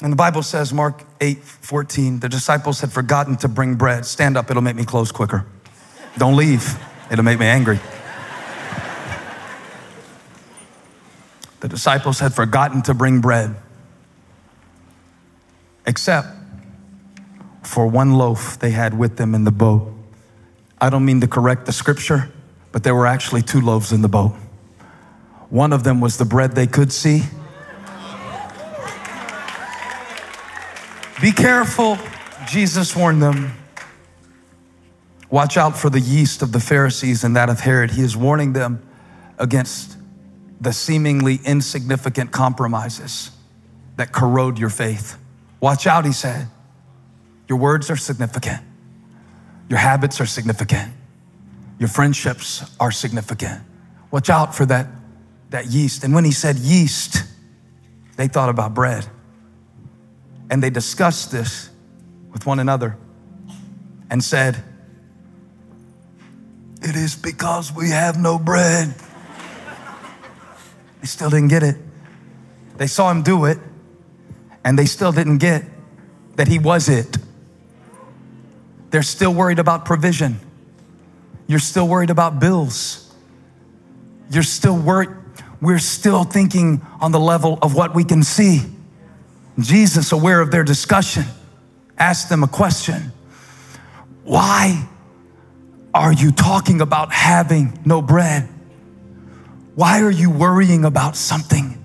And 0.02 0.12
the 0.14 0.18
Bible 0.18 0.44
says, 0.44 0.72
Mark 0.74 1.04
8 1.20 1.40
14, 1.44 2.20
the 2.20 2.30
disciples 2.30 2.82
had 2.82 2.92
forgotten 2.92 3.36
to 3.38 3.48
bring 3.48 3.76
bread. 3.76 4.06
Stand 4.06 4.38
up, 4.38 4.50
it'll 4.52 4.62
make 4.62 4.76
me 4.76 4.86
close 4.86 5.12
quicker. 5.12 5.46
Don't 6.18 6.36
leave, 6.36 6.78
it'll 7.12 7.26
make 7.26 7.40
me 7.40 7.48
angry. 7.48 7.80
The 11.60 11.68
disciples 11.68 12.20
had 12.20 12.36
forgotten 12.36 12.84
to 12.84 12.94
bring 12.94 13.20
bread, 13.20 13.56
except 15.88 16.28
for 17.64 17.88
one 17.88 18.14
loaf 18.14 18.60
they 18.60 18.72
had 18.72 18.98
with 18.98 19.18
them 19.18 19.34
in 19.34 19.44
the 19.44 19.52
boat. 19.52 19.92
I 20.80 20.92
don't 20.92 21.04
mean 21.04 21.20
to 21.22 21.28
correct 21.28 21.66
the 21.66 21.72
scripture, 21.72 22.32
but 22.78 22.84
there 22.84 22.94
were 22.94 23.08
actually 23.08 23.42
two 23.42 23.60
loaves 23.60 23.92
in 23.92 24.04
the 24.04 24.08
boat. 24.08 24.34
One 25.50 25.74
of 25.74 25.84
them 25.84 26.00
was 26.00 26.20
the 26.20 26.26
bread 26.26 26.52
they 26.52 26.68
could 26.68 26.94
see. 26.94 27.24
Be 31.20 31.32
careful, 31.32 31.98
Jesus 32.48 32.96
warned 32.96 33.20
them. 33.20 33.54
Watch 35.32 35.58
out 35.58 35.76
for 35.76 35.90
the 35.90 36.00
yeast 36.00 36.44
of 36.44 36.52
the 36.52 36.60
Pharisees 36.60 37.24
and 37.24 37.36
that 37.36 37.50
of 37.50 37.62
Herod. 37.62 37.90
He 37.90 38.04
is 38.04 38.16
warning 38.16 38.54
them 38.54 38.88
against 39.40 39.98
the 40.62 40.72
seemingly 40.72 41.40
insignificant 41.46 42.32
compromises 42.32 43.32
that 43.96 44.12
corrode 44.12 44.60
your 44.60 44.70
faith. 44.70 45.18
Watch 45.60 45.88
out, 45.88 46.06
he 46.06 46.12
said. 46.12 46.48
Your 47.48 47.58
words 47.58 47.90
are 47.90 47.98
significant, 47.98 48.62
your 49.68 49.80
habits 49.80 50.22
are 50.22 50.28
significant. 50.28 50.94
Your 51.80 51.90
friendships 51.90 52.64
are 52.80 52.92
significant. 52.92 53.62
Watch 54.12 54.30
out 54.30 54.56
for 54.56 54.66
that, 54.66 54.88
that 55.50 55.68
yeast. 55.68 56.04
And 56.04 56.14
when 56.14 56.26
he 56.26 56.32
said 56.32 56.58
yeast, 56.58 57.24
they 58.16 58.28
thought 58.28 58.50
about 58.50 58.74
bread. 58.74 59.06
And 60.50 60.64
they 60.64 60.70
discussed 60.70 61.32
this 61.32 61.70
with 62.32 62.46
one 62.46 62.60
another 62.60 62.98
and 64.10 64.24
said, 64.24 64.64
It 66.82 66.96
is 66.96 67.16
because 67.16 67.74
we 67.74 67.90
have 67.90 68.18
no 68.18 68.40
bread. 68.40 68.94
They 71.02 71.08
still 71.08 71.30
didn't 71.30 71.50
get 71.50 71.64
it. 71.64 71.76
They 72.78 72.88
saw 72.88 73.12
him 73.12 73.24
do 73.24 73.46
it, 73.46 73.58
and 74.64 74.78
they 74.78 74.86
still 74.86 75.12
didn't 75.12 75.40
get 75.40 75.64
that 76.36 76.48
he 76.48 76.60
was 76.60 76.90
it. 76.90 77.18
They're 78.92 79.04
still 79.04 79.34
worried 79.34 79.60
about 79.60 79.86
provision. 79.86 80.40
You're 81.48 81.60
still 81.60 81.88
worried 81.88 82.10
about 82.10 82.40
bills. 82.40 83.14
You're 84.30 84.44
still 84.44 84.78
worried. 84.78 85.10
We're 85.62 85.80
still 85.80 86.24
thinking 86.24 86.86
on 87.00 87.12
the 87.12 87.20
level 87.20 87.58
of 87.62 87.74
what 87.74 87.96
we 87.96 88.04
can 88.04 88.22
see. 88.22 88.62
Jesus, 89.58 90.12
aware 90.12 90.40
of 90.42 90.52
their 90.52 90.64
discussion, 90.64 91.24
asked 91.98 92.30
them 92.30 92.44
a 92.44 92.48
question 92.48 93.12
Why 94.24 94.88
are 95.94 96.14
you 96.14 96.32
talking 96.32 96.82
about 96.82 97.12
having 97.12 97.80
no 97.86 98.02
bread? 98.02 98.48
Why 99.74 100.02
are 100.02 100.12
you 100.12 100.30
worrying 100.30 100.86
about 100.86 101.16
something 101.16 101.84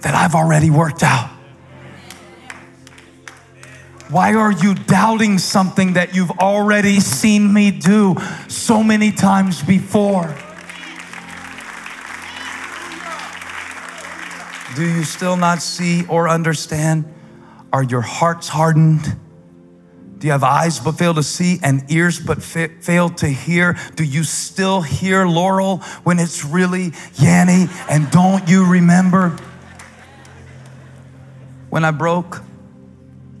that 0.00 0.14
I've 0.14 0.34
already 0.34 0.70
worked 0.70 1.02
out? 1.02 1.30
Why 4.10 4.34
are 4.34 4.50
you 4.50 4.74
doubting 4.74 5.38
something 5.38 5.92
that 5.92 6.16
you've 6.16 6.32
already 6.32 6.98
seen 6.98 7.52
me 7.52 7.70
do 7.70 8.16
so 8.48 8.82
many 8.82 9.12
times 9.12 9.62
before? 9.62 10.34
Do 14.74 14.84
you 14.84 15.04
still 15.04 15.36
not 15.36 15.62
see 15.62 16.04
or 16.08 16.28
understand? 16.28 17.04
Are 17.72 17.84
your 17.84 18.00
hearts 18.00 18.48
hardened? 18.48 19.16
Do 20.18 20.26
you 20.26 20.32
have 20.32 20.42
eyes 20.42 20.80
but 20.80 20.98
fail 20.98 21.14
to 21.14 21.22
see 21.22 21.60
and 21.62 21.84
ears 21.88 22.18
but 22.18 22.42
fa- 22.42 22.70
fail 22.80 23.10
to 23.10 23.28
hear? 23.28 23.78
Do 23.94 24.02
you 24.02 24.24
still 24.24 24.82
hear 24.82 25.24
Laurel 25.24 25.78
when 26.02 26.18
it's 26.18 26.44
really 26.44 26.90
Yanny? 27.14 27.70
And 27.88 28.10
don't 28.10 28.48
you 28.48 28.66
remember 28.66 29.36
when 31.68 31.84
I 31.84 31.92
broke 31.92 32.42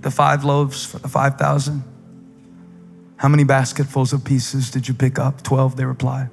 the 0.00 0.10
five 0.10 0.44
loaves 0.44 0.84
for 0.84 0.98
the 0.98 1.08
5,000? 1.08 1.84
How 3.16 3.28
many 3.28 3.44
basketfuls 3.44 4.12
of 4.12 4.24
pieces 4.24 4.70
did 4.70 4.88
you 4.88 4.94
pick 4.94 5.18
up? 5.18 5.42
12, 5.42 5.76
they 5.76 5.84
replied. 5.84 6.30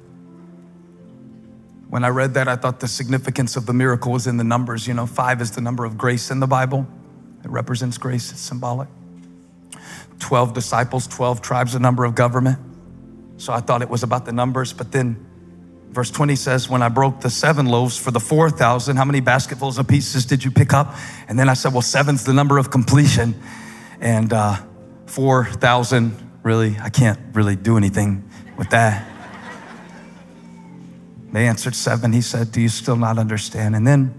When 1.88 2.04
I 2.04 2.08
read 2.08 2.34
that, 2.34 2.48
I 2.48 2.56
thought 2.56 2.80
the 2.80 2.88
significance 2.88 3.56
of 3.56 3.66
the 3.66 3.72
miracle 3.72 4.12
was 4.12 4.26
in 4.26 4.36
the 4.36 4.44
numbers. 4.44 4.86
You 4.86 4.94
know, 4.94 5.06
five 5.06 5.40
is 5.40 5.50
the 5.52 5.60
number 5.60 5.84
of 5.84 5.96
grace 5.96 6.30
in 6.30 6.40
the 6.40 6.46
Bible, 6.46 6.86
it 7.44 7.50
represents 7.50 7.98
grace, 7.98 8.30
it's 8.30 8.40
symbolic. 8.40 8.88
12 10.18 10.52
disciples, 10.52 11.06
12 11.06 11.40
tribes, 11.40 11.72
the 11.74 11.78
number 11.78 12.04
of 12.04 12.14
government. 12.14 12.58
So 13.36 13.52
I 13.52 13.60
thought 13.60 13.82
it 13.82 13.88
was 13.88 14.02
about 14.02 14.24
the 14.24 14.32
numbers, 14.32 14.72
but 14.72 14.90
then 14.90 15.27
verse 15.90 16.10
20 16.10 16.36
says, 16.36 16.68
When 16.68 16.82
I 16.82 16.88
broke 16.88 17.20
the 17.20 17.30
seven 17.30 17.66
loaves 17.66 17.98
for 17.98 18.10
the 18.10 18.20
4,000, 18.20 18.96
how 18.96 19.04
many 19.04 19.20
basketfuls 19.20 19.78
of 19.78 19.88
pieces 19.88 20.26
did 20.26 20.44
you 20.44 20.50
pick 20.50 20.72
up? 20.72 20.94
And 21.28 21.38
then 21.38 21.48
I 21.48 21.54
said, 21.54 21.72
Well, 21.72 21.82
seven's 21.82 22.24
the 22.24 22.32
number 22.32 22.58
of 22.58 22.70
completion. 22.70 23.34
And 24.00 24.32
uh, 24.32 24.56
4,000, 25.06 26.30
really, 26.42 26.76
I 26.80 26.90
can't 26.90 27.18
really 27.34 27.56
do 27.56 27.76
anything 27.76 28.28
with 28.56 28.70
that. 28.70 29.06
They 31.32 31.46
answered 31.46 31.74
seven. 31.74 32.12
He 32.12 32.22
said, 32.22 32.52
Do 32.52 32.60
you 32.60 32.68
still 32.68 32.96
not 32.96 33.18
understand? 33.18 33.76
And 33.76 33.86
then 33.86 34.14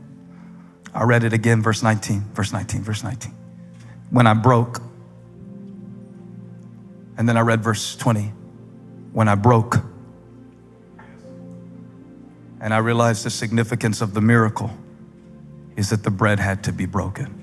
I 0.94 1.04
read 1.04 1.24
it 1.24 1.34
again, 1.34 1.62
verse 1.62 1.82
19, 1.82 2.22
verse 2.34 2.52
19, 2.52 2.84
verse 2.84 3.04
19. 3.04 3.34
When 4.10 4.28
I 4.28 4.34
broke, 4.34 4.82
and 7.18 7.28
then 7.28 7.38
I 7.38 7.42
read 7.42 7.64
verse 7.64 7.96
20. 7.96 8.32
When 9.12 9.28
I 9.28 9.36
broke, 9.36 9.78
and 12.62 12.74
I 12.74 12.78
realized 12.78 13.24
the 13.24 13.30
significance 13.30 14.02
of 14.02 14.14
the 14.14 14.22
miracle 14.22 14.72
is 15.76 15.90
that 15.90 16.04
the 16.04 16.12
bread 16.12 16.40
had 16.40 16.64
to 16.66 16.74
be 16.74 16.86
broken. 16.86 17.36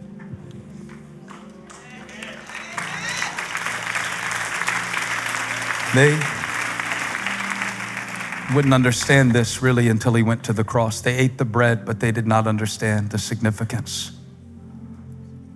They 5.94 6.20
wouldn't 8.54 8.74
understand 8.74 9.32
this 9.32 9.62
really 9.62 9.88
until 9.88 10.12
he 10.14 10.22
went 10.22 10.44
to 10.44 10.52
the 10.52 10.64
cross. 10.64 11.00
They 11.00 11.16
ate 11.16 11.38
the 11.38 11.46
bread, 11.46 11.86
but 11.86 12.00
they 12.00 12.12
did 12.12 12.26
not 12.26 12.46
understand 12.46 13.10
the 13.10 13.18
significance 13.18 14.12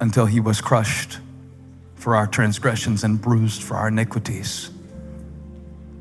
until 0.01 0.25
he 0.25 0.41
was 0.41 0.63
crushed 0.63 1.19
for 1.95 2.17
our 2.17 2.27
transgressions 2.27 3.05
and 3.05 3.21
bruised 3.21 3.63
for 3.63 3.77
our 3.77 3.89
iniquities. 3.89 4.71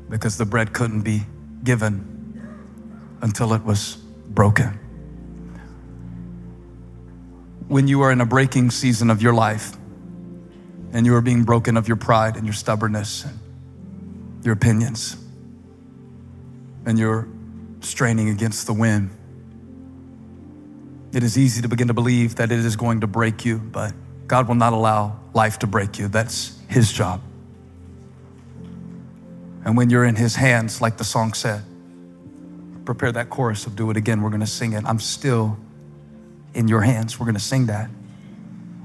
Because 0.08 0.38
the 0.38 0.46
bread 0.46 0.72
couldn't 0.72 1.02
be 1.02 1.24
given 1.62 2.19
until 3.20 3.52
it 3.52 3.64
was 3.64 3.96
broken. 4.28 4.78
When 7.68 7.86
you 7.86 8.02
are 8.02 8.10
in 8.10 8.20
a 8.20 8.26
breaking 8.26 8.70
season 8.70 9.10
of 9.10 9.22
your 9.22 9.34
life 9.34 9.76
and 10.92 11.06
you 11.06 11.14
are 11.14 11.20
being 11.20 11.44
broken 11.44 11.76
of 11.76 11.86
your 11.86 11.96
pride 11.96 12.36
and 12.36 12.44
your 12.44 12.54
stubbornness 12.54 13.24
and 13.24 13.38
your 14.44 14.54
opinions, 14.54 15.16
and 16.86 16.98
you're 16.98 17.28
straining 17.80 18.30
against 18.30 18.66
the 18.66 18.72
wind, 18.72 19.10
it 21.12 21.22
is 21.22 21.36
easy 21.36 21.62
to 21.62 21.68
begin 21.68 21.88
to 21.88 21.94
believe 21.94 22.36
that 22.36 22.50
it 22.52 22.58
is 22.60 22.76
going 22.76 23.00
to 23.00 23.06
break 23.06 23.44
you, 23.44 23.58
but 23.58 23.92
God 24.26 24.48
will 24.48 24.54
not 24.54 24.72
allow 24.72 25.18
life 25.34 25.58
to 25.60 25.66
break 25.66 25.98
you. 25.98 26.08
That's 26.08 26.58
His 26.68 26.92
job. 26.92 27.20
And 29.64 29.76
when 29.76 29.90
you're 29.90 30.04
in 30.04 30.16
His 30.16 30.36
hands, 30.36 30.80
like 30.80 30.96
the 30.96 31.04
song 31.04 31.32
said, 31.32 31.62
prepare 32.90 33.12
that 33.12 33.30
chorus 33.30 33.66
of 33.66 33.76
Do 33.76 33.88
It 33.90 33.96
Again. 33.96 34.20
We're 34.20 34.30
going 34.30 34.40
to 34.40 34.48
sing 34.48 34.72
it. 34.72 34.82
I'm 34.84 34.98
still 34.98 35.56
in 36.54 36.66
your 36.66 36.80
hands. 36.80 37.20
We're 37.20 37.26
going 37.26 37.36
to 37.36 37.40
sing 37.40 37.66
that. 37.66 37.88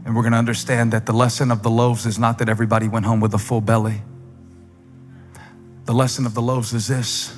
And 0.05 0.15
we're 0.15 0.21
going 0.21 0.33
to 0.33 0.37
understand 0.37 0.93
that 0.93 1.07
the 1.07 1.11
lesson 1.11 1.49
of 1.49 1.63
the 1.63 1.71
loaves 1.71 2.05
is 2.05 2.19
not 2.19 2.37
that 2.37 2.47
everybody 2.47 2.87
went 2.87 3.07
home 3.07 3.19
with 3.19 3.33
a 3.33 3.39
full 3.39 3.61
belly. 3.61 4.03
The 5.85 5.93
lesson 5.93 6.27
of 6.27 6.35
the 6.35 6.41
loaves 6.43 6.71
is 6.71 6.87
this 6.87 7.35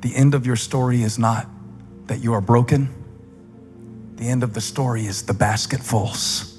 the 0.00 0.16
end 0.16 0.34
of 0.34 0.46
your 0.46 0.56
story 0.56 1.02
is 1.02 1.18
not 1.18 1.46
that 2.06 2.20
you 2.20 2.32
are 2.32 2.40
broken, 2.40 2.88
the 4.14 4.26
end 4.26 4.42
of 4.42 4.54
the 4.54 4.62
story 4.62 5.04
is 5.04 5.24
the 5.24 5.34
basketfuls. 5.34 6.58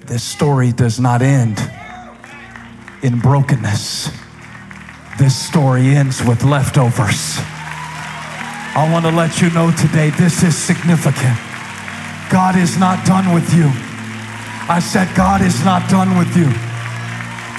This 0.00 0.22
story 0.22 0.72
does 0.72 1.00
not 1.00 1.22
end 1.22 1.58
in 3.02 3.18
brokenness. 3.18 4.27
This 5.18 5.34
story 5.34 5.96
ends 5.96 6.22
with 6.22 6.44
leftovers. 6.44 7.38
I 7.40 8.88
want 8.92 9.04
to 9.04 9.10
let 9.10 9.40
you 9.42 9.50
know 9.50 9.72
today 9.72 10.10
this 10.10 10.44
is 10.44 10.56
significant. 10.56 11.36
God 12.30 12.54
is 12.54 12.78
not 12.78 13.04
done 13.04 13.34
with 13.34 13.52
you. 13.52 13.66
I 14.70 14.78
said, 14.78 15.12
God 15.16 15.42
is 15.42 15.64
not 15.64 15.90
done 15.90 16.16
with 16.16 16.36
you. 16.36 16.46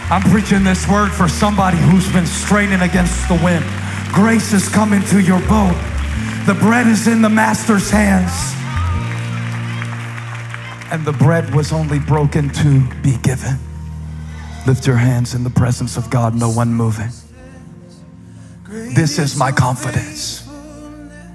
I'm 0.08 0.22
preaching 0.32 0.64
this 0.64 0.88
word 0.88 1.12
for 1.12 1.28
somebody 1.28 1.76
who's 1.78 2.10
been 2.14 2.26
straining 2.26 2.80
against 2.80 3.28
the 3.28 3.36
wind. 3.44 3.66
Grace 4.14 4.54
is 4.54 4.70
coming 4.70 5.04
to 5.08 5.20
your 5.20 5.42
boat. 5.42 5.76
The 6.46 6.56
bread 6.62 6.88
is 6.88 7.10
in 7.10 7.22
the 7.22 7.30
master's 7.30 7.92
hands. 7.92 8.32
And 10.94 11.04
the 11.04 11.12
bread 11.12 11.54
was 11.54 11.74
only 11.74 12.00
broken 12.00 12.52
to 12.52 12.88
be 13.04 13.18
given. 13.18 13.60
Lift 14.66 14.88
your 14.88 14.96
hands 14.96 15.36
in 15.36 15.44
the 15.44 15.50
presence 15.50 15.98
of 15.98 16.10
God, 16.10 16.36
no 16.36 16.50
one 16.50 16.74
moving. 16.74 17.12
This 18.96 19.20
is 19.20 19.36
my 19.36 19.52
confidence 19.52 20.48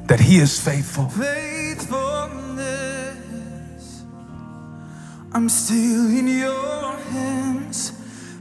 that 0.07 0.20
He 0.20 0.38
is 0.38 0.59
faithful. 0.61 1.11
I'm 5.32 5.48
still 5.48 6.07
in 6.16 6.28
your 6.28 6.96
hands. 7.11 7.92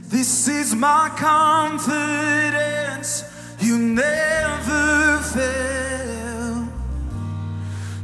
This 0.08 0.46
is 0.46 0.72
my 0.74 1.10
confidence. 1.16 3.24
You 3.58 3.78
never 3.78 5.18
fail. 5.18 6.68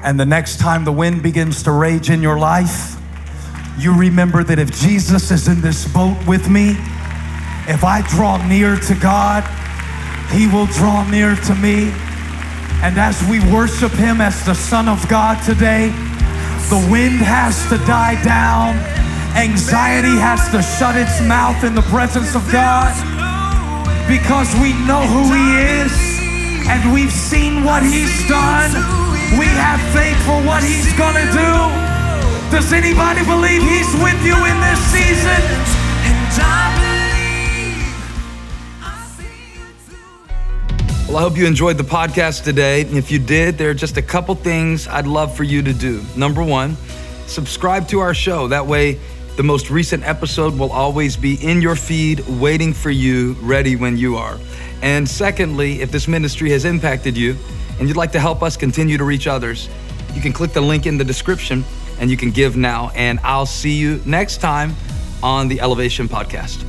and 0.04 0.20
the 0.20 0.26
next 0.26 0.60
time 0.60 0.86
the 0.86 0.92
wind 0.92 1.22
begins 1.24 1.64
to 1.64 1.72
rage 1.72 2.10
in 2.10 2.22
your 2.22 2.40
life, 2.40 2.96
you 3.78 3.96
remember 3.96 4.44
that 4.44 4.60
if 4.60 4.80
Jesus 4.80 5.32
is 5.32 5.48
in 5.48 5.62
this 5.62 5.88
boat 5.92 6.18
with 6.28 6.50
me, 6.50 6.78
If 7.70 7.84
I 7.84 8.02
draw 8.10 8.38
near 8.48 8.78
to 8.78 8.96
God, 8.96 9.44
He 10.32 10.48
will 10.48 10.66
draw 10.66 11.08
near 11.08 11.36
to 11.36 11.54
me. 11.54 11.94
And 12.82 12.98
as 12.98 13.22
we 13.28 13.44
worship 13.52 13.92
Him 13.92 14.22
as 14.22 14.46
the 14.46 14.56
Son 14.56 14.88
of 14.88 15.04
God 15.10 15.44
today, 15.44 15.92
the 16.72 16.80
wind 16.90 17.20
has 17.20 17.68
to 17.68 17.78
die 17.84 18.16
down. 18.24 18.80
Anxiety 19.36 20.16
has 20.16 20.48
to 20.56 20.64
shut 20.64 20.96
its 20.96 21.20
mouth 21.28 21.64
in 21.64 21.76
the 21.76 21.84
presence 21.92 22.36
of 22.36 22.48
God 22.52 22.96
because 24.08 24.48
we 24.64 24.72
know 24.88 25.04
who 25.12 25.28
He 25.28 25.84
is 25.84 25.92
and 26.72 26.94
we've 26.94 27.12
seen 27.12 27.64
what 27.64 27.84
He's 27.84 28.16
done. 28.32 28.72
We 29.36 29.52
have 29.60 29.80
faith 29.92 30.18
for 30.24 30.40
what 30.48 30.64
He's 30.64 30.92
gonna 30.96 31.28
do. 31.36 31.54
Does 32.50 32.72
anybody 32.72 33.26
believe 33.26 33.62
He's 33.62 33.92
with 34.00 34.20
you 34.24 34.40
in 34.40 34.58
this 34.64 34.80
season? 34.88 36.89
Well, 41.10 41.18
I 41.18 41.22
hope 41.22 41.38
you 41.38 41.48
enjoyed 41.48 41.80
the 41.80 41.84
podcast 41.84 42.44
today. 42.44 42.82
If 42.82 43.10
you 43.10 43.18
did, 43.18 43.58
there 43.58 43.72
are 43.72 43.74
just 43.74 43.98
a 43.98 44.02
couple 44.02 44.36
things 44.36 44.88
I'd 44.88 45.08
love 45.08 45.36
for 45.36 45.44
you 45.44 45.64
to 45.64 45.74
do. 45.74 46.04
Number 46.16 46.44
one, 46.44 46.78
subscribe 47.26 47.88
to 47.88 48.00
our 48.00 48.14
show. 48.14 48.48
That 48.48 48.68
way, 48.68 49.00
the 49.36 49.42
most 49.42 49.72
recent 49.72 50.04
episode 50.04 50.56
will 50.56 50.72
always 50.72 51.18
be 51.18 51.34
in 51.44 51.64
your 51.64 51.76
feed, 51.76 52.20
waiting 52.28 52.74
for 52.74 52.92
you, 52.92 53.34
ready 53.42 53.76
when 53.76 53.98
you 53.98 54.18
are. 54.18 54.38
And 54.84 55.10
secondly, 55.10 55.82
if 55.82 55.92
this 55.92 56.08
ministry 56.08 56.52
has 56.52 56.64
impacted 56.64 57.18
you 57.18 57.36
and 57.80 57.88
you'd 57.88 57.98
like 57.98 58.12
to 58.12 58.20
help 58.20 58.44
us 58.44 58.56
continue 58.56 59.00
to 59.00 59.04
reach 59.04 59.26
others, 59.26 59.68
you 60.14 60.22
can 60.22 60.32
click 60.32 60.54
the 60.54 60.62
link 60.62 60.86
in 60.86 61.00
the 61.00 61.04
description 61.04 61.64
and 62.00 62.12
you 62.12 62.18
can 62.18 62.30
give 62.30 62.56
now. 62.56 62.92
And 62.94 63.20
I'll 63.24 63.48
see 63.48 63.74
you 63.74 64.00
next 64.06 64.42
time 64.42 64.76
on 65.24 65.48
the 65.48 65.60
Elevation 65.60 66.08
Podcast. 66.08 66.69